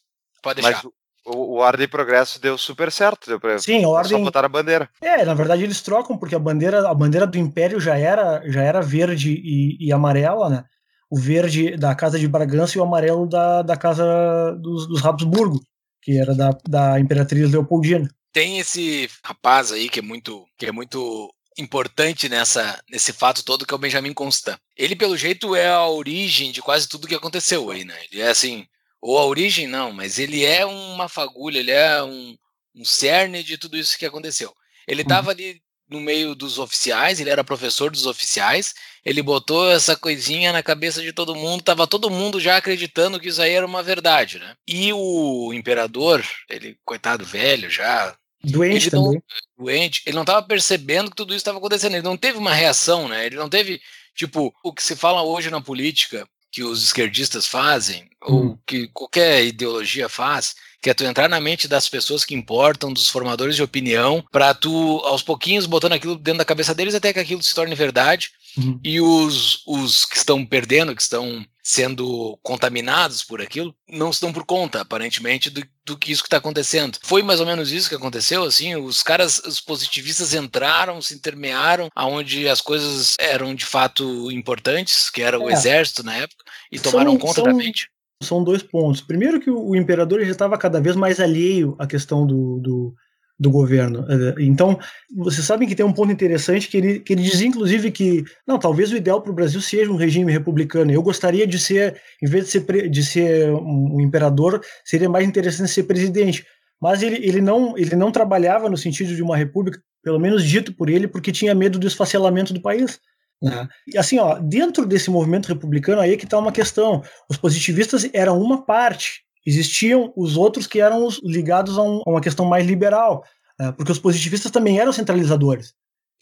pode 0.41 0.61
deixar. 0.61 0.81
Mas 0.83 0.91
o, 1.25 1.31
o 1.31 1.55
Ordem 1.57 1.83
e 1.83 1.87
Progresso 1.87 2.41
deu 2.41 2.57
super 2.57 2.91
certo. 2.91 3.27
Deu 3.27 3.39
pra, 3.39 3.59
Sim, 3.59 3.79
a 3.79 3.83
só 3.83 3.89
ordem. 3.89 4.23
botar 4.23 4.45
a 4.45 4.49
bandeira. 4.49 4.89
É, 5.01 5.23
na 5.23 5.33
verdade 5.33 5.63
eles 5.63 5.81
trocam, 5.81 6.17
porque 6.17 6.33
a 6.33 6.39
bandeira, 6.39 6.89
a 6.89 6.93
bandeira 6.93 7.27
do 7.27 7.37
Império 7.37 7.79
já 7.79 7.97
era, 7.97 8.41
já 8.49 8.61
era 8.63 8.81
verde 8.81 9.31
e, 9.31 9.77
e 9.79 9.91
amarela, 9.93 10.49
né? 10.49 10.63
O 11.11 11.19
verde 11.19 11.75
da 11.75 11.93
Casa 11.93 12.17
de 12.17 12.27
Bragança 12.27 12.77
e 12.77 12.81
o 12.81 12.83
amarelo 12.83 13.27
da, 13.27 13.61
da 13.61 13.75
Casa 13.75 14.55
dos, 14.61 14.87
dos 14.87 15.05
Habsburgo, 15.05 15.59
que 16.01 16.17
era 16.17 16.33
da, 16.33 16.51
da 16.67 16.99
Imperatriz 16.99 17.51
Leopoldina. 17.51 18.07
Tem 18.31 18.59
esse 18.59 19.09
rapaz 19.25 19.71
aí 19.73 19.89
que 19.89 19.99
é 19.99 20.03
muito, 20.03 20.45
que 20.57 20.67
é 20.67 20.71
muito 20.71 21.33
importante 21.59 22.29
nessa, 22.29 22.81
nesse 22.89 23.13
fato 23.13 23.43
todo, 23.43 23.65
que 23.65 23.73
é 23.73 23.75
o 23.75 23.79
Benjamin 23.79 24.13
Constant. 24.13 24.57
Ele, 24.75 24.95
pelo 24.95 25.17
jeito, 25.17 25.55
é 25.55 25.67
a 25.67 25.87
origem 25.87 26.51
de 26.51 26.61
quase 26.61 26.87
tudo 26.87 27.07
que 27.07 27.15
aconteceu 27.15 27.69
aí, 27.69 27.83
né? 27.83 27.95
Ele 28.11 28.21
é 28.21 28.29
assim, 28.29 28.65
ou 29.01 29.17
a 29.17 29.25
origem 29.25 29.67
não, 29.67 29.91
mas 29.91 30.19
ele 30.19 30.45
é 30.45 30.65
uma 30.65 31.07
fagulha, 31.07 31.59
ele 31.59 31.71
é 31.71 32.01
um, 32.03 32.35
um 32.75 32.85
cerne 32.85 33.43
de 33.43 33.57
tudo 33.57 33.77
isso 33.77 33.97
que 33.97 34.05
aconteceu. 34.05 34.53
Ele 34.87 35.01
estava 35.01 35.31
ali 35.31 35.61
no 35.89 35.99
meio 35.99 36.35
dos 36.35 36.59
oficiais, 36.59 37.19
ele 37.19 37.31
era 37.31 37.43
professor 37.43 37.89
dos 37.89 38.05
oficiais, 38.05 38.75
ele 39.03 39.23
botou 39.23 39.71
essa 39.71 39.95
coisinha 39.95 40.53
na 40.53 40.61
cabeça 40.61 41.01
de 41.01 41.11
todo 41.11 41.35
mundo, 41.35 41.63
tava 41.63 41.87
todo 41.87 42.11
mundo 42.11 42.39
já 42.39 42.57
acreditando 42.57 43.19
que 43.19 43.29
isso 43.29 43.41
aí 43.41 43.53
era 43.53 43.65
uma 43.65 43.81
verdade, 43.81 44.37
né? 44.37 44.55
E 44.67 44.93
o 44.93 45.51
imperador, 45.51 46.23
ele, 46.47 46.77
coitado 46.85 47.25
velho 47.25 47.69
já, 47.71 48.15
Doente 48.43 48.87
Ele 48.87 48.95
não- 48.95 49.03
também. 49.05 49.23
doente, 49.57 50.01
ele 50.05 50.15
não 50.15 50.23
estava 50.23 50.41
percebendo 50.45 51.09
que 51.09 51.15
tudo 51.17 51.31
isso 51.33 51.37
estava 51.41 51.57
acontecendo. 51.57 51.93
Ele 51.95 52.03
não 52.03 52.15
teve 52.17 52.37
uma 52.37 52.53
reação, 52.53 53.07
né? 53.07 53.25
Ele 53.25 53.35
não 53.35 53.49
teve, 53.49 53.81
tipo, 54.15 54.53
o 54.63 54.73
que 54.73 54.81
se 54.83 54.95
fala 54.95 55.21
hoje 55.23 55.49
na 55.49 55.59
política, 55.59 56.27
que 56.51 56.63
os 56.63 56.83
esquerdistas 56.83 57.45
fazem, 57.45 58.09
ou 58.23 58.57
que 58.65 58.87
qualquer 58.87 59.45
ideologia 59.45 60.09
faz, 60.09 60.55
que 60.81 60.89
é 60.89 60.93
tu 60.93 61.03
entrar 61.03 61.27
na 61.29 61.39
mente 61.39 61.67
das 61.67 61.87
pessoas 61.89 62.23
que 62.25 62.33
importam, 62.33 62.91
dos 62.91 63.09
formadores 63.09 63.55
de 63.55 63.61
opinião, 63.61 64.23
para 64.31 64.53
tu, 64.53 64.99
aos 65.05 65.21
pouquinhos, 65.21 65.65
botando 65.65 65.93
aquilo 65.93 66.15
dentro 66.15 66.39
da 66.39 66.45
cabeça 66.45 66.73
deles 66.73 66.95
até 66.95 67.13
que 67.13 67.19
aquilo 67.19 67.43
se 67.43 67.53
torne 67.53 67.75
verdade. 67.75 68.31
Uhum. 68.57 68.79
E 68.83 68.99
os, 68.99 69.61
os 69.67 70.05
que 70.05 70.17
estão 70.17 70.43
perdendo, 70.45 70.95
que 70.95 71.01
estão 71.01 71.45
sendo 71.71 72.35
contaminados 72.41 73.23
por 73.23 73.39
aquilo, 73.41 73.75
não 73.87 74.11
se 74.11 74.19
dão 74.19 74.33
por 74.33 74.43
conta, 74.43 74.81
aparentemente, 74.81 75.51
do, 75.51 75.63
do 75.85 75.95
que 75.95 76.11
isso 76.11 76.23
que 76.23 76.27
está 76.27 76.37
acontecendo. 76.37 76.97
Foi 77.03 77.21
mais 77.21 77.39
ou 77.39 77.45
menos 77.45 77.71
isso 77.71 77.87
que 77.87 77.93
aconteceu, 77.93 78.41
assim, 78.43 78.75
os 78.75 79.03
caras, 79.03 79.37
os 79.45 79.61
positivistas 79.61 80.33
entraram, 80.33 80.99
se 80.99 81.13
intermearam, 81.13 81.87
aonde 81.95 82.49
as 82.49 82.59
coisas 82.59 83.13
eram 83.19 83.53
de 83.53 83.65
fato 83.67 84.31
importantes, 84.31 85.11
que 85.11 85.21
era 85.21 85.39
o 85.39 85.47
É. 85.47 85.53
exército 85.53 86.01
na 86.01 86.15
época, 86.15 86.43
e 86.71 86.79
São- 86.79 86.91
tomaram 86.91 87.15
conta 87.19 87.43
da 87.43 87.51
são- 87.51 87.57
mente. 87.57 87.87
São 88.23 88.43
dois 88.43 88.63
pontos. 88.63 88.99
Primeiro 89.01 89.39
que 89.39 89.51
o, 89.51 89.69
o 89.69 89.75
imperador 89.75 90.25
já 90.25 90.31
estava 90.31 90.57
cada 90.57 90.81
vez 90.81 90.95
mais 90.95 91.19
alheio 91.19 91.75
à 91.77 91.85
questão 91.85 92.25
do, 92.25 92.59
do, 92.59 92.95
do 93.39 93.49
governo. 93.49 94.05
Eh, 94.09 94.35
Então, 94.39 94.77
vocês 95.15 95.45
sabem 95.45 95.67
que 95.67 95.75
tem 95.75 95.85
um 95.85 95.93
ponto 95.93 96.11
interessante 96.11 96.67
que 96.67 96.77
ele, 96.77 96.99
que 96.99 97.13
ele 97.13 97.21
dizia, 97.23 97.47
inclusive, 97.47 97.89
que 97.91 98.23
não, 98.45 98.59
talvez 98.59 98.91
o 98.91 98.97
ideal 98.97 99.21
para 99.21 99.31
o 99.31 99.35
Brasil 99.35 99.61
seja 99.61 99.91
um 99.91 99.95
regime 99.95 100.31
republicano. 100.31 100.91
Eu 100.91 101.01
gostaria 101.01 101.47
de 101.47 101.57
ser, 101.57 101.99
em 102.21 102.27
vez 102.27 102.45
de 102.45 102.51
ser, 102.51 102.89
de 102.89 103.03
ser 103.03 103.49
um 103.51 104.01
imperador, 104.01 104.61
seria 104.83 105.07
mais 105.09 105.25
interessante 105.27 105.71
ser 105.71 105.83
presidente. 105.83 106.45
Mas 106.81 107.01
ele, 107.03 107.15
ele, 107.25 107.41
não, 107.41 107.77
ele 107.77 107.95
não 107.95 108.11
trabalhava 108.11 108.69
no 108.69 108.77
sentido 108.77 109.15
de 109.15 109.21
uma 109.21 109.35
república, 109.37 109.79
pelo 110.03 110.19
menos 110.19 110.43
dito 110.43 110.73
por 110.73 110.89
ele, 110.89 111.07
porque 111.07 111.31
tinha 111.31 111.53
medo 111.55 111.77
do 111.79 111.87
esfacelamento 111.87 112.53
do 112.53 112.61
país. 112.61 112.99
né? 113.41 113.67
E 113.93 113.97
assim, 113.97 114.17
ó, 114.19 114.37
dentro 114.39 114.85
desse 114.85 115.09
movimento 115.09 115.47
republicano, 115.47 116.01
aí 116.01 116.13
é 116.13 116.17
que 116.17 116.25
está 116.25 116.37
uma 116.37 116.51
questão. 116.51 117.01
Os 117.29 117.37
positivistas 117.37 118.09
eram 118.13 118.41
uma 118.41 118.65
parte, 118.65 119.21
existiam 119.45 120.11
os 120.15 120.35
outros 120.37 120.67
que 120.67 120.79
eram 120.81 121.05
os 121.05 121.19
ligados 121.23 121.77
a, 121.77 121.83
um- 121.83 122.01
a 122.05 122.09
uma 122.11 122.21
questão 122.21 122.45
mais 122.45 122.65
liberal, 122.65 123.23
né? 123.59 123.71
porque 123.71 123.91
os 123.91 123.99
positivistas 123.99 124.51
também 124.51 124.79
eram 124.79 124.91
centralizadores. 124.93 125.73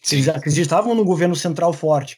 Sim. 0.03 0.17
Eles 0.17 0.29
acreditavam 0.29 0.93
no 0.95 1.03
governo 1.03 1.35
central 1.35 1.73
forte. 1.73 2.17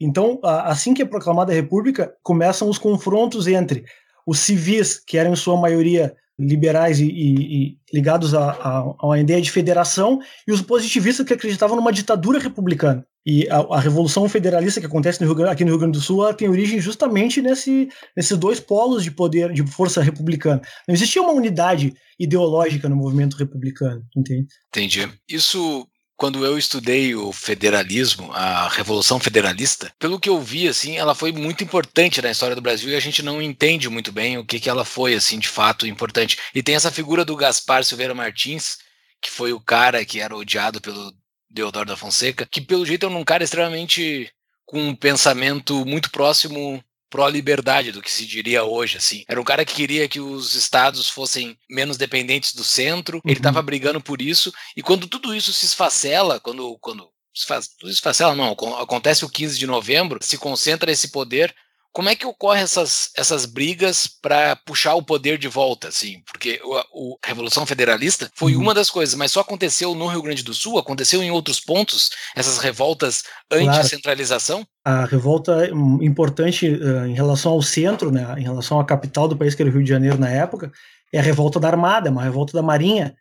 Então, 0.00 0.40
assim 0.42 0.92
que 0.94 1.02
é 1.02 1.04
proclamada 1.04 1.52
a 1.52 1.54
República, 1.54 2.12
começam 2.22 2.68
os 2.68 2.78
confrontos 2.78 3.46
entre 3.46 3.84
os 4.26 4.40
civis, 4.40 4.98
que 4.98 5.16
eram 5.16 5.32
em 5.32 5.36
sua 5.36 5.56
maioria 5.56 6.14
liberais 6.38 6.98
e, 6.98 7.06
e- 7.06 7.64
e 7.68 7.78
ligados 7.94 8.34
a, 8.34 8.50
a, 8.52 8.78
a 8.78 9.06
uma 9.06 9.20
ideia 9.20 9.40
de 9.40 9.50
federação, 9.50 10.18
e 10.46 10.50
os 10.52 10.60
positivistas 10.60 11.24
que 11.24 11.32
acreditavam 11.34 11.76
numa 11.76 11.92
ditadura 11.92 12.40
republicana. 12.40 13.06
E 13.24 13.48
a, 13.48 13.58
a 13.58 13.80
Revolução 13.80 14.28
Federalista 14.28 14.80
que 14.80 14.86
acontece 14.86 15.22
no 15.24 15.32
Rio 15.32 15.48
aqui 15.48 15.64
no 15.64 15.70
Rio 15.70 15.78
Grande 15.78 15.98
do 15.98 16.04
Sul 16.04 16.32
tem 16.34 16.48
origem 16.48 16.80
justamente 16.80 17.40
nesse, 17.40 17.88
nesses 18.16 18.36
dois 18.36 18.58
polos 18.58 19.04
de 19.04 19.10
poder, 19.10 19.52
de 19.52 19.64
força 19.66 20.02
republicana. 20.02 20.60
Não 20.86 20.94
existia 20.94 21.22
uma 21.22 21.32
unidade 21.32 21.94
ideológica 22.18 22.88
no 22.88 22.96
movimento 22.96 23.36
republicano, 23.36 24.04
entende? 24.16 24.46
Entendi. 24.68 25.08
Isso, 25.28 25.86
quando 26.16 26.44
eu 26.44 26.58
estudei 26.58 27.14
o 27.14 27.32
federalismo, 27.32 28.30
a 28.32 28.68
Revolução 28.68 29.20
Federalista, 29.20 29.92
pelo 29.98 30.18
que 30.18 30.28
eu 30.28 30.40
vi, 30.40 30.66
assim, 30.66 30.96
ela 30.96 31.14
foi 31.14 31.30
muito 31.30 31.62
importante 31.62 32.20
na 32.20 32.30
história 32.30 32.56
do 32.56 32.62
Brasil 32.62 32.90
e 32.90 32.96
a 32.96 33.00
gente 33.00 33.22
não 33.22 33.40
entende 33.40 33.88
muito 33.88 34.10
bem 34.10 34.36
o 34.36 34.44
que, 34.44 34.58
que 34.58 34.68
ela 34.68 34.84
foi, 34.84 35.14
assim, 35.14 35.38
de 35.38 35.48
fato 35.48 35.86
importante. 35.86 36.38
E 36.54 36.62
tem 36.62 36.74
essa 36.74 36.90
figura 36.90 37.24
do 37.24 37.36
Gaspar 37.36 37.84
Silveira 37.84 38.14
Martins, 38.14 38.78
que 39.20 39.30
foi 39.30 39.52
o 39.52 39.60
cara 39.60 40.04
que 40.04 40.20
era 40.20 40.36
odiado 40.36 40.80
pelo 40.80 41.12
Deodoro 41.52 41.86
da 41.88 41.96
Fonseca, 41.96 42.46
que 42.50 42.60
pelo 42.60 42.86
jeito 42.86 43.06
é 43.06 43.08
um 43.08 43.24
cara 43.24 43.44
extremamente 43.44 44.30
com 44.64 44.80
um 44.88 44.94
pensamento 44.94 45.84
muito 45.84 46.10
próximo 46.10 46.82
pró-liberdade 47.10 47.92
do 47.92 48.00
que 48.00 48.10
se 48.10 48.24
diria 48.24 48.64
hoje, 48.64 48.96
assim. 48.96 49.22
Era 49.28 49.38
um 49.38 49.44
cara 49.44 49.66
que 49.66 49.74
queria 49.74 50.08
que 50.08 50.18
os 50.18 50.54
estados 50.54 51.10
fossem 51.10 51.58
menos 51.68 51.98
dependentes 51.98 52.54
do 52.54 52.64
centro, 52.64 53.20
ele 53.24 53.34
Uhum. 53.34 53.38
estava 53.38 53.60
brigando 53.60 54.00
por 54.00 54.22
isso, 54.22 54.50
e 54.74 54.82
quando 54.82 55.06
tudo 55.06 55.34
isso 55.34 55.52
se 55.52 55.66
esfacela, 55.66 56.40
quando, 56.40 56.78
quando 56.80 57.06
se 57.34 57.46
tudo 57.46 57.90
isso 57.90 57.98
esfacela, 57.98 58.34
não, 58.34 58.52
acon- 58.52 58.76
acontece 58.76 59.24
o 59.26 59.28
15 59.28 59.58
de 59.58 59.66
novembro, 59.66 60.18
se 60.22 60.38
concentra 60.38 60.90
esse 60.90 61.08
poder, 61.10 61.54
como 61.92 62.08
é 62.08 62.16
que 62.16 62.26
ocorre 62.26 62.60
essas, 62.62 63.10
essas 63.16 63.44
brigas 63.44 64.06
para 64.06 64.56
puxar 64.56 64.94
o 64.94 65.02
poder 65.02 65.36
de 65.36 65.46
volta, 65.48 65.88
assim? 65.88 66.22
Porque 66.24 66.60
o, 66.64 66.80
o 66.92 67.18
a 67.22 67.26
Revolução 67.28 67.66
Federalista 67.66 68.30
foi 68.34 68.54
Uhum. 68.54 68.62
uma 68.62 68.74
das 68.74 68.88
coisas, 68.90 69.14
mas 69.14 69.30
só 69.30 69.40
aconteceu 69.40 69.94
no 69.94 70.06
Rio 70.06 70.22
Grande 70.22 70.42
do 70.42 70.54
Sul, 70.54 70.78
aconteceu 70.78 71.22
em 71.22 71.30
outros 71.30 71.60
pontos, 71.60 72.10
essas 72.34 72.58
revoltas 72.58 73.24
Claro. 73.48 73.68
anti-centralização? 73.68 74.66
A 74.84 75.04
revolta 75.04 75.68
importante 76.00 76.68
uh, 76.68 77.06
em 77.06 77.14
relação 77.14 77.52
ao 77.52 77.62
centro, 77.62 78.10
né, 78.10 78.34
em 78.38 78.42
relação 78.42 78.80
à 78.80 78.84
capital 78.84 79.28
do 79.28 79.36
país, 79.36 79.54
que 79.54 79.62
era 79.62 79.70
o 79.70 79.74
Rio 79.74 79.84
de 79.84 79.90
Janeiro 79.90 80.18
na 80.18 80.30
época, 80.30 80.72
é 81.12 81.18
a 81.18 81.22
revolta 81.22 81.60
da 81.60 81.68
Armada, 81.68 82.10
uma 82.10 82.22
revolta 82.22 82.54
da 82.54 82.62
Marinha, 82.62 83.14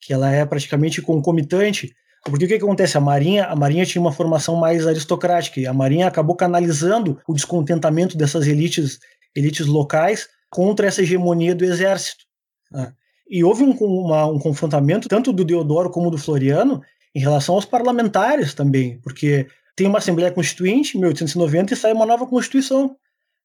que 0.00 0.12
ela 0.12 0.30
é 0.30 0.44
praticamente 0.44 1.00
concomitante. 1.00 1.94
Porque 2.30 2.44
o 2.44 2.48
que, 2.48 2.58
que 2.58 2.64
acontece? 2.64 2.96
A 2.96 3.00
Marinha, 3.00 3.46
a 3.46 3.54
Marinha 3.54 3.86
tinha 3.86 4.00
uma 4.00 4.12
formação 4.12 4.56
mais 4.56 4.86
aristocrática 4.86 5.60
e 5.60 5.66
a 5.66 5.72
Marinha 5.72 6.06
acabou 6.06 6.34
canalizando 6.34 7.20
o 7.26 7.32
descontentamento 7.32 8.16
dessas 8.16 8.46
elites, 8.46 8.98
elites 9.34 9.66
locais 9.66 10.28
contra 10.50 10.86
essa 10.86 11.02
hegemonia 11.02 11.54
do 11.54 11.64
exército. 11.64 12.24
Né? 12.70 12.92
E 13.28 13.44
houve 13.44 13.62
um, 13.62 13.70
uma, 13.70 14.26
um 14.26 14.38
confrontamento 14.38 15.08
tanto 15.08 15.32
do 15.32 15.44
Deodoro 15.44 15.90
como 15.90 16.10
do 16.10 16.18
Floriano 16.18 16.82
em 17.14 17.20
relação 17.20 17.54
aos 17.54 17.64
parlamentares 17.64 18.54
também, 18.54 18.98
porque 19.02 19.46
tem 19.74 19.86
uma 19.86 19.98
Assembleia 19.98 20.30
Constituinte 20.30 20.96
em 20.96 21.00
1890 21.00 21.72
e 21.72 21.76
sai 21.76 21.92
uma 21.92 22.06
nova 22.06 22.26
Constituição, 22.26 22.96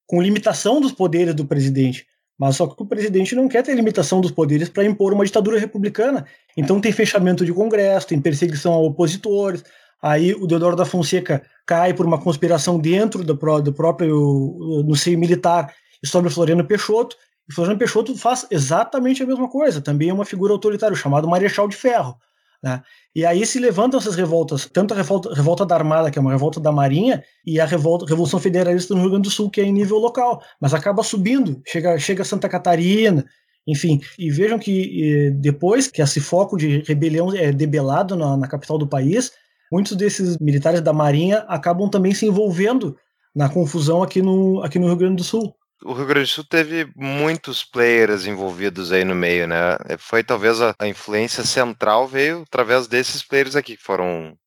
com 0.08 0.22
limitação 0.22 0.82
dos 0.82 0.92
poderes 0.92 1.36
do 1.36 1.46
presidente. 1.46 2.06
Mas 2.38 2.56
só 2.56 2.66
que 2.66 2.82
o 2.82 2.86
presidente 2.86 3.36
não 3.36 3.48
quer 3.48 3.62
ter 3.62 3.76
limitação 3.76 4.20
dos 4.20 4.32
poderes 4.32 4.68
para 4.68 4.84
impor 4.84 5.14
uma 5.14 5.24
ditadura 5.24 5.60
republicana. 5.60 6.26
Então 6.56 6.80
tem 6.80 6.92
fechamento 6.92 7.46
de 7.46 7.54
Congresso, 7.54 8.08
tem 8.08 8.20
perseguição 8.20 8.74
a 8.74 8.78
opositores. 8.78 9.64
Aí 10.02 10.34
o 10.34 10.48
Deodoro 10.48 10.76
da 10.76 10.86
Fonseca 10.86 11.44
cai 11.66 11.94
por 11.94 12.06
uma 12.06 12.20
conspiração 12.20 12.80
dentro 12.80 13.24
do, 13.24 13.34
do 13.62 13.74
próprio 13.74 14.84
no 14.86 14.96
seio 14.96 15.20
militar 15.20 15.74
e 16.04 16.08
sobre 16.08 16.30
o 16.30 16.34
Floriano 16.34 16.66
Peixoto. 16.66 17.16
E 17.50 17.54
Floriano 17.54 17.78
Peixoto 17.78 18.18
faz 18.18 18.48
exatamente 18.50 19.22
a 19.24 19.28
mesma 19.28 19.50
coisa. 19.50 19.82
Também 19.82 20.10
é 20.10 20.14
uma 20.14 20.26
figura 20.26 20.54
autoritária 20.54 20.96
chamado 20.96 21.28
Marechal 21.28 21.68
de 21.68 21.76
Ferro. 21.76 22.18
Né? 22.64 22.82
E 23.16 23.26
aí 23.26 23.46
se 23.46 23.60
levantam 23.60 24.00
essas 24.00 24.16
revoltas, 24.16 24.70
tanto 24.72 24.94
a 24.94 24.98
revolta, 24.98 25.34
revolta, 25.34 25.66
da 25.66 25.76
Armada, 25.76 26.12
que 26.12 26.20
é 26.20 26.22
uma 26.22 26.32
revolta 26.32 26.60
da 26.60 26.72
Marinha, 26.72 27.24
e 27.46 27.60
a 27.60 27.66
revolta, 27.66 28.06
Revolução 28.06 28.40
Federalista 28.40 28.94
no 28.94 29.02
Rio 29.02 29.10
Grande 29.10 29.30
do 29.30 29.32
Sul, 29.32 29.50
que 29.50 29.60
é 29.60 29.64
em 29.64 29.74
nível 29.74 29.98
local, 29.98 30.42
mas 30.60 30.74
acaba 30.74 31.02
subindo, 31.02 31.62
chega, 31.66 31.98
chega 31.98 32.22
a 32.22 32.26
Santa 32.26 32.48
Catarina, 32.48 33.26
enfim. 33.68 34.00
E 34.18 34.30
vejam 34.30 34.58
que 34.58 35.32
depois 35.36 35.88
que 35.88 36.02
esse 36.02 36.20
foco 36.20 36.58
de 36.58 36.80
rebelião 36.80 37.34
é 37.36 37.52
debelado 37.52 38.16
na, 38.16 38.38
na 38.38 38.48
capital 38.48 38.78
do 38.78 38.88
país, 38.88 39.32
muitos 39.72 39.96
desses 39.96 40.38
militares 40.38 40.82
da 40.82 40.94
Marinha 40.94 41.40
acabam 41.48 41.90
também 41.90 42.14
se 42.14 42.26
envolvendo 42.26 42.98
na 43.36 43.50
confusão 43.50 44.04
aqui 44.04 44.22
no, 44.22 44.62
aqui 44.64 44.78
no 44.78 44.88
Rio 44.88 44.98
Grande 44.98 45.18
do 45.18 45.24
Sul 45.24 45.56
o 45.84 45.94
Rio 45.94 46.06
Grande 46.06 46.30
do 46.30 46.34
Sul 46.34 46.44
teve 46.44 46.92
muitos 46.96 47.64
players 47.64 48.28
envolvidos 48.28 48.92
aí 48.92 49.04
no 49.04 49.16
meio, 49.16 49.48
né? 49.48 49.78
Foi 49.98 50.24
talvez 50.24 50.62
a, 50.62 50.76
a 50.78 50.88
influência 50.88 51.44
central 51.44 52.08
veio 52.08 52.44
através 52.44 52.88
desses 52.88 53.24
players 53.24 53.56
aqui 53.56 53.76
que 53.76 53.84
foram 53.84 54.38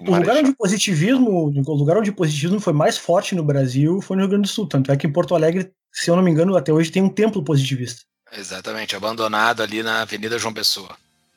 o 0.00 0.14
lugar 0.14 0.36
onde 0.36 0.50
o 0.50 0.56
positivismo, 0.56 1.52
o 1.66 1.74
lugar 1.74 1.98
onde 1.98 2.10
o 2.10 2.14
positivismo 2.14 2.60
foi 2.60 2.72
mais 2.72 2.96
forte 2.96 3.34
no 3.34 3.42
Brasil 3.42 4.00
foi 4.00 4.16
no 4.16 4.22
Rio 4.22 4.30
Grande 4.30 4.48
do 4.48 4.52
Sul. 4.52 4.68
Tanto 4.68 4.92
é 4.92 4.96
que 4.96 5.06
em 5.06 5.12
Porto 5.12 5.34
Alegre, 5.34 5.72
se 5.92 6.08
eu 6.08 6.14
não 6.14 6.22
me 6.22 6.30
engano, 6.30 6.56
até 6.56 6.72
hoje 6.72 6.92
tem 6.92 7.02
um 7.02 7.08
templo 7.08 7.42
positivista. 7.42 8.02
Exatamente, 8.36 8.94
abandonado 8.94 9.62
ali 9.62 9.82
na 9.82 10.02
Avenida 10.02 10.38
João 10.38 10.52
Pessoa. 10.52 10.90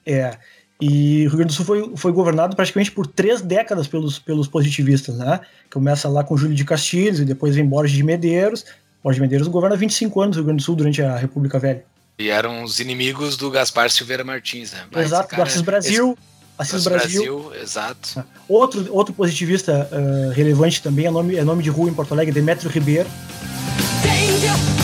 É. 0.06 0.38
E 0.80 1.26
o 1.28 1.30
Rio 1.30 1.38
Grande 1.38 1.54
do 1.54 1.54
Sul 1.54 1.66
foi, 1.66 1.94
foi 1.96 2.12
governado 2.12 2.56
praticamente 2.56 2.92
por 2.92 3.06
três 3.06 3.40
décadas 3.42 3.88
pelos, 3.88 4.18
pelos 4.18 4.48
positivistas, 4.48 5.16
né? 5.18 5.40
Começa 5.72 6.10
lá 6.10 6.24
com 6.24 6.36
Júlio 6.36 6.56
de 6.56 6.66
Castilhos 6.66 7.20
e 7.20 7.26
depois 7.26 7.56
vem 7.56 7.66
Borges 7.66 7.96
de 7.96 8.04
Medeiros 8.04 8.66
Borges 9.04 9.20
Medeiros 9.20 9.48
governa 9.48 9.76
25 9.76 10.22
anos 10.22 10.36
no 10.36 10.42
Rio 10.42 10.48
Grande 10.48 10.62
do 10.62 10.66
Sul 10.66 10.76
durante 10.76 11.02
a 11.02 11.18
República 11.18 11.58
Velha. 11.58 11.84
E 12.20 12.30
eram 12.30 12.64
os 12.64 12.80
inimigos 12.80 13.36
do 13.36 13.50
Gaspar 13.50 13.90
Silveira 13.90 14.24
Martins, 14.24 14.72
né? 14.72 14.84
Mas 14.92 15.08
exato, 15.08 15.36
do 15.36 15.42
Assis 15.42 15.62
Brasil. 15.62 16.12
Esse... 16.12 16.32
Assis 16.58 16.84
Brasil. 16.84 17.40
Brasil. 17.40 17.62
exato. 17.62 18.20
Ah, 18.20 18.26
outro, 18.48 18.86
outro 18.94 19.14
positivista 19.14 19.90
uh, 19.92 20.32
relevante 20.32 20.84
também 20.84 21.08
é 21.08 21.12
nome, 21.12 21.36
é 21.36 21.44
nome 21.44 21.64
de 21.64 21.72
rua 21.72 21.90
em 21.90 21.94
Porto 21.94 22.14
Alegre, 22.14 22.32
Demetrio 22.32 22.70
Ribeiro. 22.70 23.10
Danger, 24.04 24.81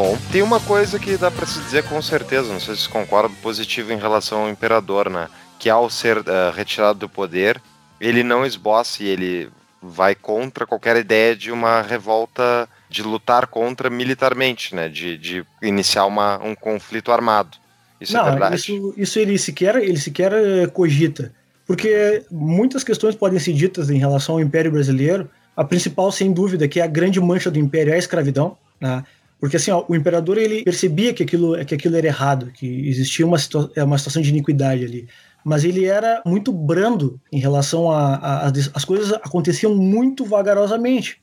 Bom, 0.00 0.16
tem 0.32 0.40
uma 0.40 0.58
coisa 0.58 0.98
que 0.98 1.14
dá 1.18 1.30
para 1.30 1.44
se 1.44 1.60
dizer 1.60 1.84
com 1.84 2.00
certeza, 2.00 2.50
não 2.50 2.58
sei 2.58 2.74
se 2.74 2.88
concorda, 2.88 3.34
positivo 3.42 3.92
em 3.92 3.98
relação 3.98 4.44
ao 4.44 4.48
imperador, 4.48 5.10
né? 5.10 5.28
Que 5.58 5.68
ao 5.68 5.90
ser 5.90 6.16
uh, 6.16 6.50
retirado 6.54 7.00
do 7.00 7.06
poder, 7.06 7.60
ele 8.00 8.22
não 8.22 8.46
esboça 8.46 9.02
e 9.02 9.08
ele 9.08 9.50
vai 9.82 10.14
contra 10.14 10.66
qualquer 10.66 10.96
ideia 10.96 11.36
de 11.36 11.52
uma 11.52 11.82
revolta, 11.82 12.66
de 12.88 13.02
lutar 13.02 13.46
contra 13.46 13.90
militarmente, 13.90 14.74
né? 14.74 14.88
De, 14.88 15.18
de 15.18 15.44
iniciar 15.60 16.06
uma, 16.06 16.42
um 16.42 16.54
conflito 16.54 17.12
armado. 17.12 17.58
Isso 18.00 18.16
é 18.16 18.20
não, 18.20 18.28
é 18.28 18.30
verdade. 18.30 18.56
Isso, 18.56 18.94
isso 18.96 19.18
ele 19.18 19.36
sequer, 19.36 19.76
ele 19.76 19.98
sequer 19.98 20.32
eh, 20.32 20.66
cogita. 20.68 21.30
Porque 21.66 22.24
muitas 22.30 22.82
questões 22.82 23.14
podem 23.14 23.38
ser 23.38 23.52
ditas 23.52 23.90
em 23.90 23.98
relação 23.98 24.36
ao 24.36 24.40
Império 24.40 24.72
Brasileiro. 24.72 25.30
A 25.54 25.62
principal, 25.62 26.10
sem 26.10 26.32
dúvida, 26.32 26.66
que 26.66 26.80
é 26.80 26.84
a 26.84 26.86
grande 26.86 27.20
mancha 27.20 27.50
do 27.50 27.58
Império 27.58 27.92
é 27.92 27.96
a 27.96 27.98
escravidão. 27.98 28.56
Né? 28.80 29.04
Porque 29.40 29.56
assim, 29.56 29.70
ó, 29.70 29.84
o 29.88 29.96
imperador 29.96 30.36
ele 30.36 30.62
percebia 30.62 31.14
que 31.14 31.22
aquilo, 31.22 31.64
que 31.64 31.74
aquilo 31.74 31.96
era 31.96 32.06
errado, 32.06 32.52
que 32.52 32.88
existia 32.88 33.26
uma, 33.26 33.38
situa 33.38 33.72
uma 33.78 33.96
situação 33.96 34.20
de 34.20 34.28
iniquidade 34.28 34.84
ali. 34.84 35.08
Mas 35.42 35.64
ele 35.64 35.86
era 35.86 36.22
muito 36.26 36.52
brando 36.52 37.18
em 37.32 37.40
relação 37.40 37.90
a, 37.90 38.16
a, 38.16 38.48
a 38.48 38.52
as 38.74 38.84
coisas 38.84 39.12
aconteciam 39.14 39.74
muito 39.74 40.26
vagarosamente, 40.26 41.18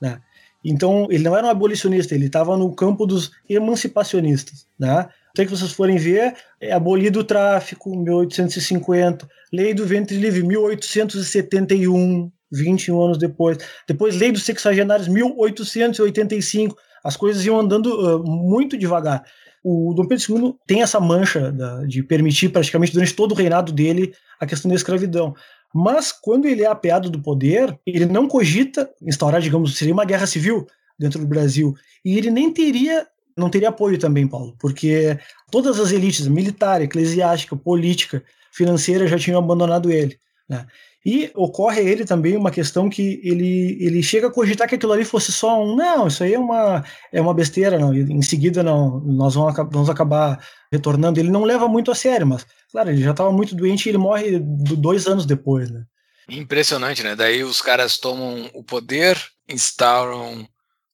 né? 0.00 0.18
Então 0.64 1.06
ele 1.10 1.22
não 1.22 1.36
era 1.36 1.46
um 1.46 1.50
abolicionista, 1.50 2.14
ele 2.14 2.26
estava 2.26 2.56
no 2.56 2.74
campo 2.74 3.06
dos 3.06 3.30
emancipacionistas, 3.48 4.66
né? 4.78 5.06
Até 5.30 5.44
que 5.44 5.50
vocês 5.50 5.70
forem 5.70 5.98
ver, 5.98 6.34
é 6.58 6.72
abolido 6.72 7.20
o 7.20 7.24
tráfico, 7.24 7.94
1850, 7.94 9.28
lei 9.52 9.74
do 9.74 9.86
ventre 9.86 10.16
livre, 10.16 10.42
1871, 10.42 12.32
21 12.50 13.00
anos 13.00 13.18
depois. 13.18 13.58
Depois, 13.86 14.16
lei 14.16 14.32
dos 14.32 14.42
sexagenários, 14.42 15.06
1885 15.06 16.76
as 17.04 17.16
coisas 17.16 17.44
iam 17.44 17.58
andando 17.58 17.86
uh, 17.86 18.24
muito 18.24 18.76
devagar. 18.76 19.24
O 19.62 19.92
Dom 19.94 20.06
Pedro 20.06 20.38
II 20.38 20.54
tem 20.66 20.82
essa 20.82 21.00
mancha 21.00 21.50
da, 21.52 21.84
de 21.84 22.02
permitir 22.02 22.48
praticamente 22.50 22.92
durante 22.92 23.14
todo 23.14 23.32
o 23.32 23.34
reinado 23.34 23.72
dele 23.72 24.12
a 24.40 24.46
questão 24.46 24.68
da 24.68 24.74
escravidão. 24.74 25.34
Mas 25.74 26.12
quando 26.12 26.46
ele 26.46 26.62
é 26.62 26.66
apeado 26.66 27.10
do 27.10 27.20
poder, 27.20 27.78
ele 27.86 28.06
não 28.06 28.26
cogita 28.26 28.88
instaurar, 29.02 29.40
digamos, 29.40 29.76
seria 29.76 29.92
uma 29.92 30.04
guerra 30.04 30.26
civil 30.26 30.66
dentro 30.98 31.20
do 31.20 31.26
Brasil. 31.26 31.74
E 32.04 32.16
ele 32.16 32.30
nem 32.30 32.52
teria, 32.52 33.06
não 33.36 33.50
teria 33.50 33.68
apoio 33.68 33.98
também, 33.98 34.26
Paulo, 34.26 34.56
porque 34.58 35.18
todas 35.50 35.78
as 35.78 35.92
elites, 35.92 36.26
militar, 36.26 36.80
eclesiástica, 36.80 37.54
política, 37.54 38.22
financeira, 38.50 39.06
já 39.06 39.18
tinham 39.18 39.38
abandonado 39.38 39.90
ele. 39.90 40.18
Né? 40.48 40.66
E 41.06 41.30
ocorre 41.34 41.80
a 41.80 41.84
ele 41.84 42.04
também 42.04 42.36
uma 42.36 42.50
questão 42.50 42.90
que 42.90 43.20
ele, 43.22 43.78
ele 43.80 44.02
chega 44.02 44.26
a 44.26 44.32
cogitar 44.32 44.68
que 44.68 44.74
aquilo 44.74 44.92
ali 44.92 45.04
fosse 45.04 45.30
só 45.30 45.62
um. 45.62 45.76
Não, 45.76 46.08
isso 46.08 46.24
aí 46.24 46.34
é 46.34 46.38
uma, 46.38 46.84
é 47.12 47.20
uma 47.20 47.32
besteira, 47.32 47.78
não. 47.78 47.94
em 47.94 48.20
seguida, 48.20 48.62
não, 48.62 49.00
nós 49.00 49.34
vamos, 49.34 49.54
vamos 49.70 49.88
acabar 49.88 50.44
retornando. 50.72 51.20
Ele 51.20 51.30
não 51.30 51.44
leva 51.44 51.68
muito 51.68 51.90
a 51.90 51.94
sério, 51.94 52.26
mas, 52.26 52.44
claro, 52.70 52.90
ele 52.90 53.02
já 53.02 53.12
estava 53.12 53.32
muito 53.32 53.54
doente 53.54 53.86
e 53.86 53.90
ele 53.90 53.98
morre 53.98 54.38
dois 54.40 55.06
anos 55.06 55.24
depois, 55.24 55.70
né? 55.70 55.84
Impressionante, 56.28 57.02
né? 57.02 57.16
Daí 57.16 57.42
os 57.42 57.62
caras 57.62 57.96
tomam 57.96 58.50
o 58.52 58.62
poder, 58.62 59.18
instauram 59.48 60.46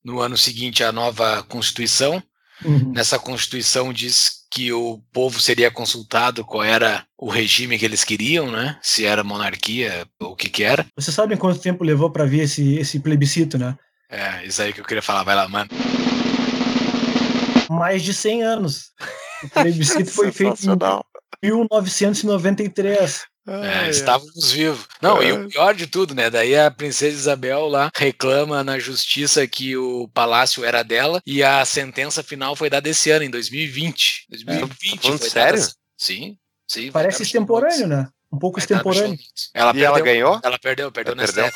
no 0.05 0.21
ano 0.21 0.37
seguinte 0.37 0.85
a 0.85 0.93
nova 0.93 1.43
Constituição. 1.45 2.23
Uhum. 2.65 2.93
Nessa 2.93 3.19
Constituição 3.19 3.93
diz 3.93 4.45
que 4.51 4.73
o 4.73 5.01
povo 5.13 5.41
seria 5.41 5.71
consultado 5.71 6.45
qual 6.45 6.63
era 6.63 7.05
o 7.19 7.29
regime 7.29 7.79
que 7.79 7.85
eles 7.85 8.05
queriam, 8.05 8.51
né? 8.51 8.79
Se 8.81 9.05
era 9.05 9.25
monarquia 9.25 10.07
ou 10.21 10.33
o 10.33 10.37
que 10.37 10.49
que 10.49 10.63
era. 10.63 10.87
Você 10.97 11.11
sabe 11.11 11.37
quanto 11.37 11.61
tempo 11.61 11.83
levou 11.83 12.11
para 12.11 12.25
ver 12.25 12.43
esse, 12.43 12.77
esse 12.77 13.01
plebiscito, 13.01 13.59
né? 13.59 13.77
É, 14.09 14.47
isso 14.47 14.63
aí 14.63 14.73
que 14.73 14.81
eu 14.81 14.85
queria 14.85 15.03
falar. 15.03 15.25
Vai 15.25 15.35
lá, 15.35 15.49
mano. 15.49 15.69
Mais 17.69 18.03
de 18.03 18.15
100 18.15 18.43
anos. 18.45 18.93
O 19.43 19.49
plebiscito 19.49 20.11
foi 20.11 20.31
feito 20.33 20.61
em 21.43 21.49
1993. 21.51 23.27
É, 23.47 23.91
estávamos 23.91 24.53
vivos. 24.53 24.87
Não, 25.03 25.21
é. 25.21 25.27
e 25.27 25.33
o 25.33 25.49
pior 25.49 25.75
de 25.75 25.87
tudo, 25.87 26.15
né? 26.15 26.31
Daí 26.31 26.57
a 26.57 26.71
princesa 26.71 27.15
Isabel 27.15 27.67
lá 27.69 27.91
reclama 27.95 28.65
na 28.65 28.79
justiça 28.79 29.47
que 29.47 29.77
o 29.77 30.09
palácio 30.09 30.65
era 30.65 30.83
dela 30.83 31.21
e 31.27 31.43
a 31.43 31.63
sentença 31.65 32.23
final 32.23 32.57
foi 32.57 32.71
dada 32.71 32.89
esse 32.89 33.11
ano, 33.11 33.25
em 33.25 33.31
2020. 33.31 34.27
2020 34.31 35.05
é, 35.07 35.19
foi 35.19 35.29
sério? 35.29 35.61
Dada... 35.61 35.73
Sim, 35.97 36.39
sim. 36.67 36.91
Parece 36.91 37.23
extemporâneo, 37.23 37.87
né? 37.87 38.09
Um 38.33 38.39
pouco 38.39 38.59
extemporâneo. 38.59 39.19
Ela 39.53 39.71
e 39.71 39.75
perdeu, 39.75 39.89
ela 39.89 40.01
ganhou? 40.01 40.41
Ela 40.43 40.59
perdeu, 40.59 40.91
perdeu 40.91 41.13
ela 41.13 41.23
na 41.23 41.33
perdeu. 41.33 41.51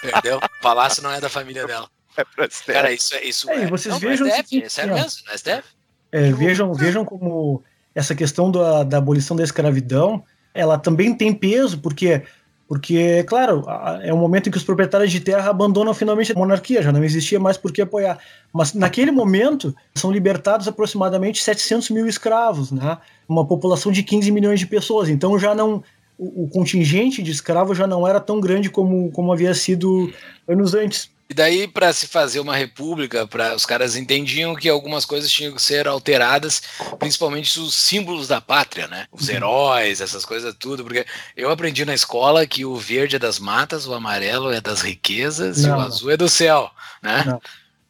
perdeu. 0.00 0.38
O 0.38 0.60
palácio 0.60 1.02
não 1.02 1.12
é 1.12 1.20
da 1.20 1.28
família 1.28 1.66
dela. 1.66 1.88
É 2.16 2.72
Cara, 2.72 2.92
isso 2.92 3.12
é. 3.12 3.24
Isso 3.24 3.50
é, 3.50 3.62
é. 3.62 3.66
vocês 3.66 3.92
não, 3.92 3.98
vejam. 3.98 4.28
É 4.28 4.40
STF, 4.40 4.62
é 4.62 4.68
sério 4.68 4.94
mesmo? 4.94 5.22
No 5.26 5.36
STF? 5.36 5.64
É, 6.12 6.30
vejam, 6.30 6.72
vejam 6.72 7.04
como 7.04 7.64
essa 7.94 8.14
questão 8.14 8.50
da, 8.50 8.82
da 8.82 8.98
abolição 8.98 9.36
da 9.36 9.44
escravidão, 9.44 10.24
ela 10.52 10.78
também 10.78 11.14
tem 11.14 11.32
peso, 11.32 11.78
porque 11.78 12.22
Porque, 12.66 13.22
claro, 13.24 13.62
é 14.02 14.12
um 14.12 14.16
momento 14.16 14.48
em 14.48 14.50
que 14.50 14.56
os 14.56 14.64
proprietários 14.64 15.12
de 15.12 15.20
terra 15.20 15.50
abandonam 15.50 15.92
finalmente 15.92 16.32
a 16.32 16.34
monarquia, 16.34 16.82
já 16.82 16.90
não 16.90 17.04
existia 17.04 17.38
mais 17.38 17.58
por 17.58 17.70
que 17.70 17.82
apoiar. 17.82 18.18
Mas 18.52 18.72
naquele 18.72 19.10
momento 19.10 19.74
são 19.94 20.10
libertados 20.10 20.66
aproximadamente 20.66 21.42
700 21.42 21.90
mil 21.90 22.06
escravos, 22.06 22.72
né? 22.72 22.96
uma 23.28 23.46
população 23.46 23.92
de 23.92 24.02
15 24.02 24.30
milhões 24.32 24.60
de 24.60 24.66
pessoas. 24.66 25.08
Então 25.08 25.38
já 25.38 25.54
não. 25.54 25.82
O, 26.16 26.44
o 26.44 26.48
contingente 26.48 27.22
de 27.22 27.30
escravos 27.30 27.76
já 27.76 27.86
não 27.86 28.06
era 28.06 28.20
tão 28.20 28.40
grande 28.40 28.70
como, 28.70 29.10
como 29.10 29.32
havia 29.32 29.52
sido 29.52 30.10
anos 30.48 30.72
antes. 30.74 31.10
E 31.28 31.32
daí, 31.32 31.66
para 31.66 31.90
se 31.92 32.06
fazer 32.06 32.38
uma 32.38 32.54
república, 32.54 33.26
para 33.26 33.54
os 33.54 33.64
caras 33.64 33.96
entendiam 33.96 34.54
que 34.54 34.68
algumas 34.68 35.06
coisas 35.06 35.30
tinham 35.32 35.54
que 35.54 35.62
ser 35.62 35.88
alteradas, 35.88 36.62
principalmente 36.98 37.58
os 37.58 37.74
símbolos 37.74 38.28
da 38.28 38.42
pátria, 38.42 38.86
né? 38.88 39.06
Os 39.10 39.28
Uhum. 39.28 39.34
heróis, 39.34 40.00
essas 40.02 40.24
coisas 40.24 40.54
tudo, 40.58 40.84
porque 40.84 41.06
eu 41.34 41.50
aprendi 41.50 41.84
na 41.86 41.94
escola 41.94 42.46
que 42.46 42.64
o 42.66 42.76
verde 42.76 43.16
é 43.16 43.18
das 43.18 43.38
matas, 43.38 43.86
o 43.86 43.94
amarelo 43.94 44.52
é 44.52 44.60
das 44.60 44.82
riquezas 44.82 45.58
e 45.60 45.62
Não, 45.68 45.76
o 45.76 45.80
não. 45.80 45.86
azul 45.86 46.10
é 46.10 46.16
do 46.16 46.28
céu, 46.28 46.70
né? 47.02 47.24
Não. 47.26 47.40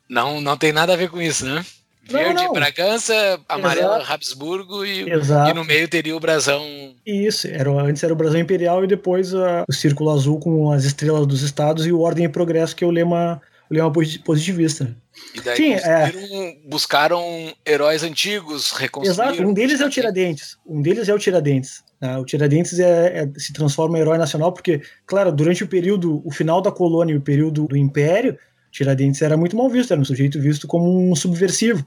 Não, 0.09 0.41
não 0.41 0.57
tem 0.57 0.73
nada 0.73 0.93
a 0.93 0.97
ver 0.97 1.11
com 1.11 1.21
isso, 1.21 1.45
né? 1.45 1.65
Não, 2.11 2.19
Verde 2.21 2.35
não. 2.45 2.53
Bragança, 2.53 3.41
amarelo 3.49 3.95
Exato. 3.97 4.13
Habsburgo 4.13 4.85
e, 4.85 5.03
e 5.05 5.11
Exato. 5.13 5.55
no 5.55 5.65
meio 5.65 5.89
teria 5.89 6.17
o 6.17 6.21
brasão. 6.21 6.63
Isso, 7.07 7.47
era, 7.49 7.71
antes 7.71 8.03
era 8.03 8.13
o 8.13 8.17
Brasil 8.17 8.41
Imperial 8.41 8.85
e 8.85 8.87
depois 8.87 9.35
ah, 9.35 9.65
o 9.69 9.73
Círculo 9.73 10.11
Azul 10.11 10.39
com 10.39 10.71
as 10.71 10.85
estrelas 10.85 11.27
dos 11.27 11.43
estados 11.43 11.87
e 11.87 11.93
o 11.93 12.01
Ordem 12.01 12.27
e 12.27 12.29
Progresso, 12.29 12.77
que 12.77 12.85
é 12.85 12.87
o 12.87 12.91
lema, 12.91 13.41
o 13.71 13.75
lema 13.75 13.91
posi- 13.93 14.19
positivista. 14.19 14.95
E 15.35 15.41
daí 15.41 15.57
Sim, 15.57 15.75
é. 15.75 16.57
buscaram 16.67 17.23
heróis 17.67 18.03
antigos, 18.03 18.73
reconstruíram. 18.73 19.31
Exato, 19.33 19.49
um 19.49 19.55
deles 19.55 19.81
é 19.81 19.87
o 19.87 19.91
Tiradentes. 19.91 20.57
Um 20.67 20.83
deles 20.83 21.09
é 21.09 21.15
o 21.15 21.19
Tiradentes. 21.19 21.83
né? 22.01 22.19
O 22.19 22.25
Tiradentes 22.25 22.79
é, 22.81 23.23
é- 23.23 23.39
se 23.39 23.53
transforma 23.53 23.97
em 23.97 24.01
herói 24.01 24.19
nacional 24.19 24.53
porque, 24.53 24.83
claro, 25.07 25.31
durante 25.33 25.63
o 25.63 25.69
período, 25.69 26.21
o 26.27 26.31
final 26.33 26.61
da 26.61 26.73
colônia 26.73 27.13
e 27.15 27.17
o 27.17 27.21
período 27.21 27.67
do 27.69 27.77
Império, 27.77 28.37
Tiradentes 28.75 29.23
era 29.23 29.37
muito 29.37 29.57
mal 29.57 29.71
visto, 29.71 29.93
era 29.93 30.01
um 30.01 30.05
sujeito 30.05 30.41
visto 30.41 30.67
como 30.67 31.11
um 31.11 31.15
subversivo. 31.15 31.87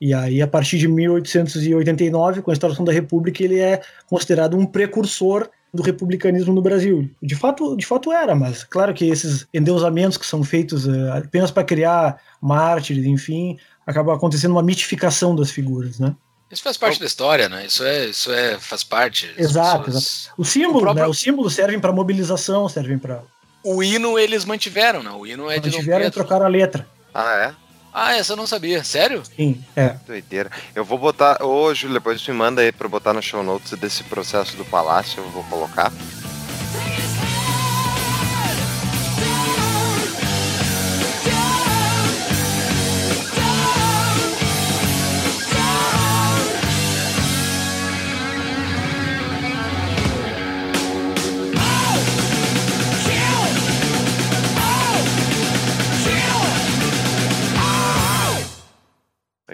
E 0.00 0.14
aí, 0.14 0.40
a 0.40 0.46
partir 0.48 0.78
de 0.78 0.88
1889, 0.88 2.40
com 2.42 2.50
a 2.50 2.54
instauração 2.54 2.84
da 2.84 2.90
República, 2.92 3.44
ele 3.44 3.58
é 3.60 3.82
considerado 4.08 4.56
um 4.56 4.64
precursor 4.64 5.48
do 5.72 5.82
republicanismo 5.82 6.52
no 6.54 6.62
Brasil. 6.62 7.08
De 7.22 7.34
fato, 7.36 7.76
de 7.76 7.84
fato 7.86 8.10
era, 8.10 8.34
mas 8.34 8.64
claro 8.64 8.92
que 8.94 9.04
esses 9.08 9.46
endeusamentos 9.52 10.16
que 10.18 10.26
são 10.26 10.42
feitos 10.42 10.88
eh, 10.88 11.10
apenas 11.18 11.50
para 11.50 11.64
criar 11.64 12.18
mártires, 12.40 13.04
enfim, 13.06 13.56
acaba 13.86 14.14
acontecendo 14.14 14.52
uma 14.52 14.62
mitificação 14.62 15.36
das 15.36 15.50
figuras, 15.50 15.98
né? 15.98 16.14
Isso 16.50 16.62
faz 16.62 16.76
parte 16.76 16.98
da 17.00 17.06
história, 17.06 17.48
né? 17.48 17.64
Isso 17.66 17.82
é, 17.84 18.06
isso 18.06 18.30
é, 18.32 18.58
faz 18.58 18.82
parte. 18.84 19.30
Exato, 19.38 19.84
pessoas- 19.84 20.30
Os 20.36 20.48
símbolos, 20.48 20.78
O 20.78 20.80
próprio- 20.82 21.04
né? 21.04 21.08
Os 21.10 21.18
símbolos 21.20 21.54
servem 21.54 21.78
para 21.80 21.92
mobilização, 21.92 22.68
servem 22.68 22.98
para 22.98 23.22
O 23.64 23.82
hino 23.82 24.18
eles 24.18 24.44
mantiveram, 24.44 25.02
né? 25.02 25.10
O 25.10 25.26
hino 25.26 25.50
é 25.50 25.58
de 25.58 25.70
Dom 25.70 25.78
tiveram 25.78 26.06
e 26.06 26.10
trocaram 26.10 26.46
a 26.46 26.48
letra. 26.48 26.86
Ah, 27.14 27.34
é? 27.36 27.54
Ah, 27.92 28.14
essa 28.16 28.32
eu 28.32 28.36
não 28.36 28.46
sabia. 28.46 28.82
Sério? 28.82 29.22
Sim, 29.36 29.62
é. 29.76 29.96
Doideira. 30.06 30.50
Eu 30.74 30.84
vou 30.84 30.96
botar. 30.98 31.42
Ô, 31.44 31.72
Júlio, 31.74 31.94
depois 31.94 32.20
tu 32.22 32.30
me 32.32 32.38
manda 32.38 32.62
aí 32.62 32.72
pra 32.72 32.86
eu 32.86 32.90
botar 32.90 33.12
no 33.12 33.22
show 33.22 33.42
notes 33.42 33.72
desse 33.78 34.02
processo 34.04 34.56
do 34.56 34.64
palácio, 34.64 35.22
eu 35.22 35.30
vou 35.30 35.44
colocar. 35.44 35.92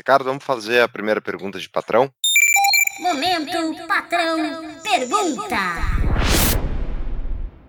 Ricardo, 0.09 0.25
vamos 0.25 0.43
fazer 0.43 0.81
a 0.81 0.89
primeira 0.89 1.21
pergunta 1.21 1.61
de 1.61 1.69
patrão? 1.69 2.11
Momento 2.99 3.87
patrão 3.87 4.39
pergunta. 4.83 5.55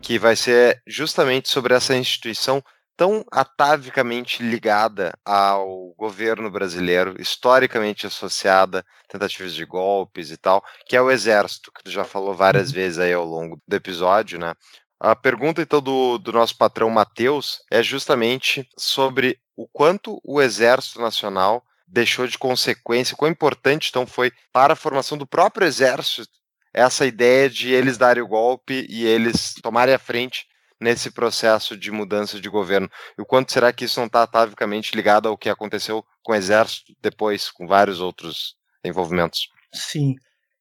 que 0.02 0.18
vai 0.18 0.38
ser 0.38 0.82
justamente 0.88 1.50
sobre 1.50 1.74
essa 1.74 1.94
instituição 1.94 2.64
tão 2.96 3.26
atavicamente 3.30 4.42
ligada 4.42 5.12
ao 5.26 5.94
governo 5.98 6.50
brasileiro, 6.50 7.22
historicamente 7.22 8.08
associada 8.08 8.86
a 9.04 9.12
tentativas 9.12 9.54
de 9.54 9.66
golpes 9.66 10.32
e 10.32 10.38
tal, 10.38 10.64
que 10.88 10.96
é 10.96 11.02
o 11.02 11.12
Exército, 11.12 11.74
que 11.74 11.84
tu 11.84 11.92
já 11.92 12.06
falou 12.06 12.34
várias 12.34 12.72
vezes 12.72 13.00
aí 13.00 13.12
ao 13.12 13.26
longo 13.26 13.60
do 13.68 13.76
episódio, 13.76 14.40
né? 14.40 14.54
A 14.98 15.14
pergunta, 15.14 15.62
então, 15.62 15.82
do, 15.82 16.18
do 16.18 16.32
nosso 16.32 16.58
patrão 16.58 16.90
Matheus 16.90 17.62
é 17.70 17.84
justamente 17.84 18.66
sobre 18.78 19.38
o 19.58 19.68
quanto 19.68 20.22
o 20.24 20.42
Exército 20.42 21.02
Nacional 21.02 21.66
deixou 21.92 22.28
de 22.28 22.38
consequência, 22.38 23.16
quão 23.16 23.32
importante, 23.32 23.90
então, 23.90 24.06
foi 24.06 24.32
para 24.54 24.74
a 24.74 24.76
formação 24.76 25.18
do 25.18 25.28
próprio 25.28 25.68
Exército 25.68 26.40
essa 26.74 27.06
ideia 27.06 27.50
de 27.50 27.72
eles 27.72 27.98
darem 27.98 28.22
o 28.22 28.28
golpe 28.28 28.86
e 28.90 29.06
eles 29.06 29.56
tomarem 29.62 29.96
a 29.96 30.00
frente 30.00 30.46
nesse 30.80 31.12
processo 31.12 31.76
de 31.76 31.92
mudança 31.92 32.40
de 32.40 32.48
governo. 32.48 32.90
E 33.18 33.22
o 33.22 33.26
quanto 33.26 33.52
será 33.52 33.74
que 33.74 33.86
isso 33.86 34.00
não 34.00 34.08
está 34.08 34.24
atavicamente 34.24 34.96
ligado 34.96 35.28
ao 35.28 35.38
que 35.38 35.50
aconteceu 35.50 36.04
com 36.24 36.32
o 36.32 36.36
Exército 36.36 36.94
depois, 37.02 37.50
com 37.50 37.68
vários 37.68 38.00
outros 38.00 38.56
envolvimentos? 38.86 39.50
Sim. 39.74 40.16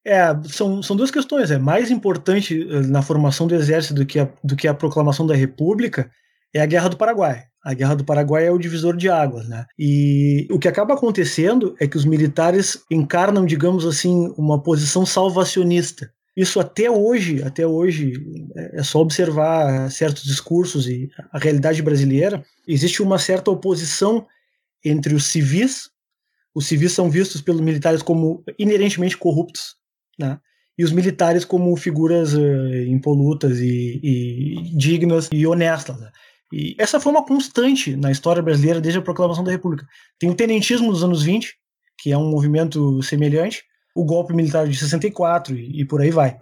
É, 0.04 0.28
são, 0.48 0.82
são 0.82 0.96
duas 0.96 1.10
questões. 1.10 1.50
É 1.50 1.58
mais 1.58 1.90
importante 1.90 2.62
eh, 2.62 2.80
na 2.86 3.02
formação 3.02 3.46
do 3.46 3.54
exército 3.54 3.94
do 3.94 4.06
que, 4.06 4.18
a, 4.18 4.28
do 4.42 4.56
que 4.56 4.66
a 4.66 4.72
proclamação 4.72 5.26
da 5.26 5.34
República 5.34 6.10
é 6.54 6.62
a 6.62 6.66
Guerra 6.66 6.88
do 6.88 6.96
Paraguai. 6.96 7.44
A 7.64 7.74
Guerra 7.74 7.96
do 7.96 8.04
Paraguai 8.04 8.46
é 8.46 8.50
o 8.50 8.58
divisor 8.58 8.96
de 8.96 9.08
águas, 9.08 9.48
né? 9.48 9.66
E 9.78 10.46
o 10.50 10.58
que 10.58 10.68
acaba 10.68 10.94
acontecendo 10.94 11.74
é 11.80 11.86
que 11.86 11.96
os 11.96 12.04
militares 12.04 12.82
encarnam, 12.90 13.44
digamos 13.44 13.84
assim, 13.84 14.32
uma 14.36 14.62
posição 14.62 15.04
salvacionista. 15.04 16.10
Isso 16.36 16.60
até 16.60 16.88
hoje, 16.88 17.42
até 17.42 17.66
hoje, 17.66 18.12
é 18.54 18.78
é 18.78 18.82
só 18.84 19.00
observar 19.00 19.90
certos 19.90 20.22
discursos 20.22 20.86
e 20.86 21.10
a 21.32 21.38
realidade 21.38 21.82
brasileira. 21.82 22.44
Existe 22.66 23.02
uma 23.02 23.18
certa 23.18 23.50
oposição 23.50 24.24
entre 24.84 25.14
os 25.14 25.26
civis, 25.26 25.90
os 26.54 26.66
civis 26.66 26.92
são 26.92 27.10
vistos 27.10 27.40
pelos 27.40 27.60
militares 27.60 28.02
como 28.02 28.44
inerentemente 28.58 29.16
corruptos, 29.16 29.76
né? 30.18 30.38
E 30.76 30.84
os 30.84 30.92
militares 30.92 31.44
como 31.44 31.76
figuras 31.76 32.34
eh, 32.34 32.84
impolutas 32.86 33.58
e, 33.58 34.00
e 34.00 34.76
dignas 34.76 35.28
e 35.32 35.44
honestas. 35.44 35.98
Né? 35.98 36.08
E 36.52 36.74
essa 36.78 36.98
foi 36.98 37.12
uma 37.12 37.24
constante 37.24 37.94
na 37.96 38.10
história 38.10 38.42
brasileira 38.42 38.80
desde 38.80 38.98
a 38.98 39.02
proclamação 39.02 39.44
da 39.44 39.50
República. 39.50 39.86
Tem 40.18 40.30
o 40.30 40.34
tenentismo 40.34 40.90
dos 40.90 41.04
anos 41.04 41.22
20, 41.22 41.54
que 41.98 42.12
é 42.12 42.16
um 42.16 42.30
movimento 42.30 43.02
semelhante, 43.02 43.64
o 43.94 44.04
golpe 44.04 44.32
militar 44.32 44.66
de 44.66 44.76
64 44.76 45.56
e, 45.56 45.80
e 45.80 45.84
por 45.84 46.00
aí 46.00 46.10
vai. 46.10 46.38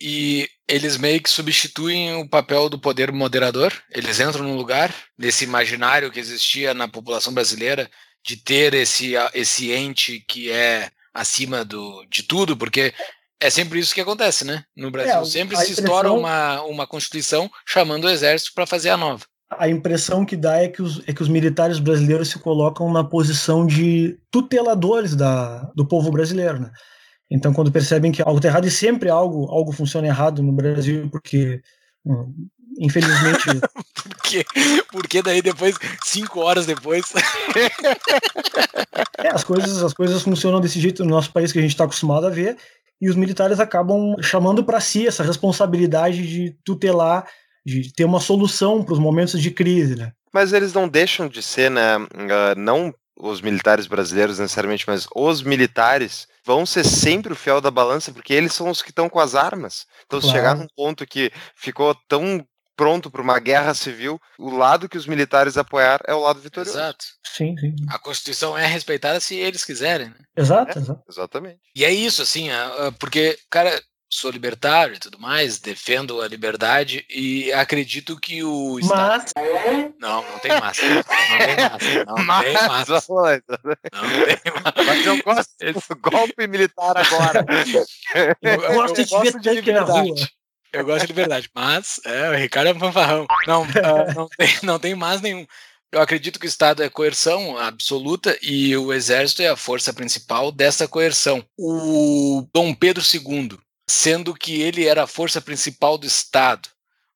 E 0.00 0.48
eles 0.66 0.96
meio 0.96 1.22
que 1.22 1.28
substituem 1.28 2.14
o 2.14 2.28
papel 2.28 2.70
do 2.70 2.78
poder 2.78 3.12
moderador. 3.12 3.72
Eles 3.90 4.18
entram 4.18 4.44
no 4.44 4.56
lugar, 4.56 4.94
nesse 5.18 5.44
imaginário 5.44 6.10
que 6.10 6.18
existia 6.18 6.72
na 6.72 6.88
população 6.88 7.34
brasileira, 7.34 7.90
de 8.24 8.36
ter 8.36 8.72
esse, 8.72 9.12
esse 9.34 9.72
ente 9.72 10.24
que 10.26 10.50
é 10.50 10.90
acima 11.12 11.64
do, 11.64 12.04
de 12.06 12.22
tudo, 12.22 12.56
porque 12.56 12.94
é 13.40 13.50
sempre 13.50 13.78
isso 13.78 13.94
que 13.94 14.00
acontece, 14.00 14.44
né? 14.44 14.64
No 14.76 14.90
Brasil. 14.90 15.20
É, 15.20 15.24
sempre 15.24 15.56
se 15.56 15.72
estoura 15.72 16.12
uma, 16.12 16.62
uma 16.62 16.86
constituição 16.86 17.50
chamando 17.66 18.04
o 18.04 18.10
exército 18.10 18.52
para 18.54 18.66
fazer 18.66 18.90
a 18.90 18.96
nova. 18.96 19.24
A 19.50 19.68
impressão 19.68 20.24
que 20.24 20.36
dá 20.36 20.58
é 20.58 20.68
que 20.68 20.80
os, 20.80 21.02
é 21.08 21.12
que 21.12 21.22
os 21.22 21.28
militares 21.28 21.78
brasileiros 21.78 22.28
se 22.28 22.38
colocam 22.38 22.92
na 22.92 23.02
posição 23.02 23.66
de 23.66 24.18
tuteladores 24.30 25.16
da, 25.16 25.70
do 25.74 25.86
povo 25.86 26.10
brasileiro, 26.10 26.60
né? 26.60 26.70
Então, 27.30 27.52
quando 27.52 27.70
percebem 27.70 28.10
que 28.10 28.22
algo 28.22 28.38
está 28.38 28.48
errado, 28.48 28.66
e 28.66 28.70
sempre 28.70 29.08
algo, 29.08 29.46
algo 29.50 29.72
funciona 29.72 30.06
errado 30.06 30.42
no 30.42 30.52
Brasil, 30.52 31.08
porque, 31.10 31.60
hum, 32.04 32.48
infelizmente, 32.78 33.44
Porque, 34.30 34.44
porque 34.90 35.22
daí 35.22 35.42
depois, 35.42 35.76
cinco 36.04 36.40
horas 36.40 36.66
depois, 36.66 37.04
É, 39.18 39.28
as 39.28 39.44
coisas, 39.44 39.82
as 39.82 39.92
coisas 39.92 40.22
funcionam 40.22 40.60
desse 40.60 40.80
jeito 40.80 41.04
no 41.04 41.10
nosso 41.10 41.32
país 41.32 41.52
que 41.52 41.58
a 41.58 41.62
gente 41.62 41.72
está 41.72 41.84
acostumado 41.84 42.26
a 42.26 42.30
ver, 42.30 42.56
e 43.00 43.08
os 43.08 43.16
militares 43.16 43.60
acabam 43.60 44.14
chamando 44.22 44.64
para 44.64 44.80
si 44.80 45.06
essa 45.06 45.22
responsabilidade 45.22 46.26
de 46.26 46.56
tutelar, 46.64 47.26
de 47.64 47.92
ter 47.92 48.04
uma 48.04 48.20
solução 48.20 48.82
para 48.82 48.94
os 48.94 48.98
momentos 48.98 49.40
de 49.40 49.50
crise, 49.50 49.96
né? 49.96 50.12
Mas 50.32 50.52
eles 50.52 50.72
não 50.72 50.88
deixam 50.88 51.28
de 51.28 51.42
ser, 51.42 51.70
né? 51.70 51.94
ah, 51.94 52.54
não 52.56 52.94
os 53.18 53.40
militares 53.42 53.86
brasileiros 53.86 54.38
necessariamente, 54.38 54.84
mas 54.86 55.06
os 55.14 55.42
militares 55.42 56.26
vão 56.44 56.64
ser 56.64 56.84
sempre 56.84 57.32
o 57.32 57.36
fiel 57.36 57.60
da 57.60 57.70
balança, 57.70 58.12
porque 58.12 58.32
eles 58.32 58.54
são 58.54 58.70
os 58.70 58.80
que 58.80 58.88
estão 58.90 59.10
com 59.10 59.20
as 59.20 59.34
armas. 59.34 59.84
Então, 60.06 60.20
se 60.20 60.26
Claro. 60.28 60.38
chegar 60.38 60.54
num 60.56 60.66
ponto 60.74 61.06
que 61.06 61.30
ficou 61.54 61.94
tão 62.08 62.42
pronto 62.74 63.10
para 63.10 63.20
uma 63.20 63.38
guerra 63.38 63.74
civil, 63.74 64.18
o 64.38 64.48
lado 64.56 64.88
que 64.88 64.96
os 64.96 65.06
militares 65.06 65.58
apoiar 65.58 66.00
é 66.06 66.14
o 66.14 66.20
lado 66.20 66.40
vitorioso. 66.40 66.78
exato. 66.78 67.04
Sim, 67.36 67.54
sim. 67.58 67.74
A 67.90 67.98
Constituição 67.98 68.56
é 68.56 68.66
respeitada 68.66 69.20
se 69.20 69.34
eles 69.36 69.66
quiserem. 69.66 70.08
Né? 70.08 70.14
Exato, 70.34 70.78
exato. 70.78 71.02
Exatamente. 71.06 71.58
E 71.76 71.84
é 71.84 71.92
isso, 71.92 72.22
assim, 72.22 72.48
a- 72.48 72.86
a- 72.86 72.92
porque, 72.92 73.38
cara, 73.50 73.78
sou 74.10 74.30
libertário 74.30 74.96
e 74.96 74.98
tudo 74.98 75.20
mais, 75.20 75.60
defendo 75.60 76.20
a 76.20 76.26
liberdade 76.26 77.06
e 77.08 77.52
acredito 77.52 78.18
que 78.18 78.42
o 78.42 78.80
Estado. 78.80 79.24
Mas, 79.36 79.92
Não, 80.00 80.22
não 80.22 80.38
tem 80.40 80.60
massa. 80.60 80.82
Não 80.88 81.02
tem 81.02 81.56
massa. 81.56 82.04
Não, 82.04 82.42
tem 82.42 82.52
massa. 82.54 83.12
olha, 83.12 83.42
Não 83.48 84.24
tem 84.26 84.52
massa. 84.52 84.84
mas 84.84 85.06
eu 85.06 85.22
gosto 85.22 85.50
desse 85.58 85.94
golpe 85.94 86.46
militar 86.48 86.96
agora. 86.96 87.46
eu 88.42 88.74
gosto 88.74 89.04
de 89.04 89.20
ver 89.20 89.40
tanque 89.40 89.72
na 89.72 89.82
rua. 89.82 90.14
Eu 90.72 90.84
gosto 90.84 91.02
de 91.02 91.12
liberdade, 91.12 91.50
mas 91.54 92.00
é, 92.04 92.30
o 92.30 92.34
Ricardo 92.34 92.68
é 92.68 92.72
um 92.72 92.78
fanfarrão. 92.78 93.26
Não, 93.46 93.64
ah, 93.64 94.14
não, 94.14 94.28
tem, 94.28 94.48
não 94.62 94.78
tem 94.78 94.94
mais 94.94 95.20
nenhum. 95.20 95.46
Eu 95.92 96.00
acredito 96.00 96.38
que 96.38 96.46
o 96.46 96.48
Estado 96.48 96.84
é 96.84 96.88
coerção 96.88 97.58
absoluta 97.58 98.38
e 98.40 98.76
o 98.76 98.92
Exército 98.92 99.42
é 99.42 99.48
a 99.48 99.56
força 99.56 99.92
principal 99.92 100.52
dessa 100.52 100.86
coerção. 100.86 101.44
O 101.58 102.46
Dom 102.54 102.72
Pedro 102.72 103.02
II, 103.02 103.58
sendo 103.90 104.34
que 104.34 104.60
ele 104.60 104.86
era 104.86 105.04
a 105.04 105.06
força 105.06 105.40
principal 105.40 105.98
do 105.98 106.06
Estado, 106.06 106.68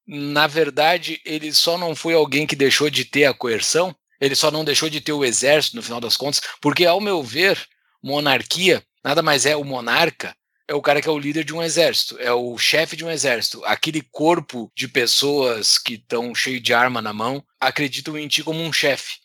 na 0.06 0.46
verdade, 0.46 1.20
ele 1.24 1.52
só 1.52 1.78
não 1.78 1.94
foi 1.94 2.14
alguém 2.14 2.46
que 2.46 2.56
deixou 2.56 2.90
de 2.90 3.04
ter 3.04 3.24
a 3.24 3.34
coerção, 3.34 3.94
ele 4.20 4.34
só 4.34 4.50
não 4.50 4.64
deixou 4.64 4.88
de 4.88 5.00
ter 5.00 5.12
o 5.12 5.24
Exército, 5.24 5.76
no 5.76 5.82
final 5.82 6.00
das 6.00 6.16
contas, 6.16 6.40
porque, 6.60 6.84
ao 6.84 7.00
meu 7.00 7.22
ver, 7.22 7.58
monarquia 8.02 8.84
nada 9.02 9.22
mais 9.22 9.44
é 9.46 9.54
o 9.54 9.64
monarca 9.64 10.34
é 10.66 10.74
o 10.74 10.80
cara 10.80 11.00
que 11.00 11.08
é 11.08 11.12
o 11.12 11.18
líder 11.18 11.44
de 11.44 11.54
um 11.54 11.62
exército, 11.62 12.16
é 12.18 12.32
o 12.32 12.56
chefe 12.56 12.96
de 12.96 13.04
um 13.04 13.10
exército. 13.10 13.62
Aquele 13.64 14.00
corpo 14.00 14.72
de 14.74 14.88
pessoas 14.88 15.78
que 15.78 15.94
estão 15.94 16.34
cheio 16.34 16.60
de 16.60 16.72
arma 16.72 17.02
na 17.02 17.12
mão 17.12 17.44
acreditam 17.60 18.16
em 18.16 18.26
ti 18.26 18.42
como 18.42 18.60
um 18.62 18.72
chefe. 18.72 19.16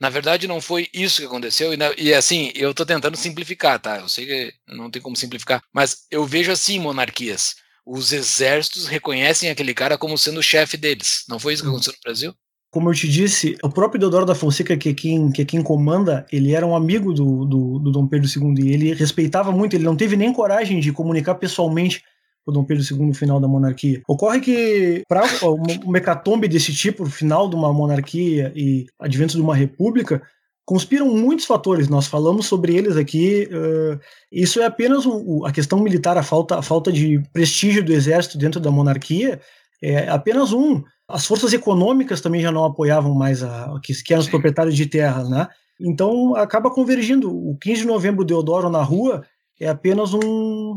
Na 0.00 0.08
verdade, 0.08 0.46
não 0.46 0.60
foi 0.60 0.88
isso 0.94 1.20
que 1.20 1.26
aconteceu. 1.26 1.72
E, 1.72 1.76
na- 1.76 1.92
e, 1.98 2.14
assim, 2.14 2.52
eu 2.54 2.72
tô 2.72 2.86
tentando 2.86 3.16
simplificar, 3.16 3.80
tá? 3.80 3.98
Eu 3.98 4.08
sei 4.08 4.26
que 4.26 4.52
não 4.68 4.90
tem 4.90 5.02
como 5.02 5.16
simplificar, 5.16 5.60
mas 5.72 6.06
eu 6.10 6.24
vejo 6.24 6.52
assim 6.52 6.78
monarquias. 6.78 7.54
Os 7.84 8.12
exércitos 8.12 8.86
reconhecem 8.86 9.50
aquele 9.50 9.74
cara 9.74 9.96
como 9.98 10.16
sendo 10.18 10.38
o 10.40 10.42
chefe 10.42 10.76
deles. 10.76 11.24
Não 11.28 11.38
foi 11.38 11.54
isso 11.54 11.62
que 11.62 11.68
aconteceu 11.68 11.92
no 11.94 11.98
Brasil? 12.04 12.34
Como 12.70 12.90
eu 12.90 12.94
te 12.94 13.08
disse, 13.08 13.56
o 13.62 13.70
próprio 13.70 13.98
Deodoro 13.98 14.26
da 14.26 14.34
Fonseca, 14.34 14.76
que 14.76 14.90
é 14.90 14.94
quem, 14.94 15.32
que 15.32 15.40
é 15.40 15.44
quem 15.44 15.62
comanda, 15.62 16.26
ele 16.30 16.52
era 16.52 16.66
um 16.66 16.76
amigo 16.76 17.14
do, 17.14 17.46
do, 17.46 17.78
do 17.78 17.90
Dom 17.90 18.06
Pedro 18.06 18.28
II 18.28 18.62
e 18.62 18.72
ele 18.74 18.92
respeitava 18.92 19.50
muito, 19.50 19.74
ele 19.74 19.84
não 19.84 19.96
teve 19.96 20.16
nem 20.16 20.32
coragem 20.34 20.78
de 20.78 20.92
comunicar 20.92 21.36
pessoalmente 21.36 22.02
o 22.50 22.52
Dom 22.52 22.64
Pedro 22.64 22.82
II 22.84 23.06
no 23.06 23.14
final 23.14 23.38
da 23.40 23.46
monarquia. 23.48 24.02
Ocorre 24.08 24.40
que, 24.40 25.02
para 25.08 25.22
um 25.84 25.96
hecatombe 25.96 26.48
desse 26.48 26.72
tipo, 26.74 27.02
o 27.04 27.10
final 27.10 27.48
de 27.48 27.54
uma 27.56 27.72
monarquia 27.72 28.52
e 28.56 28.86
advento 28.98 29.34
de 29.36 29.42
uma 29.42 29.54
república, 29.54 30.22
conspiram 30.64 31.06
muitos 31.14 31.44
fatores. 31.46 31.88
Nós 31.88 32.06
falamos 32.06 32.46
sobre 32.46 32.74
eles 32.76 32.96
aqui. 32.96 33.48
eh, 33.50 33.98
isso 34.30 34.60
é 34.60 34.64
apenas 34.66 35.06
o- 35.06 35.44
a 35.46 35.52
questão 35.52 35.78
militar, 35.80 36.16
a 36.18 36.22
falta, 36.22 36.58
a 36.58 36.62
falta 36.62 36.90
de 36.92 37.22
prestígio 37.32 37.84
do 37.84 37.92
exército 37.92 38.36
dentro 38.38 38.60
da 38.60 38.70
monarquia 38.70 39.40
é 39.82 40.08
apenas 40.08 40.52
um. 40.52 40.82
As 41.08 41.24
forças 41.26 41.52
econômicas 41.54 42.20
também 42.20 42.40
já 42.42 42.52
não 42.52 42.64
apoiavam 42.64 43.14
mais 43.14 43.42
a, 43.42 43.78
que, 43.82 43.94
que 44.02 44.12
eram 44.12 44.22
os 44.22 44.28
proprietários 44.28 44.76
de 44.76 44.84
terras, 44.86 45.28
né? 45.30 45.48
Então 45.80 46.34
acaba 46.36 46.70
convergindo. 46.70 47.30
O 47.30 47.56
15 47.58 47.82
de 47.82 47.86
novembro, 47.86 48.24
Deodoro 48.24 48.68
na 48.68 48.82
rua 48.82 49.22
é 49.60 49.68
apenas 49.68 50.12
um, 50.12 50.76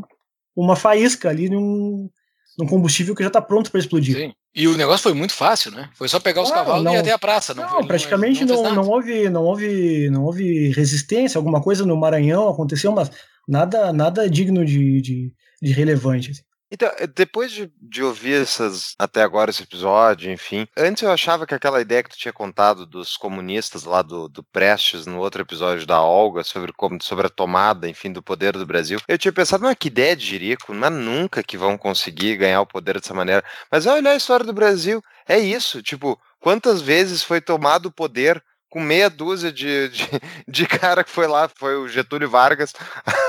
uma 0.56 0.76
faísca 0.76 1.30
ali 1.30 1.50
num, 1.50 2.10
num 2.58 2.68
combustível 2.68 3.16
que 3.16 3.24
já 3.24 3.28
está 3.28 3.42
pronto 3.42 3.72
para 3.72 3.80
explodir. 3.80 4.16
Sim. 4.16 4.34
E 4.54 4.68
o 4.68 4.76
negócio 4.76 5.04
foi 5.04 5.14
muito 5.14 5.34
fácil, 5.34 5.72
né? 5.72 5.90
Foi 5.96 6.10
só 6.10 6.20
pegar 6.20 6.42
os 6.42 6.52
Ah, 6.52 6.56
cavalos 6.56 6.84
não- 6.84 6.92
e 6.92 6.96
ir 6.96 7.00
até 7.00 7.12
a 7.14 7.18
praça. 7.20 7.54
Não, 7.54 7.64
Não, 7.64 7.70
foi- 7.70 7.88
praticamente 7.88 8.44
não, 8.44 8.62
nada. 8.62 8.76
não, 8.76 8.90
houve, 8.90 9.30
não, 9.30 9.44
houve, 9.44 10.10
não 10.10 10.24
houve 10.26 10.70
resistência, 10.72 11.38
alguma 11.38 11.62
coisa 11.62 11.86
no 11.86 11.96
Maranhão 11.96 12.50
aconteceu, 12.50 12.92
mas 12.92 13.10
nada, 13.48 13.94
nada 13.94 14.30
digno 14.30 14.66
de, 14.66 15.02
de, 15.02 15.34
de 15.62 15.72
relevante. 15.72 16.32
assim. 16.32 16.42
Então, 16.72 16.90
eh, 16.98 17.08
depois 17.08 17.52
de, 17.52 17.72
de 17.82 18.02
ouvir 18.02 18.42
essas 18.42 18.96
até 18.98 19.22
agora 19.22 19.52
esse 19.52 19.64
episódio, 19.64 20.32
enfim, 20.32 20.66
antes 20.78 21.04
eu 21.04 21.12
achava 21.12 21.46
que 21.46 21.54
aquela 21.54 21.82
ideia 21.82 22.02
que 22.02 22.10
tu 22.10 22.18
tinha 22.18 22.34
contado 22.34 22.86
dos 22.86 23.18
comunistas 23.18 23.84
lá 23.84 24.02
do, 24.02 24.30
do 24.30 24.42
Prestes 24.44 25.06
no 25.06 25.20
outro 25.20 25.42
episódio 25.42 25.86
da 25.86 26.02
Olga 26.02 26.44
sobre 26.44 26.72
como 26.72 27.02
sobre 27.02 27.28
a 27.28 27.30
tomada, 27.30 27.90
enfim, 27.90 28.12
do 28.12 28.24
poder 28.24 28.54
do 28.54 28.66
Brasil, 28.66 29.00
eu 29.08 29.18
tinha 29.18 29.34
pensado, 29.34 29.64
não, 29.64 29.76
que 29.76 29.88
ideia 29.88 30.16
de 30.16 30.26
jirico, 30.26 30.74
é 30.74 30.90
nunca 30.90 31.44
que 31.44 31.58
vão 31.58 31.78
conseguir 31.78 32.38
ganhar 32.38 32.62
o 32.62 32.66
poder 32.66 33.00
dessa 33.00 33.14
maneira. 33.14 33.44
Mas 33.70 33.86
vai 33.86 33.98
olhar 34.00 34.12
a 34.12 34.16
história 34.16 34.46
do 34.46 34.54
Brasil, 34.54 35.04
é 35.28 35.38
isso, 35.38 35.82
tipo, 35.82 36.20
quantas 36.40 36.82
vezes 36.82 37.24
foi 37.24 37.42
tomado 37.42 37.88
o 37.88 37.92
poder 37.92 38.42
com 38.72 38.80
meia 38.80 39.10
dúzia 39.10 39.52
de, 39.52 39.90
de, 39.90 40.10
de 40.48 40.66
cara 40.66 41.04
que 41.04 41.12
foi 41.12 41.28
lá, 41.28 41.48
foi 41.48 41.76
o 41.76 41.90
Getúlio 41.90 42.30
Vargas, 42.30 42.74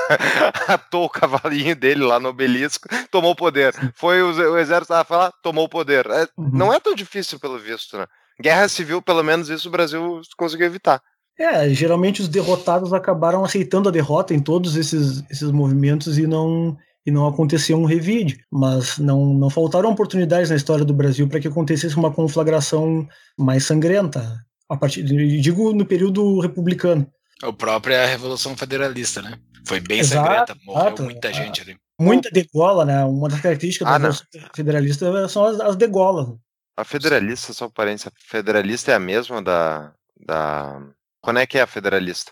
atou 0.67 1.05
o 1.05 1.09
cavalinho 1.09 1.75
dele 1.75 2.03
lá 2.03 2.17
no 2.19 2.29
obelisco, 2.29 2.87
tomou 3.11 3.31
o 3.31 3.35
poder. 3.35 3.75
Foi 3.93 4.23
o, 4.23 4.53
o 4.53 4.57
exército 4.57 4.93
lá, 4.93 5.03
foi 5.03 5.17
lá, 5.17 5.33
tomou 5.43 5.65
o 5.65 5.69
poder. 5.69 6.07
É, 6.07 6.23
Uhum. 6.37 6.49
Não 6.53 6.73
é 6.73 6.79
tão 6.79 6.95
difícil, 6.95 7.37
pelo 7.37 7.59
visto, 7.59 7.97
né? 7.97 8.07
Guerra 8.41 8.67
civil, 8.67 9.01
pelo 9.01 9.21
menos 9.21 9.49
isso 9.49 9.67
o 9.67 9.71
Brasil 9.71 10.21
conseguiu 10.37 10.65
evitar. 10.65 11.01
É, 11.37 11.69
geralmente 11.69 12.21
os 12.21 12.29
derrotados 12.29 12.93
acabaram 12.93 13.43
aceitando 13.43 13.89
a 13.89 13.91
derrota 13.91 14.33
em 14.33 14.39
todos 14.39 14.75
esses, 14.75 15.23
esses 15.29 15.51
movimentos 15.51 16.17
e 16.17 16.25
não 16.25 16.77
e 17.05 17.11
não 17.11 17.27
aconteceu 17.27 17.77
um 17.77 17.83
revide, 17.83 18.39
mas 18.49 18.97
não, 18.97 19.33
não 19.33 19.49
faltaram 19.49 19.91
oportunidades 19.91 20.49
na 20.49 20.55
história 20.55 20.85
do 20.85 20.93
Brasil 20.93 21.27
para 21.27 21.39
que 21.39 21.49
acontecesse 21.49 21.97
uma 21.97 22.13
conflagração 22.13 23.05
mais 23.37 23.65
sangrenta, 23.65 24.39
a 24.69 24.77
partir 24.77 25.03
de, 25.03 25.39
digo 25.41 25.73
no 25.73 25.85
período 25.85 26.39
republicano. 26.39 27.09
A 27.41 27.51
própria 27.51 28.05
Revolução 28.05 28.55
Federalista, 28.55 29.21
né? 29.21 29.37
Foi 29.65 29.79
bem 29.79 29.99
Exato, 29.99 30.27
sangrenta, 30.27 30.55
morreu 30.65 30.87
exato. 30.87 31.03
muita 31.03 31.27
Ah. 31.29 31.31
gente 31.31 31.61
ali. 31.61 31.77
Muita 31.99 32.29
degola, 32.31 32.85
né? 32.85 33.03
Uma 33.05 33.29
das 33.29 33.39
características 33.41 33.87
Ah, 33.87 33.97
da 33.97 33.99
não. 33.99 34.11
Revolução 34.11 34.49
Federalista 34.55 35.27
são 35.29 35.45
as, 35.45 35.59
as 35.59 35.75
degolas. 35.75 36.27
A 36.75 36.83
federalista, 36.83 37.53
só 37.53 37.69
parênteses, 37.69 38.07
a 38.07 38.11
federalista 38.17 38.91
é 38.91 38.95
a 38.95 38.99
mesma 38.99 39.41
da, 39.41 39.93
da. 40.25 40.81
Quando 41.21 41.39
é 41.39 41.45
que 41.45 41.57
é 41.57 41.61
a 41.61 41.67
federalista? 41.67 42.31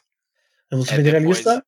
A 0.72 0.76
Revolução 0.76 0.94
É 0.94 0.98
Federalista 0.98 1.66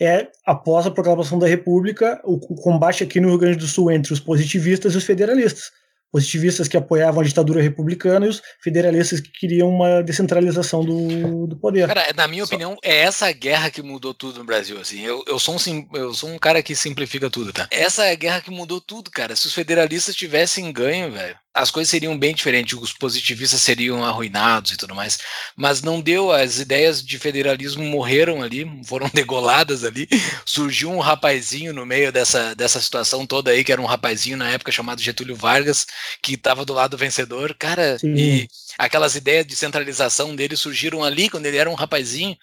é, 0.00 0.28
após 0.46 0.86
a 0.86 0.90
proclamação 0.90 1.38
da 1.38 1.46
República, 1.46 2.20
o, 2.24 2.34
o 2.36 2.54
combate 2.62 3.04
aqui 3.04 3.20
no 3.20 3.28
Rio 3.28 3.38
Grande 3.38 3.58
do 3.58 3.66
Sul 3.66 3.90
entre 3.90 4.12
os 4.12 4.20
positivistas 4.20 4.94
e 4.94 4.96
os 4.96 5.04
federalistas. 5.04 5.70
Positivistas 6.10 6.68
que 6.68 6.76
apoiavam 6.76 7.20
a 7.20 7.24
ditadura 7.24 7.62
republicana 7.62 8.26
e 8.26 8.28
os 8.28 8.42
federalistas 8.62 9.20
que 9.20 9.30
queriam 9.30 9.68
uma 9.68 10.02
descentralização 10.02 10.84
do, 10.84 11.46
do 11.46 11.56
poder. 11.56 11.86
Cara, 11.86 12.12
na 12.16 12.26
minha 12.26 12.44
opinião, 12.44 12.76
é 12.82 12.98
essa 13.02 13.30
guerra 13.32 13.70
que 13.70 13.82
mudou 13.82 14.14
tudo 14.14 14.38
no 14.38 14.44
Brasil, 14.44 14.80
assim. 14.80 15.00
Eu, 15.02 15.22
eu, 15.26 15.38
sou 15.38 15.56
um, 15.56 15.88
eu 15.94 16.14
sou 16.14 16.30
um 16.30 16.38
cara 16.38 16.62
que 16.62 16.74
simplifica 16.74 17.28
tudo, 17.28 17.52
tá? 17.52 17.68
Essa 17.70 18.06
é 18.06 18.12
a 18.12 18.16
guerra 18.16 18.40
que 18.40 18.50
mudou 18.50 18.80
tudo, 18.80 19.10
cara. 19.10 19.36
Se 19.36 19.46
os 19.46 19.54
federalistas 19.54 20.14
tivessem 20.14 20.72
ganho, 20.72 21.12
velho, 21.12 21.36
as 21.54 21.70
coisas 21.70 21.90
seriam 21.90 22.16
bem 22.18 22.34
diferentes. 22.34 22.78
Os 22.78 22.92
positivistas 22.92 23.60
seriam 23.60 24.04
arruinados 24.04 24.72
e 24.72 24.76
tudo 24.76 24.94
mais. 24.94 25.18
Mas 25.56 25.82
não 25.82 26.00
deu, 26.00 26.30
as 26.30 26.58
ideias 26.58 27.02
de 27.02 27.18
federalismo 27.18 27.82
morreram 27.84 28.42
ali, 28.42 28.66
foram 28.84 29.10
degoladas 29.12 29.84
ali. 29.84 30.08
Surgiu 30.44 30.90
um 30.90 31.00
rapazinho 31.00 31.72
no 31.72 31.84
meio 31.84 32.12
dessa, 32.12 32.54
dessa 32.54 32.80
situação 32.80 33.26
toda 33.26 33.50
aí, 33.50 33.64
que 33.64 33.72
era 33.72 33.82
um 33.82 33.86
rapazinho 33.86 34.36
na 34.36 34.50
época 34.50 34.72
chamado 34.72 35.02
Getúlio 35.02 35.34
Vargas, 35.34 35.86
que 36.22 36.36
tava 36.36 36.64
do 36.64 36.72
lado 36.72 36.96
vencedor. 36.96 37.54
Cara, 37.58 37.98
Sim. 37.98 38.14
e 38.14 38.48
aquelas 38.78 39.14
ideias 39.16 39.46
de 39.46 39.56
centralização 39.56 40.36
dele 40.36 40.56
surgiram 40.56 41.02
ali 41.02 41.28
quando 41.28 41.46
ele 41.46 41.56
era 41.56 41.70
um 41.70 41.74
rapazinho. 41.74 42.36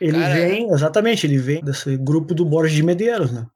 Ele 0.00 0.18
cara, 0.18 0.34
vem, 0.34 0.70
exatamente, 0.72 1.26
ele 1.26 1.38
vem 1.38 1.62
desse 1.62 1.96
grupo 1.96 2.34
do 2.34 2.44
Borges 2.44 2.76
de 2.76 2.82
Medeiros, 2.82 3.30
né? 3.30 3.46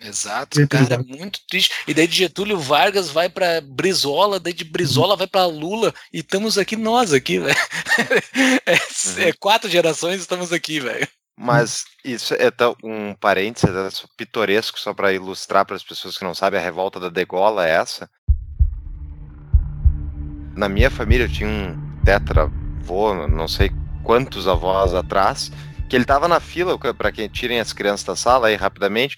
Exato, 0.00 0.66
cara, 0.68 0.84
Vargas. 0.84 1.06
muito 1.06 1.40
triste. 1.48 1.72
E 1.86 1.92
daí 1.92 2.06
de 2.06 2.16
Getúlio 2.16 2.58
Vargas 2.58 3.10
vai 3.10 3.28
pra 3.28 3.60
Brizola, 3.60 4.38
daí 4.38 4.52
de 4.52 4.64
Brizola 4.64 5.16
vai 5.16 5.26
pra 5.26 5.44
Lula 5.46 5.92
e 6.12 6.20
estamos 6.20 6.56
aqui 6.56 6.76
nós 6.76 7.12
aqui, 7.12 7.38
velho. 7.40 7.56
É, 8.64 9.28
é 9.28 9.32
quatro 9.32 9.68
gerações 9.68 10.20
estamos 10.20 10.52
aqui, 10.52 10.78
velho. 10.78 11.08
Mas 11.36 11.84
isso 12.04 12.34
é 12.34 12.50
tão, 12.50 12.76
um 12.82 13.14
parênteses 13.14 13.74
é 13.74 13.90
só 13.90 14.06
pitoresco, 14.16 14.78
só 14.78 14.92
para 14.92 15.12
ilustrar 15.12 15.64
para 15.64 15.76
as 15.76 15.84
pessoas 15.84 16.16
que 16.16 16.24
não 16.24 16.34
sabem, 16.34 16.58
a 16.58 16.62
revolta 16.62 16.98
da 16.98 17.08
degola 17.08 17.66
é 17.66 17.70
essa. 17.70 18.10
Na 20.56 20.68
minha 20.68 20.90
família 20.90 21.24
eu 21.24 21.32
tinha 21.32 21.48
um 21.48 22.02
tetravô, 22.04 23.14
não 23.28 23.46
sei 23.46 23.70
quantos 24.02 24.48
avós 24.48 24.94
atrás, 24.94 25.52
que 25.88 25.94
ele 25.94 26.04
tava 26.04 26.26
na 26.26 26.40
fila, 26.40 26.76
para 26.94 27.12
quem 27.12 27.28
tirem 27.28 27.60
as 27.60 27.72
crianças 27.72 28.04
da 28.04 28.16
sala 28.16 28.48
aí 28.48 28.56
rapidamente. 28.56 29.16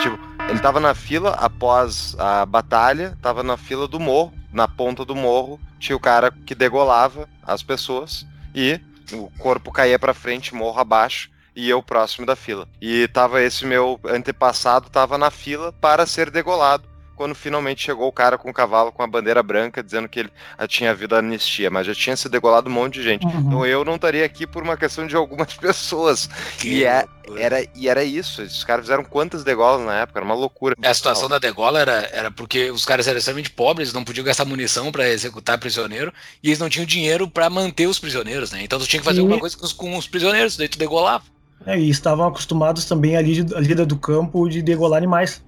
Tipo, 0.00 0.18
ele 0.48 0.60
tava 0.60 0.78
na 0.78 0.94
fila 0.94 1.30
após 1.30 2.14
a 2.18 2.44
batalha, 2.44 3.16
tava 3.22 3.42
na 3.42 3.56
fila 3.56 3.88
do 3.88 3.98
morro, 3.98 4.32
na 4.52 4.68
ponta 4.68 5.04
do 5.04 5.14
morro, 5.14 5.60
tinha 5.78 5.96
o 5.96 6.00
cara 6.00 6.30
que 6.30 6.54
degolava 6.54 7.28
as 7.42 7.62
pessoas 7.62 8.26
e 8.54 8.80
o 9.12 9.30
corpo 9.38 9.72
caía 9.72 9.98
pra 9.98 10.14
frente, 10.14 10.54
morro 10.54 10.80
abaixo, 10.80 11.30
e 11.54 11.68
eu 11.68 11.82
próximo 11.82 12.26
da 12.26 12.36
fila. 12.36 12.68
E 12.80 13.08
tava 13.08 13.40
esse 13.42 13.64
meu 13.64 13.98
antepassado 14.04 14.90
tava 14.90 15.16
na 15.16 15.30
fila 15.30 15.72
para 15.72 16.04
ser 16.06 16.30
degolado 16.30 16.95
quando 17.16 17.34
finalmente 17.34 17.82
chegou 17.82 18.06
o 18.06 18.12
cara 18.12 18.36
com 18.38 18.50
o 18.50 18.52
cavalo 18.52 18.92
com 18.92 19.02
a 19.02 19.06
bandeira 19.06 19.42
branca 19.42 19.82
dizendo 19.82 20.08
que 20.08 20.20
ele 20.20 20.30
tinha 20.68 20.90
havido 20.90 21.16
anistia, 21.16 21.70
mas 21.70 21.86
já 21.86 21.94
tinha 21.94 22.16
se 22.16 22.28
degolado 22.28 22.68
um 22.68 22.72
monte 22.72 22.94
de 22.94 23.02
gente. 23.02 23.24
Uhum. 23.26 23.40
Então 23.40 23.66
eu 23.66 23.84
não 23.84 23.96
estaria 23.96 24.24
aqui 24.24 24.46
por 24.46 24.62
uma 24.62 24.76
questão 24.76 25.06
de 25.06 25.16
algumas 25.16 25.54
pessoas. 25.56 26.28
Que 26.58 26.68
E, 26.80 26.84
é, 26.84 27.06
era, 27.36 27.66
e 27.74 27.88
era 27.88 28.04
isso. 28.04 28.42
Os 28.42 28.62
caras 28.62 28.84
fizeram 28.84 29.02
quantas 29.02 29.42
degolas 29.42 29.84
na 29.84 30.00
época? 30.00 30.18
Era 30.18 30.24
uma 30.26 30.34
loucura. 30.34 30.76
A 30.82 30.94
situação 30.94 31.28
da 31.28 31.38
degola 31.38 31.80
era, 31.80 32.08
era 32.12 32.30
porque 32.30 32.70
os 32.70 32.84
caras 32.84 33.08
eram 33.08 33.18
extremamente 33.18 33.50
pobres, 33.50 33.92
não 33.92 34.04
podiam 34.04 34.24
gastar 34.24 34.44
munição 34.44 34.92
para 34.92 35.08
executar 35.08 35.58
prisioneiro, 35.58 36.12
e 36.42 36.48
eles 36.48 36.58
não 36.58 36.68
tinham 36.68 36.86
dinheiro 36.86 37.28
para 37.28 37.48
manter 37.48 37.86
os 37.86 37.98
prisioneiros, 37.98 38.52
né? 38.52 38.62
Então 38.62 38.78
tu 38.78 38.86
tinha 38.86 39.00
que 39.00 39.06
fazer 39.06 39.18
E- 39.18 39.22
alguma 39.22 39.40
coisa 39.40 39.56
com 39.56 39.64
os, 39.64 39.72
com 39.72 39.96
os 39.96 40.06
prisioneiros, 40.06 40.56
daí 40.56 40.68
tu 40.68 40.78
degolava. 40.78 41.24
É, 41.64 41.78
e 41.78 41.88
estavam 41.88 42.26
acostumados 42.28 42.84
também 42.84 43.16
a 43.16 43.22
lida 43.22 43.86
do 43.86 43.96
campo 43.96 44.48
de 44.48 44.60
degolar 44.62 44.98
animais. 44.98 45.42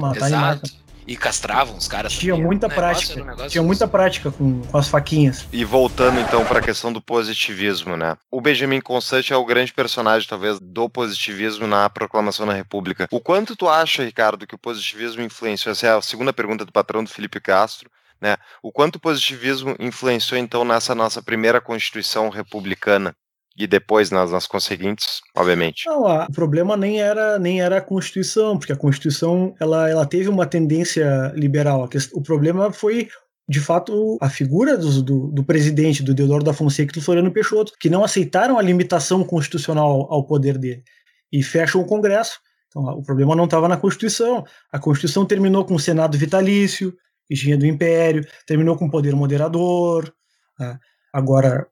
Matar 0.00 0.26
animais. 0.26 0.60
E 1.08 1.16
castravam 1.16 1.76
os 1.76 1.88
caras. 1.88 2.12
Tinha 2.12 2.34
também. 2.34 2.46
muita 2.46 2.68
negócio 2.68 2.82
prática. 2.90 3.12
era 3.14 3.22
um 3.22 3.26
negócio- 3.26 3.50
Tinha 3.50 3.62
muita 3.62 3.88
prática 3.88 4.30
com, 4.30 4.60
com 4.60 4.76
as 4.78 4.88
faquinhas. 4.88 5.46
E 5.50 5.64
voltando 5.64 6.20
então 6.20 6.44
para 6.44 6.58
a 6.58 6.62
questão 6.62 6.92
do 6.92 7.00
positivismo, 7.00 7.96
né? 7.96 8.16
O 8.30 8.42
Benjamin 8.42 8.80
Constant 8.82 9.30
é 9.30 9.36
o 9.36 9.44
grande 9.44 9.72
personagem, 9.72 10.28
talvez, 10.28 10.58
do 10.60 10.88
positivismo 10.88 11.66
na 11.66 11.88
proclamação 11.88 12.46
da 12.46 12.52
República. 12.52 13.08
O 13.10 13.20
quanto 13.20 13.56
tu 13.56 13.66
acha, 13.68 14.04
Ricardo, 14.04 14.46
que 14.46 14.54
o 14.54 14.58
positivismo 14.58 15.22
influenciou? 15.22 15.72
Essa 15.72 15.86
é 15.86 15.90
a 15.96 16.02
segunda 16.02 16.32
pergunta 16.32 16.64
do 16.64 16.72
patrão 16.72 17.02
do 17.02 17.08
Felipe 17.10 17.40
Castro, 17.40 17.90
né? 18.20 18.36
O 18.62 18.70
quanto 18.70 18.96
o 18.96 19.00
positivismo 19.00 19.74
influenciou 19.78 20.38
então 20.38 20.62
nessa 20.62 20.94
nossa 20.94 21.22
primeira 21.22 21.58
Constituição 21.60 22.28
republicana 22.28 23.16
e 23.58 23.66
depois 23.66 24.10
nas, 24.10 24.30
nas 24.30 24.46
conseguintes, 24.46 25.20
obviamente. 25.36 25.84
Não, 25.86 26.04
o 26.04 26.32
problema 26.32 26.76
nem 26.76 27.00
era, 27.02 27.38
nem 27.38 27.60
era 27.60 27.78
a 27.78 27.82
Constituição, 27.82 28.56
porque 28.56 28.72
a 28.72 28.76
Constituição 28.76 29.52
ela, 29.60 29.90
ela 29.90 30.06
teve 30.06 30.28
uma 30.28 30.46
tendência 30.46 31.32
liberal. 31.34 31.88
O 32.14 32.22
problema 32.22 32.72
foi, 32.72 33.08
de 33.48 33.58
fato, 33.58 34.16
a 34.20 34.30
figura 34.30 34.78
dos- 34.78 35.02
do, 35.02 35.26
do 35.32 35.42
presidente, 35.44 36.04
do 36.04 36.14
Deodoro 36.14 36.44
da 36.44 36.52
Fonseca 36.52 36.92
e 36.92 36.94
do 37.00 37.04
Floriano 37.04 37.32
Peixoto, 37.32 37.72
que 37.80 37.90
não 37.90 38.04
aceitaram 38.04 38.58
a 38.58 38.62
limitação 38.62 39.24
constitucional 39.24 40.06
ao, 40.08 40.24
poder 40.24 40.56
dele 40.56 40.84
e 41.32 41.42
fecham 41.42 41.80
o 41.80 41.86
Congresso. 41.86 42.38
Então, 42.68 42.82
o 42.84 43.02
problema 43.02 43.34
não 43.34 43.46
estava 43.46 43.66
na 43.66 43.76
Constituição. 43.76 44.44
A 44.72 44.78
Constituição 44.78 45.26
terminou 45.26 45.64
com 45.64 45.74
o 45.74 45.80
Senado 45.80 46.16
vitalício, 46.16 46.94
tinha 47.34 47.58
do 47.58 47.66
Império, 47.66 48.24
terminou 48.46 48.76
com 48.76 48.86
o 48.86 48.90
poder 48.90 49.14
moderador. 49.16 50.12
né? 50.58 50.78
Agora, 51.12 51.66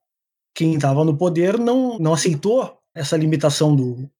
quem 0.56 0.74
estava 0.74 1.04
no 1.04 1.16
poder 1.16 1.58
não, 1.58 1.98
não 1.98 2.14
aceitou 2.14 2.78
essa 2.94 3.14
limitação 3.14 3.76
do 3.76 4.10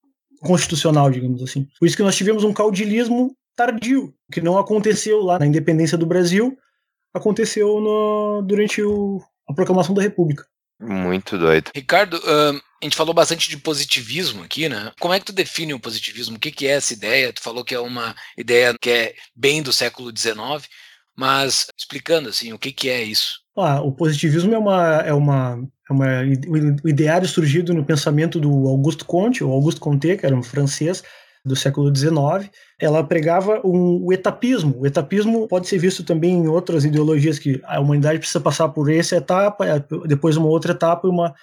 constitucional, 0.41 1.11
digamos 1.11 1.43
assim. 1.43 1.67
Por 1.79 1.87
isso 1.87 1.97
que 1.97 2.03
nós 2.03 2.15
tivemos 2.15 2.45
um 2.45 2.53
caudilismo 2.53 3.35
tardio, 3.57 4.15
que 4.31 4.43
não 4.43 4.59
aconteceu 4.59 5.23
lá 5.23 5.39
na 5.39 5.47
independência 5.47 5.97
do 5.97 6.05
Brasil, 6.05 6.57
aconteceu 7.15 7.81
no, 7.81 8.43
durante 8.43 8.83
o, 8.83 9.23
a 9.49 9.55
proclamação 9.55 9.95
da 9.95 10.03
República. 10.03 10.47
Muito 10.79 11.39
doido. 11.39 11.71
Ricardo, 11.75 12.21
a 12.27 12.85
gente 12.85 12.97
falou 12.97 13.15
bastante 13.15 13.49
de 13.49 13.57
positivismo 13.57 14.45
aqui, 14.45 14.69
né? 14.69 14.93
Como 15.01 15.15
é 15.15 15.19
que 15.19 15.25
tu 15.25 15.33
define 15.33 15.73
o 15.73 15.81
positivismo? 15.81 16.37
O 16.37 16.39
que, 16.39 16.53
que 16.53 16.67
é 16.67 16.73
essa 16.73 16.93
ideia? 16.93 17.33
Tu 17.33 17.41
falou 17.41 17.65
que 17.65 17.75
é 17.75 17.81
uma 17.81 18.15
ideia 18.37 18.77
que 18.79 18.91
é 18.91 19.15
bem 19.35 19.63
do 19.63 19.73
século 19.73 20.13
XIX, 20.15 20.69
mas 21.17 21.69
explicando 21.79 22.29
assim, 22.29 22.53
o 22.53 22.59
que, 22.59 22.71
que 22.73 22.91
é 22.91 23.03
isso? 23.03 23.46
Ah, 23.57 23.81
o 23.81 23.93
positivismo 23.93 24.55
é 24.55 24.59
uma 24.59 25.01
é 25.01 25.13
uma 25.15 25.59
é 25.89 25.93
uma 25.93 26.07
o 26.85 26.89
ideário 26.89 27.29
surgido 27.29 27.73
no 27.73 27.85
pensamento 27.85 28.39
do 28.39 28.69
Auguste 28.69 29.05
Comte, 29.05 29.43
Auguste 29.43 29.81
Comte, 29.81 30.17
que 30.17 30.27
era 30.27 30.37
um 30.37 30.43
francês 30.43 31.03
do 31.45 31.55
século 31.55 31.95
XIX. 31.95 32.51
Ela 32.79 33.05
pregava 33.05 33.61
um, 33.65 34.05
o 34.05 34.13
etapismo. 34.13 34.77
O 34.81 34.87
etapismo 34.87 35.47
pode 35.47 35.69
ser 35.69 35.79
visto 35.79 36.03
também 36.03 36.33
em 36.33 36.49
outras 36.49 36.85
ideologias 36.85 37.39
que 37.39 37.61
a 37.65 37.81
humanidade 37.81 38.19
precisa 38.19 38.41
passar 38.41 38.69
por 38.69 38.91
essa 38.91 39.17
etapa, 39.17 39.65
é, 39.65 39.83
depois 40.07 40.37
uma 40.37 40.49
outra 40.49 40.73
etapa 40.73 41.07
e 41.07 41.11
uma 41.11 41.35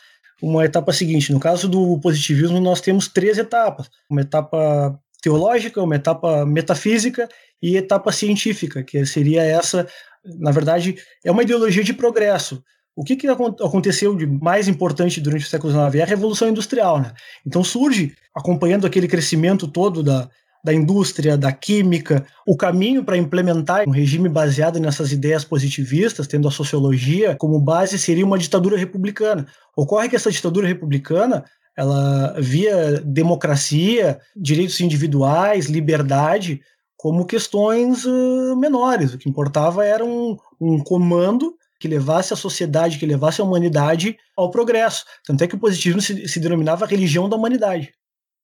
uma 0.44 0.66
etapa 0.66 0.92
seguinte. 0.92 1.32
No 1.32 1.40
caso 1.40 1.70
do 1.70 1.98
positivismo, 2.00 2.60
nós 2.60 2.82
temos 2.82 3.08
três 3.08 3.38
etapas: 3.38 3.90
uma 4.10 4.22
etapa 4.22 5.00
teológica, 5.22 5.82
uma 5.82 5.96
etapa 5.96 6.46
metafísica 6.46 7.30
e 7.62 7.78
etapa 7.78 8.12
científica, 8.12 8.84
que 8.84 9.06
seria 9.06 9.42
essa, 9.42 9.88
na 10.26 10.52
verdade, 10.52 10.96
é 11.24 11.32
uma 11.32 11.44
ideologia 11.44 11.84
de 11.84 11.94
progresso. 11.94 12.64
O 12.96 13.04
que, 13.04 13.16
que 13.16 13.28
acon- 13.28 13.56
aconteceu 13.62 14.16
de 14.16 14.26
mais 14.26 14.68
importante 14.68 15.20
durante 15.20 15.46
o 15.46 15.50
século 15.50 15.74
XIX? 15.74 15.96
É 15.96 16.04
a 16.04 16.08
Revolução 16.08 16.48
Industrial. 16.48 17.00
Né? 17.00 17.12
Então 17.46 17.64
surge, 17.64 18.14
acompanhando 18.36 18.86
aquele 18.86 19.08
crescimento 19.08 19.68
todo 19.68 20.04
da, 20.04 20.30
da 20.64 20.74
indústria, 20.74 21.36
da 21.36 21.52
química, 21.52 22.26
o 22.48 22.56
caminho 22.56 23.04
para 23.04 23.18
implementar 23.18 23.88
um 23.88 23.92
regime 23.92 24.30
baseado 24.30 24.80
nessas 24.80 25.12
ideias 25.12 25.44
positivistas, 25.44 26.28
tendo 26.28 26.48
a 26.48 26.52
sociologia 26.52 27.36
como 27.36 27.60
base, 27.60 27.98
seria 27.98 28.26
uma 28.26 28.38
ditadura 28.38 28.78
republicana. 28.78 29.48
Ocorre 29.76 30.08
que 30.08 30.16
essa 30.16 30.32
ditadura 30.32 30.68
republicana 30.68 31.44
ela 31.76 32.36
via 32.40 33.02
democracia, 33.04 34.20
direitos 34.36 34.80
individuais, 34.80 35.66
liberdade 35.66 36.62
como 37.04 37.26
questões 37.26 38.06
uh, 38.06 38.56
menores. 38.56 39.14
O 39.14 39.18
que 39.18 39.28
importava 39.28 39.86
era 39.86 40.06
um, 40.06 40.38
um 40.58 40.82
comando 40.82 41.54
que 41.78 41.86
levasse 41.86 42.34
a 42.34 42.38
sociedade, 42.38 42.98
que 42.98 43.06
levasse 43.06 43.42
a 43.42 43.44
humanidade 43.44 44.18
ao 44.38 44.50
progresso. 44.50 45.04
Tanto 45.26 45.44
é 45.44 45.48
que 45.48 45.56
o 45.56 45.60
positivismo 45.60 46.02
se, 46.02 46.30
se 46.30 46.40
denominava 46.40 46.86
a 46.86 46.88
religião 46.88 47.28
da 47.28 47.36
humanidade. 47.36 47.94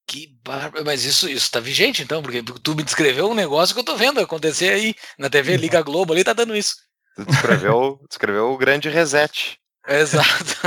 Que 0.06 0.38
bárbaro. 0.44 0.84
Mas 0.84 1.06
isso, 1.06 1.30
isso 1.30 1.50
tá 1.50 1.62
vigente, 1.62 2.04
então, 2.04 2.22
porque 2.22 2.44
tu 2.44 2.76
me 2.76 2.84
descreveu 2.84 3.30
um 3.30 3.34
negócio 3.34 3.74
que 3.74 3.80
eu 3.80 3.86
tô 3.86 3.96
vendo 3.96 4.20
acontecer 4.20 4.72
aí 4.72 4.94
na 5.18 5.30
TV 5.30 5.56
Liga 5.56 5.82
Globo 5.82 6.12
ali, 6.12 6.26
tá 6.26 6.34
dando 6.34 6.54
isso. 6.54 6.76
Tu 7.16 7.24
descreveu, 7.24 7.98
descreveu 8.12 8.52
o 8.52 8.58
grande 8.58 8.90
reset. 8.90 9.58
Exato. 9.88 10.58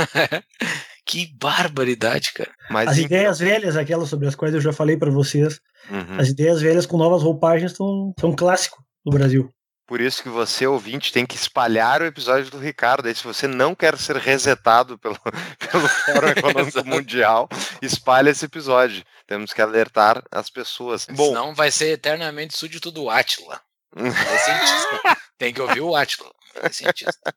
que 1.05 1.27
barbaridade, 1.37 2.31
cara. 2.33 2.51
Mas 2.69 2.89
As 2.89 2.97
em- 2.97 3.03
ideias 3.05 3.39
velhas, 3.39 3.75
aquelas 3.75 4.09
sobre 4.09 4.27
as 4.27 4.35
quais 4.35 4.53
eu 4.53 4.61
já 4.61 4.71
falei 4.73 4.97
para 4.97 5.11
vocês, 5.11 5.59
Uhum. 5.89 6.19
as 6.19 6.29
ideias 6.29 6.61
velhas 6.61 6.85
com 6.85 6.97
novas 6.97 7.21
roupagens 7.23 7.73
são, 7.73 8.13
são 8.19 8.29
um 8.31 8.35
clássico 8.35 8.81
do 9.05 9.11
Brasil. 9.11 9.49
Por 9.85 9.99
isso 9.99 10.23
que 10.23 10.29
você, 10.29 10.65
ouvinte, 10.65 11.11
tem 11.11 11.25
que 11.25 11.35
espalhar 11.35 12.01
o 12.01 12.05
episódio 12.05 12.49
do 12.49 12.57
Ricardo. 12.57 13.05
Aí, 13.05 13.13
se 13.13 13.23
você 13.23 13.47
não 13.47 13.75
quer 13.75 13.97
ser 13.97 14.15
resetado 14.15 14.97
pelo, 14.97 15.17
pelo 15.59 15.87
Fórum 15.89 16.27
Econômico. 16.31 16.85
Mundial, 16.85 17.49
espalhe 17.81 18.29
esse 18.29 18.45
episódio. 18.45 19.03
Temos 19.27 19.51
que 19.51 19.61
alertar 19.61 20.23
as 20.31 20.49
pessoas. 20.49 21.05
Bom, 21.11 21.27
Senão 21.29 21.53
vai 21.53 21.69
ser 21.69 21.89
eternamente 21.91 22.57
súdito 22.57 22.89
do 22.91 23.09
Átila. 23.09 23.59
É 23.95 24.37
cientista. 24.37 25.17
Tem 25.37 25.53
que 25.53 25.61
ouvir 25.61 25.81
o 25.81 25.95
Átila. 25.95 26.31
É 26.61 26.69
cientista. 26.69 27.33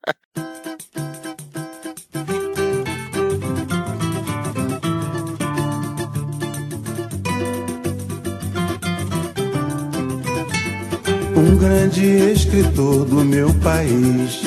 Um 11.36 11.54
grande 11.58 12.02
escritor 12.32 13.04
do 13.04 13.22
meu 13.22 13.52
país 13.60 14.40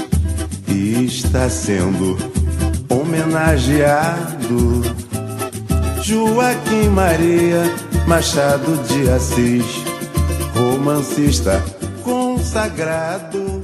está 0.68 1.48
sendo 1.48 2.18
homenageado. 2.90 4.82
Joaquim 6.02 6.90
Maria 6.90 7.62
Machado 8.08 8.76
de 8.88 9.08
Assis, 9.08 9.66
romancista 10.56 11.64
consagrado. 12.04 13.64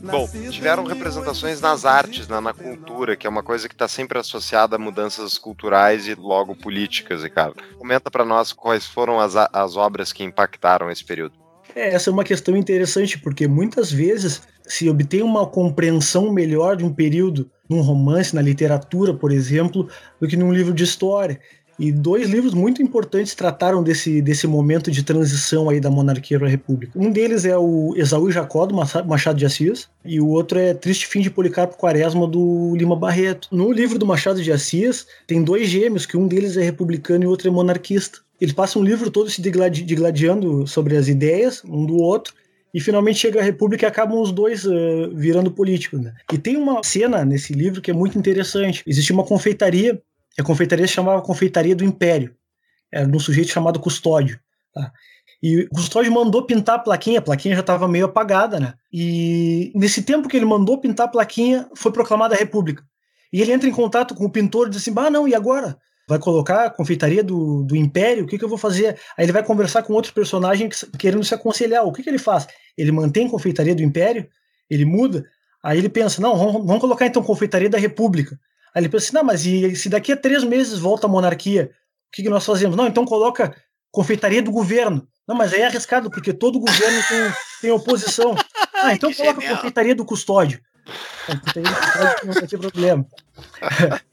Bom, 0.00 0.26
tiveram 0.50 0.84
representações 0.84 1.60
nas 1.60 1.84
artes, 1.84 2.26
na, 2.26 2.40
na 2.40 2.54
cultura, 2.54 3.16
que 3.16 3.26
é 3.26 3.30
uma 3.30 3.42
coisa 3.42 3.68
que 3.68 3.74
está 3.74 3.86
sempre 3.86 4.18
associada 4.18 4.76
a 4.76 4.78
mudanças 4.78 5.36
culturais 5.36 6.08
e 6.08 6.14
logo 6.14 6.56
políticas, 6.56 7.22
Ricardo. 7.22 7.62
Comenta 7.76 8.10
para 8.10 8.24
nós 8.24 8.50
quais 8.50 8.86
foram 8.86 9.20
as, 9.20 9.34
as 9.36 9.76
obras 9.76 10.10
que 10.10 10.24
impactaram 10.24 10.90
esse 10.90 11.04
período. 11.04 11.43
É, 11.74 11.94
essa 11.94 12.08
é 12.08 12.12
uma 12.12 12.24
questão 12.24 12.56
interessante, 12.56 13.18
porque 13.18 13.48
muitas 13.48 13.90
vezes 13.90 14.42
se 14.62 14.88
obtém 14.88 15.22
uma 15.22 15.46
compreensão 15.46 16.32
melhor 16.32 16.76
de 16.76 16.84
um 16.84 16.92
período 16.92 17.50
num 17.68 17.80
romance, 17.80 18.34
na 18.34 18.40
literatura, 18.40 19.12
por 19.12 19.32
exemplo, 19.32 19.88
do 20.20 20.28
que 20.28 20.36
num 20.36 20.52
livro 20.52 20.72
de 20.72 20.84
história. 20.84 21.40
E 21.78 21.90
dois 21.90 22.28
livros 22.28 22.54
muito 22.54 22.82
importantes 22.82 23.34
trataram 23.34 23.82
desse, 23.82 24.22
desse 24.22 24.46
momento 24.46 24.90
de 24.90 25.02
transição 25.02 25.68
aí 25.68 25.80
da 25.80 25.90
monarquia 25.90 26.38
para 26.38 26.46
a 26.46 26.50
república. 26.50 26.98
Um 26.98 27.10
deles 27.10 27.44
é 27.44 27.56
o 27.58 27.94
Esaú 27.96 28.28
e 28.28 28.32
Jacó, 28.32 28.64
do 28.66 28.74
Macha- 28.74 29.02
Machado 29.02 29.38
de 29.38 29.44
Assis, 29.46 29.88
e 30.04 30.20
o 30.20 30.28
outro 30.28 30.58
é 30.58 30.72
Triste 30.74 31.06
Fim 31.06 31.20
de 31.20 31.30
Policarpo 31.30 31.76
Quaresma, 31.76 32.26
do 32.28 32.74
Lima 32.76 32.94
Barreto. 32.94 33.48
No 33.50 33.72
livro 33.72 33.98
do 33.98 34.06
Machado 34.06 34.42
de 34.42 34.52
Assis, 34.52 35.06
tem 35.26 35.42
dois 35.42 35.68
gêmeos, 35.68 36.06
que 36.06 36.16
um 36.16 36.28
deles 36.28 36.56
é 36.56 36.62
republicano 36.62 37.24
e 37.24 37.26
o 37.26 37.30
outro 37.30 37.48
é 37.48 37.50
monarquista. 37.50 38.18
Eles 38.40 38.54
passam 38.54 38.82
o 38.82 38.84
livro 38.84 39.10
todo 39.10 39.30
se 39.30 39.40
digladi- 39.42 39.82
digladiando 39.82 40.66
sobre 40.66 40.96
as 40.96 41.08
ideias 41.08 41.62
um 41.64 41.84
do 41.86 41.96
outro, 41.96 42.34
e 42.72 42.80
finalmente 42.80 43.20
chega 43.20 43.40
a 43.40 43.42
República 43.44 43.86
e 43.86 43.88
acabam 43.88 44.20
os 44.20 44.32
dois 44.32 44.64
eh, 44.66 45.08
virando 45.14 45.50
políticos. 45.50 46.00
Né? 46.00 46.12
E 46.32 46.36
tem 46.38 46.56
uma 46.56 46.82
cena 46.82 47.24
nesse 47.24 47.52
livro 47.52 47.80
que 47.80 47.90
é 47.90 47.94
muito 47.94 48.18
interessante. 48.18 48.82
Existe 48.84 49.12
uma 49.12 49.22
confeitaria, 49.22 50.02
e 50.38 50.42
a 50.42 50.44
confeitaria 50.44 50.86
se 50.86 50.92
chamava 50.92 51.22
Confeitaria 51.22 51.74
do 51.74 51.84
Império. 51.84 52.34
Era 52.92 53.06
de 53.06 53.16
um 53.16 53.20
sujeito 53.20 53.50
chamado 53.50 53.80
Custódio. 53.80 54.38
tá? 54.72 54.92
E 55.42 55.60
o 55.60 55.68
Custódio 55.68 56.12
mandou 56.12 56.46
pintar 56.46 56.76
a 56.76 56.78
plaquinha, 56.78 57.18
a 57.18 57.22
plaquinha 57.22 57.54
já 57.54 57.60
estava 57.60 57.86
meio 57.86 58.06
apagada, 58.06 58.58
né? 58.58 58.74
E 58.92 59.70
nesse 59.74 60.02
tempo 60.02 60.28
que 60.28 60.36
ele 60.36 60.46
mandou 60.46 60.80
pintar 60.80 61.06
a 61.06 61.10
plaquinha, 61.10 61.68
foi 61.74 61.92
proclamada 61.92 62.34
a 62.34 62.38
República. 62.38 62.82
E 63.32 63.42
ele 63.42 63.52
entra 63.52 63.68
em 63.68 63.72
contato 63.72 64.14
com 64.14 64.24
o 64.24 64.30
pintor 64.30 64.66
e 64.66 64.70
diz 64.70 64.80
assim: 64.80 64.94
ah, 64.96 65.10
não, 65.10 65.28
e 65.28 65.34
agora? 65.34 65.76
Vai 66.08 66.18
colocar 66.18 66.66
a 66.66 66.70
confeitaria 66.70 67.22
do, 67.22 67.62
do 67.62 67.74
Império? 67.74 68.24
O 68.24 68.26
que, 68.26 68.38
que 68.38 68.44
eu 68.44 68.48
vou 68.48 68.58
fazer? 68.58 68.98
Aí 69.16 69.24
ele 69.24 69.32
vai 69.32 69.42
conversar 69.42 69.82
com 69.82 69.92
outro 69.92 70.12
personagem 70.12 70.68
querendo 70.98 71.24
se 71.24 71.34
aconselhar. 71.34 71.84
O 71.84 71.92
que, 71.92 72.02
que 72.02 72.08
ele 72.08 72.18
faz? 72.18 72.46
Ele 72.76 72.92
mantém 72.92 73.26
a 73.26 73.30
confeitaria 73.30 73.74
do 73.74 73.82
Império? 73.82 74.28
Ele 74.70 74.84
muda? 74.84 75.26
Aí 75.62 75.78
ele 75.78 75.88
pensa: 75.88 76.22
não, 76.22 76.36
vamos, 76.36 76.64
vamos 76.64 76.80
colocar 76.80 77.06
então 77.06 77.22
confeitaria 77.22 77.68
da 77.68 77.78
República. 77.78 78.38
Aí 78.74 78.82
ele 78.82 78.88
pensa 78.88 79.06
assim: 79.06 79.14
não, 79.16 79.24
mas 79.24 79.46
e 79.46 79.74
se 79.76 79.88
daqui 79.88 80.12
a 80.12 80.16
três 80.16 80.42
meses 80.44 80.78
volta 80.78 81.06
a 81.06 81.10
monarquia, 81.10 81.70
o 82.08 82.16
que, 82.16 82.22
que 82.22 82.28
nós 82.28 82.44
fazemos? 82.44 82.76
Não, 82.76 82.86
então 82.86 83.04
coloca 83.04 83.54
confeitaria 83.90 84.42
do 84.42 84.50
governo. 84.50 85.06
Não, 85.26 85.34
mas 85.34 85.52
aí 85.54 85.60
é 85.62 85.66
arriscado, 85.66 86.10
porque 86.10 86.32
todo 86.34 86.58
governo 86.60 86.98
tem, 87.08 87.32
tem 87.62 87.70
oposição. 87.70 88.34
Ah, 88.74 88.92
então 88.92 89.10
Que 89.10 89.16
coloca 89.16 89.40
genial. 89.40 89.54
a 89.54 89.56
confeitaria 89.56 89.94
do 89.94 90.04
custódio. 90.04 90.60
A 91.28 91.36
confeitaria 91.38 91.70
do 91.70 91.76
custódio 91.80 92.26
não 92.26 92.34
vai 92.34 92.46
ter 92.46 92.58
problema. 92.58 93.06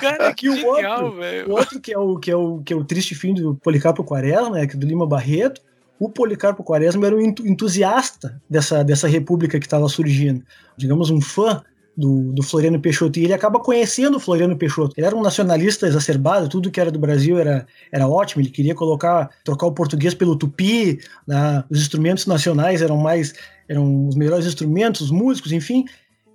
Cara, 0.00 0.32
que 0.34 0.48
o 0.48 0.54
genial, 0.56 1.04
outro, 1.04 1.20
velho. 1.20 1.48
O 1.48 1.52
outro 1.52 1.80
que 1.80 1.92
é 1.92 1.98
o, 1.98 2.18
que, 2.18 2.30
é 2.30 2.36
o, 2.36 2.62
que 2.62 2.72
é 2.72 2.76
o 2.76 2.84
triste 2.84 3.14
fim 3.14 3.34
do 3.34 3.54
Policarpo 3.56 4.04
Quaresma, 4.04 4.50
né, 4.50 4.66
que 4.66 4.74
é 4.76 4.78
do 4.78 4.86
Lima 4.86 5.06
Barreto, 5.06 5.60
o 5.98 6.08
Policarpo 6.08 6.62
Quaresma 6.64 7.06
era 7.06 7.16
um 7.16 7.20
entu- 7.20 7.46
entusiasta 7.46 8.40
dessa, 8.48 8.82
dessa 8.84 9.08
república 9.08 9.58
que 9.58 9.66
estava 9.66 9.88
surgindo. 9.88 10.44
Digamos, 10.76 11.10
um 11.10 11.20
fã 11.20 11.62
do, 11.96 12.32
do 12.32 12.42
Floriano 12.42 12.80
Peixoto. 12.80 13.18
E 13.18 13.24
ele 13.24 13.32
acaba 13.32 13.58
conhecendo 13.58 14.16
o 14.16 14.20
Floriano 14.20 14.56
Peixoto. 14.56 14.94
Ele 14.96 15.06
era 15.06 15.16
um 15.16 15.22
nacionalista 15.22 15.86
exacerbado, 15.86 16.48
tudo 16.48 16.70
que 16.70 16.80
era 16.80 16.90
do 16.90 16.98
Brasil 16.98 17.38
era, 17.38 17.66
era 17.90 18.06
ótimo. 18.06 18.42
Ele 18.42 18.50
queria 18.50 18.74
colocar, 18.74 19.30
trocar 19.44 19.66
o 19.66 19.72
português 19.72 20.14
pelo 20.14 20.36
tupi, 20.36 20.98
né, 21.26 21.64
os 21.70 21.80
instrumentos 21.80 22.26
nacionais 22.26 22.82
eram 22.82 22.96
mais 22.96 23.32
eram 23.68 24.06
os 24.06 24.14
melhores 24.14 24.46
instrumentos, 24.46 25.00
os 25.00 25.10
músicos, 25.10 25.50
enfim. 25.50 25.84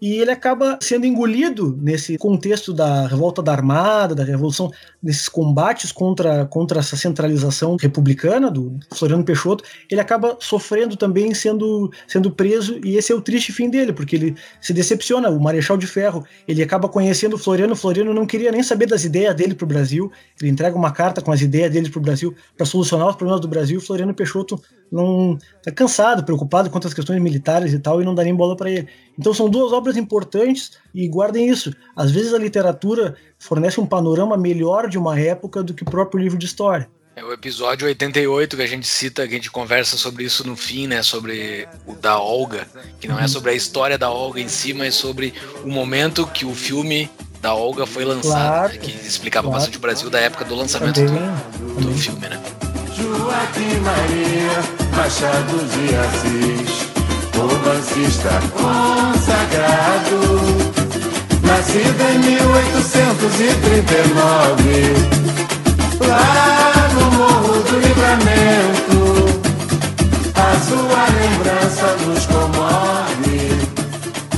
E 0.01 0.15
ele 0.15 0.31
acaba 0.31 0.79
sendo 0.81 1.05
engolido 1.05 1.77
nesse 1.79 2.17
contexto 2.17 2.73
da 2.73 3.05
revolta 3.05 3.39
da 3.39 3.51
Armada, 3.51 4.15
da 4.15 4.23
Revolução, 4.23 4.71
nesses 5.01 5.29
combates 5.29 5.91
contra, 5.91 6.43
contra 6.47 6.79
essa 6.79 6.97
centralização 6.97 7.75
republicana 7.79 8.49
do 8.49 8.79
Floriano 8.95 9.23
Peixoto. 9.23 9.63
Ele 9.91 10.01
acaba 10.01 10.37
sofrendo 10.39 10.97
também, 10.97 11.35
sendo, 11.35 11.91
sendo 12.07 12.31
preso, 12.31 12.79
e 12.83 12.97
esse 12.97 13.11
é 13.11 13.15
o 13.15 13.21
triste 13.21 13.51
fim 13.51 13.69
dele, 13.69 13.93
porque 13.93 14.15
ele 14.15 14.35
se 14.59 14.73
decepciona. 14.73 15.29
O 15.29 15.39
Marechal 15.39 15.77
de 15.77 15.85
Ferro, 15.85 16.25
ele 16.47 16.63
acaba 16.63 16.89
conhecendo 16.89 17.35
o 17.35 17.37
Floriano. 17.37 17.73
O 17.73 17.75
Floriano 17.77 18.11
não 18.11 18.25
queria 18.25 18.51
nem 18.51 18.63
saber 18.63 18.87
das 18.87 19.03
ideias 19.03 19.35
dele 19.35 19.53
para 19.53 19.65
o 19.65 19.67
Brasil. 19.67 20.11
Ele 20.41 20.49
entrega 20.49 20.75
uma 20.75 20.91
carta 20.91 21.21
com 21.21 21.31
as 21.31 21.41
ideias 21.41 21.71
dele 21.71 21.91
para 21.91 21.99
o 21.99 22.01
Brasil, 22.01 22.33
para 22.57 22.65
solucionar 22.65 23.07
os 23.07 23.15
problemas 23.15 23.39
do 23.39 23.47
Brasil. 23.47 23.77
O 23.77 23.81
Floriano 23.81 24.15
Peixoto 24.15 24.59
não 24.91 25.37
tá 25.63 25.71
cansado, 25.71 26.23
preocupado 26.23 26.69
com 26.69 26.77
as 26.77 26.93
questões 26.93 27.21
militares 27.21 27.73
e 27.73 27.79
tal, 27.79 28.01
e 28.01 28.05
não 28.05 28.13
dá 28.13 28.23
nem 28.23 28.35
bola 28.35 28.55
para 28.55 28.69
ele. 28.69 28.87
Então 29.17 29.33
são 29.33 29.49
duas 29.49 29.71
obras 29.71 29.95
importantes 29.97 30.71
e 30.93 31.07
guardem 31.07 31.47
isso. 31.47 31.73
Às 31.95 32.11
vezes 32.11 32.33
a 32.33 32.37
literatura 32.37 33.15
fornece 33.39 33.79
um 33.79 33.85
panorama 33.85 34.35
melhor 34.37 34.89
de 34.89 34.97
uma 34.97 35.19
época 35.19 35.63
do 35.63 35.73
que 35.73 35.83
o 35.83 35.85
próprio 35.85 36.21
livro 36.21 36.37
de 36.37 36.45
história. 36.45 36.89
É 37.15 37.23
o 37.23 37.33
episódio 37.33 37.87
88 37.87 38.55
que 38.55 38.63
a 38.63 38.67
gente 38.67 38.87
cita, 38.87 39.27
que 39.27 39.33
a 39.33 39.37
gente 39.37 39.51
conversa 39.51 39.97
sobre 39.97 40.23
isso 40.23 40.47
no 40.47 40.55
fim, 40.55 40.87
né? 40.87 41.03
Sobre 41.03 41.67
o 41.85 41.93
da 41.93 42.17
Olga, 42.17 42.65
que 42.99 43.07
não 43.07 43.19
é 43.19 43.27
sobre 43.27 43.51
a 43.51 43.53
história 43.53 43.97
da 43.97 44.09
Olga 44.09 44.39
em 44.39 44.47
si, 44.47 44.73
mas 44.73 44.95
sobre 44.95 45.33
o 45.63 45.67
momento 45.69 46.25
que 46.25 46.45
o 46.45 46.55
filme 46.55 47.09
da 47.41 47.53
Olga 47.53 47.85
foi 47.85 48.05
lançado, 48.05 48.69
Claro, 48.69 48.73
né? 48.73 48.79
que 48.79 48.91
explicava 48.91 49.47
claro. 49.47 49.59
bastante 49.59 49.77
o 49.77 49.81
Brasil 49.81 50.09
da 50.09 50.19
época 50.19 50.45
do 50.45 50.55
lançamento 50.55 50.95
Também, 50.95 51.13
do, 51.13 51.73
do 51.75 51.81
também. 51.81 51.97
filme, 51.97 52.29
né? 52.29 52.41
Joaquim 53.01 53.79
Maria 53.81 54.61
Machado 54.95 55.57
de 55.71 55.95
Assis, 55.95 56.71
romancista 57.35 58.29
consagrado, 58.53 60.19
nascido 61.41 62.01
em 62.13 62.19
1839, 62.19 64.93
lá 66.07 66.89
no 66.93 67.05
Morro 67.17 67.55
do 67.63 67.75
Livramento, 67.79 68.99
a 70.35 70.51
sua 70.67 71.03
lembrança 71.19 71.87
nos 72.05 72.23
comove, 72.27 73.39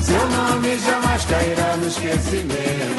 seu 0.01 0.24
nome 0.30 0.80
jamais 0.80 1.26
cairá 1.26 1.76
no 1.78 1.88
esquecimento. 1.88 2.93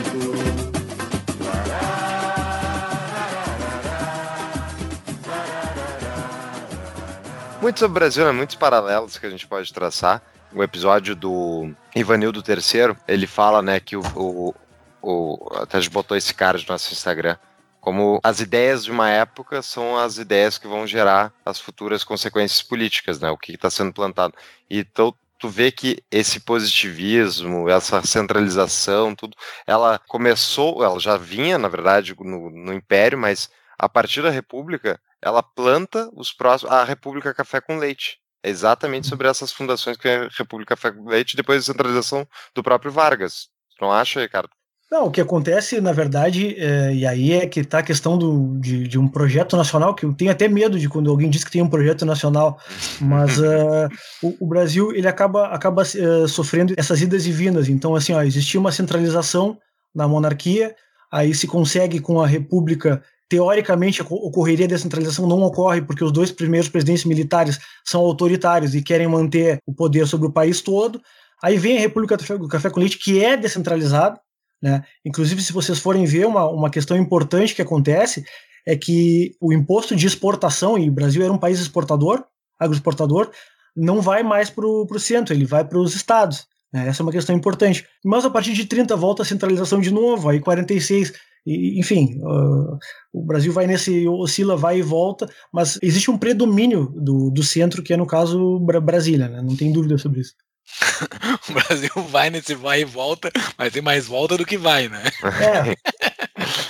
Muito 7.64 7.80
sobre 7.80 7.92
o 7.92 8.00
Brasil, 8.00 8.26
né? 8.26 8.30
Muitos 8.30 8.56
paralelos 8.56 9.16
que 9.16 9.24
a 9.24 9.30
gente 9.30 9.46
pode 9.46 9.72
traçar. 9.72 10.20
O 10.52 10.62
episódio 10.62 11.16
do 11.16 11.74
Ivanildo 11.96 12.44
III, 12.46 12.94
ele 13.08 13.26
fala, 13.26 13.62
né, 13.62 13.80
que 13.80 13.96
o, 13.96 14.02
o, 14.14 14.54
o- 15.00 15.48
Até 15.54 15.78
a 15.78 15.80
gente 15.80 15.90
botou 15.90 16.14
esse 16.14 16.34
cara 16.34 16.58
no 16.58 16.64
nosso 16.68 16.92
Instagram. 16.92 17.38
Como 17.80 18.20
as 18.22 18.40
ideias 18.40 18.84
de 18.84 18.90
uma 18.90 19.08
época 19.08 19.62
são 19.62 19.96
as 19.96 20.18
ideias 20.18 20.58
que 20.58 20.68
vão 20.68 20.86
gerar 20.86 21.32
as 21.42 21.58
futuras 21.58 22.04
consequências 22.04 22.60
políticas, 22.60 23.18
né? 23.18 23.30
O 23.30 23.38
que 23.38 23.52
está 23.52 23.70
sendo 23.70 23.94
plantado. 23.94 24.34
Então, 24.68 25.14
tu 25.38 25.48
vê 25.48 25.72
que 25.72 26.02
esse 26.10 26.40
positivismo, 26.40 27.66
essa 27.70 28.02
centralização, 28.04 29.14
tudo, 29.14 29.34
ela 29.66 29.98
começou, 30.06 30.84
ela 30.84 31.00
já 31.00 31.16
vinha, 31.16 31.56
na 31.56 31.68
verdade, 31.68 32.14
no, 32.20 32.50
no 32.50 32.74
Império, 32.74 33.16
mas 33.16 33.48
a 33.78 33.88
partir 33.88 34.20
da 34.20 34.28
República, 34.28 35.00
ela 35.24 35.42
planta 35.42 36.10
os 36.14 36.32
próximos, 36.32 36.72
a 36.72 36.84
República 36.84 37.32
Café 37.32 37.60
com 37.60 37.78
Leite. 37.78 38.18
É 38.42 38.50
exatamente 38.50 39.06
sobre 39.06 39.26
essas 39.26 39.50
fundações 39.50 39.96
que 39.96 40.06
é 40.06 40.16
a 40.26 40.28
República 40.38 40.76
Café 40.76 40.92
com 40.92 41.08
Leite, 41.08 41.34
depois 41.34 41.60
da 41.60 41.72
centralização 41.72 42.28
do 42.54 42.62
próprio 42.62 42.92
Vargas. 42.92 43.48
Não 43.80 43.90
acha, 43.90 44.20
Ricardo? 44.20 44.50
Não, 44.92 45.06
o 45.06 45.10
que 45.10 45.20
acontece, 45.20 45.80
na 45.80 45.92
verdade, 45.92 46.54
é, 46.58 46.94
e 46.94 47.06
aí 47.06 47.32
é 47.32 47.46
que 47.46 47.60
está 47.60 47.78
a 47.78 47.82
questão 47.82 48.18
do, 48.18 48.56
de, 48.60 48.86
de 48.86 48.98
um 48.98 49.08
projeto 49.08 49.56
nacional, 49.56 49.94
que 49.94 50.04
eu 50.04 50.12
tenho 50.12 50.30
até 50.30 50.46
medo 50.46 50.78
de 50.78 50.90
quando 50.90 51.10
alguém 51.10 51.30
diz 51.30 51.42
que 51.42 51.50
tem 51.50 51.62
um 51.62 51.70
projeto 51.70 52.04
nacional, 52.04 52.60
mas 53.00 53.38
uh, 53.38 53.88
o, 54.22 54.36
o 54.44 54.46
Brasil 54.46 54.92
ele 54.94 55.08
acaba, 55.08 55.48
acaba 55.48 55.82
uh, 55.82 56.28
sofrendo 56.28 56.74
essas 56.76 57.00
idas 57.00 57.26
e 57.26 57.32
vindas. 57.32 57.68
Então, 57.68 57.94
assim, 57.96 58.12
ó, 58.12 58.22
existia 58.22 58.60
uma 58.60 58.70
centralização 58.70 59.58
na 59.94 60.06
monarquia, 60.06 60.76
aí 61.10 61.34
se 61.34 61.46
consegue 61.46 61.98
com 61.98 62.20
a 62.20 62.26
República 62.26 63.02
teoricamente 63.28 64.02
ocorreria 64.02 64.68
descentralização, 64.68 65.26
não 65.26 65.42
ocorre 65.42 65.80
porque 65.80 66.04
os 66.04 66.12
dois 66.12 66.30
primeiros 66.30 66.68
presidentes 66.68 67.04
militares 67.04 67.58
são 67.84 68.00
autoritários 68.00 68.74
e 68.74 68.82
querem 68.82 69.08
manter 69.08 69.58
o 69.66 69.74
poder 69.74 70.06
sobre 70.06 70.26
o 70.26 70.32
país 70.32 70.60
todo. 70.60 71.00
Aí 71.42 71.56
vem 71.56 71.78
a 71.78 71.80
República 71.80 72.16
do 72.16 72.48
Café 72.48 72.70
com 72.70 72.80
Leite, 72.80 72.98
que 72.98 73.22
é 73.22 73.36
descentralizada, 73.36 74.20
né? 74.62 74.82
Inclusive, 75.04 75.42
se 75.42 75.52
vocês 75.52 75.78
forem 75.78 76.04
ver, 76.06 76.26
uma, 76.26 76.48
uma 76.48 76.70
questão 76.70 76.96
importante 76.96 77.54
que 77.54 77.62
acontece 77.62 78.24
é 78.66 78.74
que 78.74 79.36
o 79.40 79.52
imposto 79.52 79.94
de 79.94 80.06
exportação, 80.06 80.78
e 80.78 80.88
o 80.88 80.92
Brasil 80.92 81.22
era 81.22 81.32
um 81.32 81.38
país 81.38 81.60
exportador, 81.60 82.24
agroexportador, 82.58 83.30
não 83.76 84.00
vai 84.00 84.22
mais 84.22 84.48
para 84.48 84.66
o 84.66 84.98
centro, 84.98 85.34
ele 85.34 85.44
vai 85.44 85.64
para 85.64 85.78
os 85.78 85.94
estados. 85.94 86.46
Né? 86.72 86.88
Essa 86.88 87.02
é 87.02 87.04
uma 87.04 87.12
questão 87.12 87.36
importante. 87.36 87.86
Mas 88.04 88.24
a 88.24 88.30
partir 88.30 88.52
de 88.52 88.64
30 88.64 88.96
volta 88.96 89.22
a 89.22 89.26
centralização 89.26 89.80
de 89.80 89.90
novo, 89.90 90.28
aí 90.28 90.40
46 90.40 91.12
e, 91.46 91.78
enfim, 91.78 92.18
uh, 92.22 92.78
o 93.12 93.22
Brasil 93.22 93.52
vai 93.52 93.66
nesse, 93.66 94.08
oscila, 94.08 94.56
vai 94.56 94.78
e 94.78 94.82
volta, 94.82 95.28
mas 95.52 95.78
existe 95.82 96.10
um 96.10 96.18
predomínio 96.18 96.86
do, 96.96 97.30
do 97.30 97.42
centro, 97.42 97.82
que 97.82 97.92
é 97.92 97.96
no 97.96 98.06
caso 98.06 98.58
Brasília, 98.58 99.28
né? 99.28 99.42
não 99.42 99.56
tem 99.56 99.72
dúvida 99.72 99.98
sobre 99.98 100.20
isso. 100.20 100.34
o 101.48 101.52
Brasil 101.52 101.90
vai 102.08 102.30
nesse 102.30 102.54
vai 102.54 102.80
e 102.80 102.84
volta, 102.84 103.30
mas 103.58 103.72
tem 103.72 103.82
mais 103.82 104.06
volta 104.06 104.36
do 104.36 104.46
que 104.46 104.56
vai, 104.56 104.88
né? 104.88 105.02
É. 105.22 105.74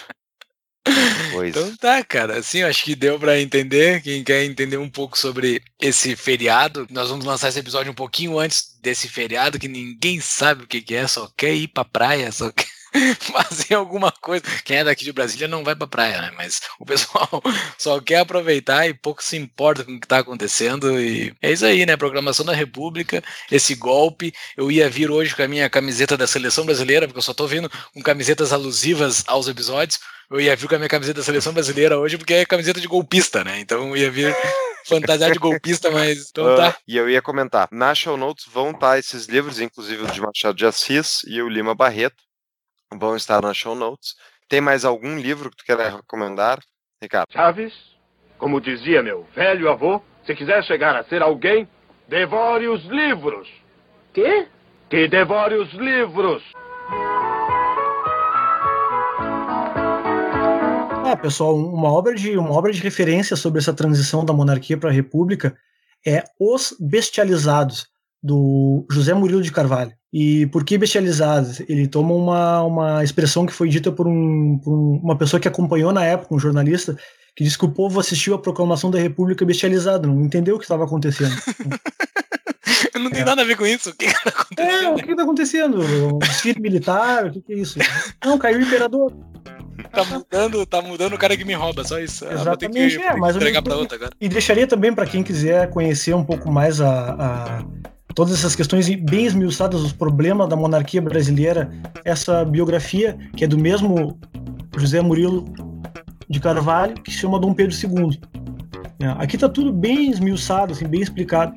Pois. 1.32 1.48
Então 1.48 1.76
tá, 1.76 2.04
cara. 2.04 2.38
Assim, 2.38 2.58
eu 2.58 2.68
acho 2.68 2.84
que 2.84 2.94
deu 2.94 3.18
para 3.18 3.40
entender. 3.40 4.00
Quem 4.02 4.22
quer 4.22 4.44
entender 4.44 4.76
um 4.76 4.88
pouco 4.88 5.18
sobre 5.18 5.62
esse 5.80 6.14
feriado, 6.14 6.86
nós 6.90 7.08
vamos 7.08 7.24
lançar 7.24 7.48
esse 7.48 7.58
episódio 7.58 7.90
um 7.90 7.94
pouquinho 7.94 8.38
antes 8.38 8.78
desse 8.80 9.08
feriado, 9.08 9.58
que 9.58 9.66
ninguém 9.66 10.20
sabe 10.20 10.64
o 10.64 10.66
que, 10.66 10.80
que 10.80 10.94
é, 10.94 11.06
só 11.08 11.28
quer 11.36 11.54
ir 11.54 11.68
pra 11.68 11.84
praia, 11.84 12.30
só 12.30 12.52
quer 12.52 12.66
fazer 13.18 13.74
alguma 13.74 14.12
coisa. 14.12 14.44
Quem 14.64 14.78
é 14.78 14.84
daqui 14.84 15.04
de 15.04 15.12
Brasília 15.12 15.48
não 15.48 15.64
vai 15.64 15.74
pra 15.74 15.86
praia, 15.86 16.22
né? 16.22 16.32
Mas 16.36 16.60
o 16.78 16.86
pessoal 16.86 17.42
só 17.78 18.00
quer 18.00 18.18
aproveitar 18.18 18.88
e 18.88 18.94
pouco 18.94 19.22
se 19.22 19.36
importa 19.36 19.84
com 19.84 19.92
o 19.92 20.00
que 20.00 20.06
tá 20.06 20.18
acontecendo. 20.18 21.00
E 21.00 21.34
é 21.42 21.52
isso 21.52 21.66
aí, 21.66 21.84
né? 21.84 21.96
Programação 21.96 22.46
da 22.46 22.54
República, 22.54 23.22
esse 23.50 23.74
golpe. 23.74 24.32
Eu 24.56 24.70
ia 24.70 24.88
vir 24.88 25.10
hoje 25.10 25.34
com 25.34 25.42
a 25.42 25.48
minha 25.48 25.68
camiseta 25.68 26.16
da 26.16 26.26
seleção 26.26 26.64
brasileira, 26.64 27.06
porque 27.06 27.18
eu 27.18 27.22
só 27.22 27.34
tô 27.34 27.46
vindo 27.46 27.70
com 27.92 28.02
camisetas 28.02 28.52
alusivas 28.52 29.24
aos 29.26 29.48
episódios. 29.48 29.98
Eu 30.30 30.40
ia 30.40 30.56
vir 30.56 30.68
com 30.68 30.74
a 30.74 30.78
minha 30.78 30.88
camiseta 30.88 31.20
da 31.20 31.24
seleção 31.24 31.52
brasileira 31.52 31.98
hoje, 31.98 32.16
porque 32.16 32.34
é 32.34 32.46
camiseta 32.46 32.80
de 32.80 32.88
golpista, 32.88 33.44
né? 33.44 33.60
Então 33.60 33.88
eu 33.90 33.96
ia 33.96 34.10
vir 34.10 34.34
fantasiar 34.86 35.32
de 35.32 35.38
golpista, 35.38 35.90
mas 35.90 36.30
então 36.30 36.56
tá. 36.56 36.70
Uh, 36.70 36.74
e 36.88 36.96
eu 36.96 37.08
ia 37.10 37.20
comentar, 37.20 37.68
na 37.70 37.94
show 37.94 38.16
notes 38.16 38.46
vão 38.50 38.70
estar 38.70 38.98
esses 38.98 39.26
livros, 39.26 39.60
inclusive 39.60 40.02
o 40.02 40.06
de 40.06 40.20
Machado 40.20 40.56
de 40.56 40.66
Assis 40.66 41.22
e 41.26 41.42
o 41.42 41.48
Lima 41.48 41.74
Barreto, 41.74 42.22
vão 42.92 43.16
estar 43.16 43.42
na 43.42 43.54
show 43.54 43.74
notes. 43.74 44.14
Tem 44.48 44.60
mais 44.60 44.84
algum 44.84 45.18
livro 45.18 45.50
que 45.50 45.56
tu 45.56 45.64
quer 45.64 45.78
recomendar, 45.78 46.60
Ricardo? 47.02 47.32
Chaves, 47.32 47.72
Como 48.38 48.60
dizia 48.60 49.02
meu 49.02 49.26
velho 49.34 49.70
avô, 49.70 50.02
se 50.26 50.34
quiser 50.34 50.62
chegar 50.64 50.96
a 50.96 51.04
ser 51.04 51.22
alguém, 51.22 51.68
devore 52.08 52.68
os 52.68 52.84
livros. 52.84 53.48
Quê? 54.12 54.48
Que 54.90 55.08
devore 55.08 55.54
os 55.56 55.72
livros. 55.72 56.42
É, 61.06 61.16
pessoal, 61.16 61.54
uma 61.56 61.92
obra 61.92 62.14
de 62.14 62.36
uma 62.36 62.52
obra 62.52 62.72
de 62.72 62.80
referência 62.80 63.36
sobre 63.36 63.60
essa 63.60 63.72
transição 63.72 64.24
da 64.24 64.32
monarquia 64.32 64.76
para 64.76 64.90
a 64.90 64.92
república 64.92 65.56
é 66.06 66.24
Os 66.38 66.76
Bestializados 66.80 67.86
do 68.22 68.86
José 68.90 69.14
Murilo 69.14 69.42
de 69.42 69.52
Carvalho. 69.52 69.92
E 70.16 70.46
por 70.46 70.64
que 70.64 70.78
bestializados? 70.78 71.58
Ele 71.68 71.88
toma 71.88 72.14
uma, 72.14 72.62
uma 72.62 73.02
expressão 73.02 73.44
que 73.44 73.52
foi 73.52 73.68
dita 73.68 73.90
por, 73.90 74.06
um, 74.06 74.56
por 74.58 74.72
um, 74.72 75.00
uma 75.02 75.18
pessoa 75.18 75.40
que 75.40 75.48
acompanhou 75.48 75.92
na 75.92 76.04
época, 76.04 76.32
um 76.32 76.38
jornalista, 76.38 76.96
que 77.34 77.42
disse 77.42 77.58
que 77.58 77.64
o 77.64 77.72
povo 77.72 77.98
assistiu 77.98 78.32
à 78.32 78.38
proclamação 78.38 78.92
da 78.92 78.98
República 79.00 79.44
bestializado, 79.44 80.06
não 80.06 80.24
entendeu 80.24 80.54
o 80.54 80.58
que 80.58 80.64
estava 80.64 80.84
acontecendo. 80.84 81.34
não 82.94 83.10
tem 83.10 83.22
é. 83.22 83.24
nada 83.24 83.42
a 83.42 83.44
ver 83.44 83.56
com 83.56 83.66
isso. 83.66 83.90
O 83.90 83.92
que 83.92 84.04
está 84.04 84.30
acontecendo? 84.30 84.84
É, 84.84 84.88
o 84.88 84.94
que 84.94 85.10
está 85.10 85.22
acontecendo? 85.24 85.80
Um 86.14 86.18
desfile 86.20 86.60
militar? 86.60 87.26
O 87.26 87.32
que, 87.32 87.40
que 87.40 87.52
é 87.52 87.56
isso? 87.56 87.80
Não, 88.24 88.38
caiu 88.38 88.60
o 88.60 88.62
imperador. 88.62 89.12
Tá 89.90 90.04
mudando, 90.04 90.64
tá 90.64 90.80
mudando 90.80 91.14
o 91.14 91.18
cara 91.18 91.36
que 91.36 91.44
me 91.44 91.54
rouba, 91.54 91.82
só 91.82 91.98
isso. 91.98 92.24
Exatamente, 92.24 92.98
que, 92.98 93.02
é, 93.02 93.16
mas 93.16 93.34
entregar 93.34 93.62
pra 93.62 93.74
outra 93.74 93.96
agora. 93.96 94.12
E 94.20 94.28
deixaria 94.28 94.66
também 94.68 94.94
para 94.94 95.06
quem 95.06 95.24
quiser 95.24 95.70
conhecer 95.70 96.14
um 96.14 96.24
pouco 96.24 96.52
mais 96.52 96.80
a, 96.80 97.14
a 97.18 97.64
todas 98.14 98.34
essas 98.34 98.54
questões 98.54 98.88
bem 98.88 99.26
esmiuçadas, 99.26 99.82
os 99.82 99.92
problemas 99.92 100.48
da 100.48 100.56
monarquia 100.56 101.02
brasileira, 101.02 101.70
essa 102.04 102.44
biografia, 102.44 103.18
que 103.36 103.44
é 103.44 103.46
do 103.46 103.58
mesmo 103.58 104.18
José 104.76 105.00
Murilo 105.00 105.44
de 106.28 106.40
Carvalho, 106.40 106.94
que 106.94 107.10
se 107.10 107.18
chama 107.18 107.38
Dom 107.38 107.52
Pedro 107.52 107.74
II. 107.76 108.20
É, 109.00 109.06
aqui 109.22 109.36
está 109.36 109.48
tudo 109.48 109.72
bem 109.72 110.10
esmiuçado, 110.10 110.72
assim, 110.72 110.86
bem 110.86 111.02
explicado. 111.02 111.54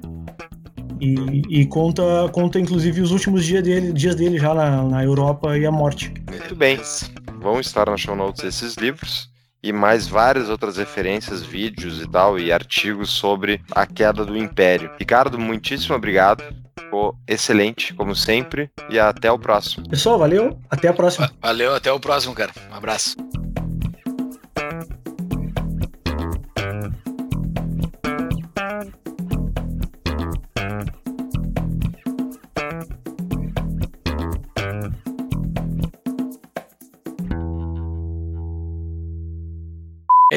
E, 0.99 1.61
e, 1.61 1.65
conta, 1.67 2.03
conta 2.31 2.59
inclusive 2.59 3.01
os 3.01 3.11
últimos 3.11 3.45
dias 3.45 3.63
dele, 3.63 3.93
dias 3.93 4.15
dele 4.15 4.39
já 4.39 4.51
na, 4.55 4.83
na 4.83 5.03
Europa 5.03 5.55
e 5.55 5.63
a 5.63 5.71
morte. 5.71 6.11
Muito 6.27 6.55
bem. 6.55 6.79
Vão 7.39 7.59
estar 7.59 7.87
na 7.87 7.95
show 7.97 8.15
notes 8.15 8.43
esses 8.43 8.75
livros 8.75 9.29
e 9.61 9.73
mais 9.73 10.07
várias 10.07 10.49
outras 10.49 10.77
referências, 10.77 11.41
vídeos 11.41 12.01
e 12.01 12.07
tal, 12.09 12.39
e 12.39 12.51
artigos 12.51 13.09
sobre 13.09 13.61
a 13.71 13.85
queda 13.85 14.25
do 14.25 14.37
Império. 14.37 14.91
Ricardo, 14.99 15.39
muitíssimo 15.39 15.95
obrigado. 15.95 16.43
Ficou 16.79 17.17
excelente, 17.27 17.93
como 17.93 18.15
sempre, 18.15 18.69
e 18.89 18.99
até 18.99 19.31
o 19.31 19.39
próximo. 19.39 19.89
Pessoal, 19.89 20.19
valeu. 20.19 20.57
Até 20.69 20.87
a 20.87 20.93
próxima. 20.93 21.31
Valeu, 21.41 21.73
até 21.75 21.91
o 21.91 21.99
próximo, 21.99 22.33
cara. 22.33 22.51
Um 22.71 22.75
abraço. 22.75 23.15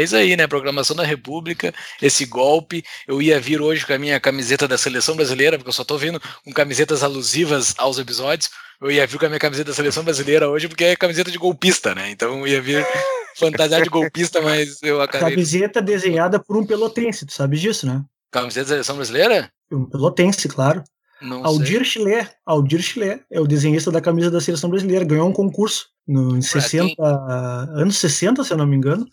É 0.00 0.02
isso 0.02 0.16
aí, 0.16 0.34
né? 0.34 0.46
Programação 0.46 0.96
da 0.96 1.04
República, 1.04 1.74
esse 2.00 2.24
golpe. 2.24 2.82
Eu 3.06 3.20
ia 3.20 3.38
vir 3.38 3.60
hoje 3.60 3.84
com 3.84 3.92
a 3.92 3.98
minha 3.98 4.18
camiseta 4.18 4.66
da 4.66 4.78
seleção 4.78 5.14
brasileira, 5.14 5.58
porque 5.58 5.68
eu 5.68 5.74
só 5.74 5.84
tô 5.84 5.98
vindo 5.98 6.18
com 6.42 6.50
camisetas 6.52 7.02
alusivas 7.02 7.74
aos 7.76 7.98
episódios. 7.98 8.48
Eu 8.80 8.90
ia 8.90 9.06
vir 9.06 9.18
com 9.18 9.26
a 9.26 9.28
minha 9.28 9.38
camiseta 9.38 9.70
da 9.70 9.76
seleção 9.76 10.02
brasileira 10.02 10.48
hoje, 10.48 10.68
porque 10.68 10.84
é 10.84 10.96
camiseta 10.96 11.30
de 11.30 11.36
golpista, 11.36 11.94
né? 11.94 12.10
Então 12.10 12.40
eu 12.40 12.46
ia 12.46 12.62
vir 12.62 12.82
fantasiar 13.36 13.82
de 13.82 13.90
golpista, 13.90 14.40
mas 14.40 14.82
eu 14.82 15.02
acabei. 15.02 15.32
Camiseta 15.32 15.82
desenhada 15.82 16.40
por 16.40 16.56
um 16.56 16.64
pelotense, 16.64 17.26
tu 17.26 17.34
sabe 17.34 17.58
disso, 17.58 17.86
né? 17.86 18.02
Camiseta 18.30 18.68
da 18.68 18.74
seleção 18.76 18.96
brasileira? 18.96 19.52
Um 19.70 19.84
pelotense, 19.84 20.48
claro. 20.48 20.82
Não 21.20 21.44
Aldir 21.44 21.84
Chile, 21.84 22.26
Aldir 22.46 22.80
Chile 22.80 23.20
é 23.30 23.38
o 23.38 23.46
desenhista 23.46 23.90
da 23.90 24.00
camisa 24.00 24.30
da 24.30 24.40
seleção 24.40 24.70
brasileira, 24.70 25.04
ganhou 25.04 25.28
um 25.28 25.32
concurso 25.34 25.88
no, 26.08 26.38
em 26.38 26.40
60, 26.40 26.94
anos 27.74 27.98
60, 27.98 28.42
se 28.42 28.50
eu 28.54 28.56
não 28.56 28.66
me 28.66 28.76
engano. 28.76 29.06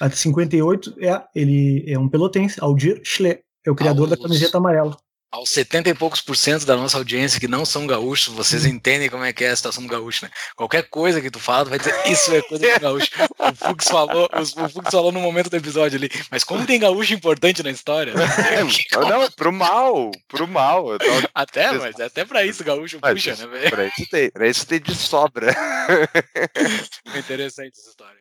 A 0.00 0.08
de 0.08 0.16
58 0.16 0.94
é 0.98 1.22
ele 1.34 1.84
é 1.86 1.98
um 1.98 2.08
pelotense, 2.08 2.58
Aldir 2.58 3.02
Schle, 3.04 3.40
é 3.64 3.70
o 3.70 3.74
criador 3.74 4.08
Aos, 4.08 4.10
da 4.10 4.16
camiseta 4.16 4.56
amarela. 4.56 4.96
Aos 5.30 5.50
70 5.50 5.90
e 5.90 5.94
poucos 5.94 6.22
por 6.22 6.34
cento 6.34 6.64
da 6.64 6.74
nossa 6.74 6.96
audiência 6.96 7.38
que 7.38 7.46
não 7.46 7.66
são 7.66 7.86
gaúchos, 7.86 8.34
vocês 8.34 8.64
uhum. 8.64 8.70
entendem 8.70 9.10
como 9.10 9.24
é 9.24 9.32
que 9.32 9.44
é 9.44 9.50
a 9.50 9.56
situação 9.56 9.82
do 9.82 9.88
gaúcho, 9.90 10.24
né? 10.24 10.30
Qualquer 10.56 10.88
coisa 10.88 11.20
que 11.20 11.30
tu 11.30 11.38
fala, 11.38 11.66
tu 11.66 11.68
vai 11.68 11.78
dizer 11.78 11.94
isso 12.06 12.34
é 12.34 12.40
coisa 12.40 12.74
do 12.74 12.80
gaúcho. 12.80 13.10
O 13.40 13.54
Fux 13.54 13.88
falou, 13.88 14.28
o 14.32 14.68
Fux 14.68 14.90
falou 14.90 15.10
no 15.10 15.20
momento 15.20 15.50
do 15.50 15.56
episódio 15.56 15.98
ali, 15.98 16.08
mas 16.30 16.44
como 16.44 16.66
tem 16.66 16.78
gaúcho 16.78 17.12
importante 17.12 17.62
na 17.62 17.70
história? 17.70 18.14
Né? 18.20 19.08
não, 19.08 19.30
pro 19.30 19.52
mal, 19.52 20.10
pro 20.28 20.46
mal. 20.46 20.86
Até, 21.34 21.72
mas 21.72 21.98
até 21.98 22.24
pra 22.24 22.44
isso 22.44 22.64
gaúcho 22.64 22.98
mas, 23.02 23.14
puxa, 23.14 23.36
né, 23.36 23.46
velho? 23.46 23.70
Pra 23.70 23.86
isso 23.86 24.06
tem, 24.10 24.30
pra 24.30 24.48
isso 24.48 24.66
tem 24.66 24.80
de 24.80 24.94
sobra. 24.94 25.54
Interessante 27.16 27.72
essa 27.78 27.90
história. 27.90 28.19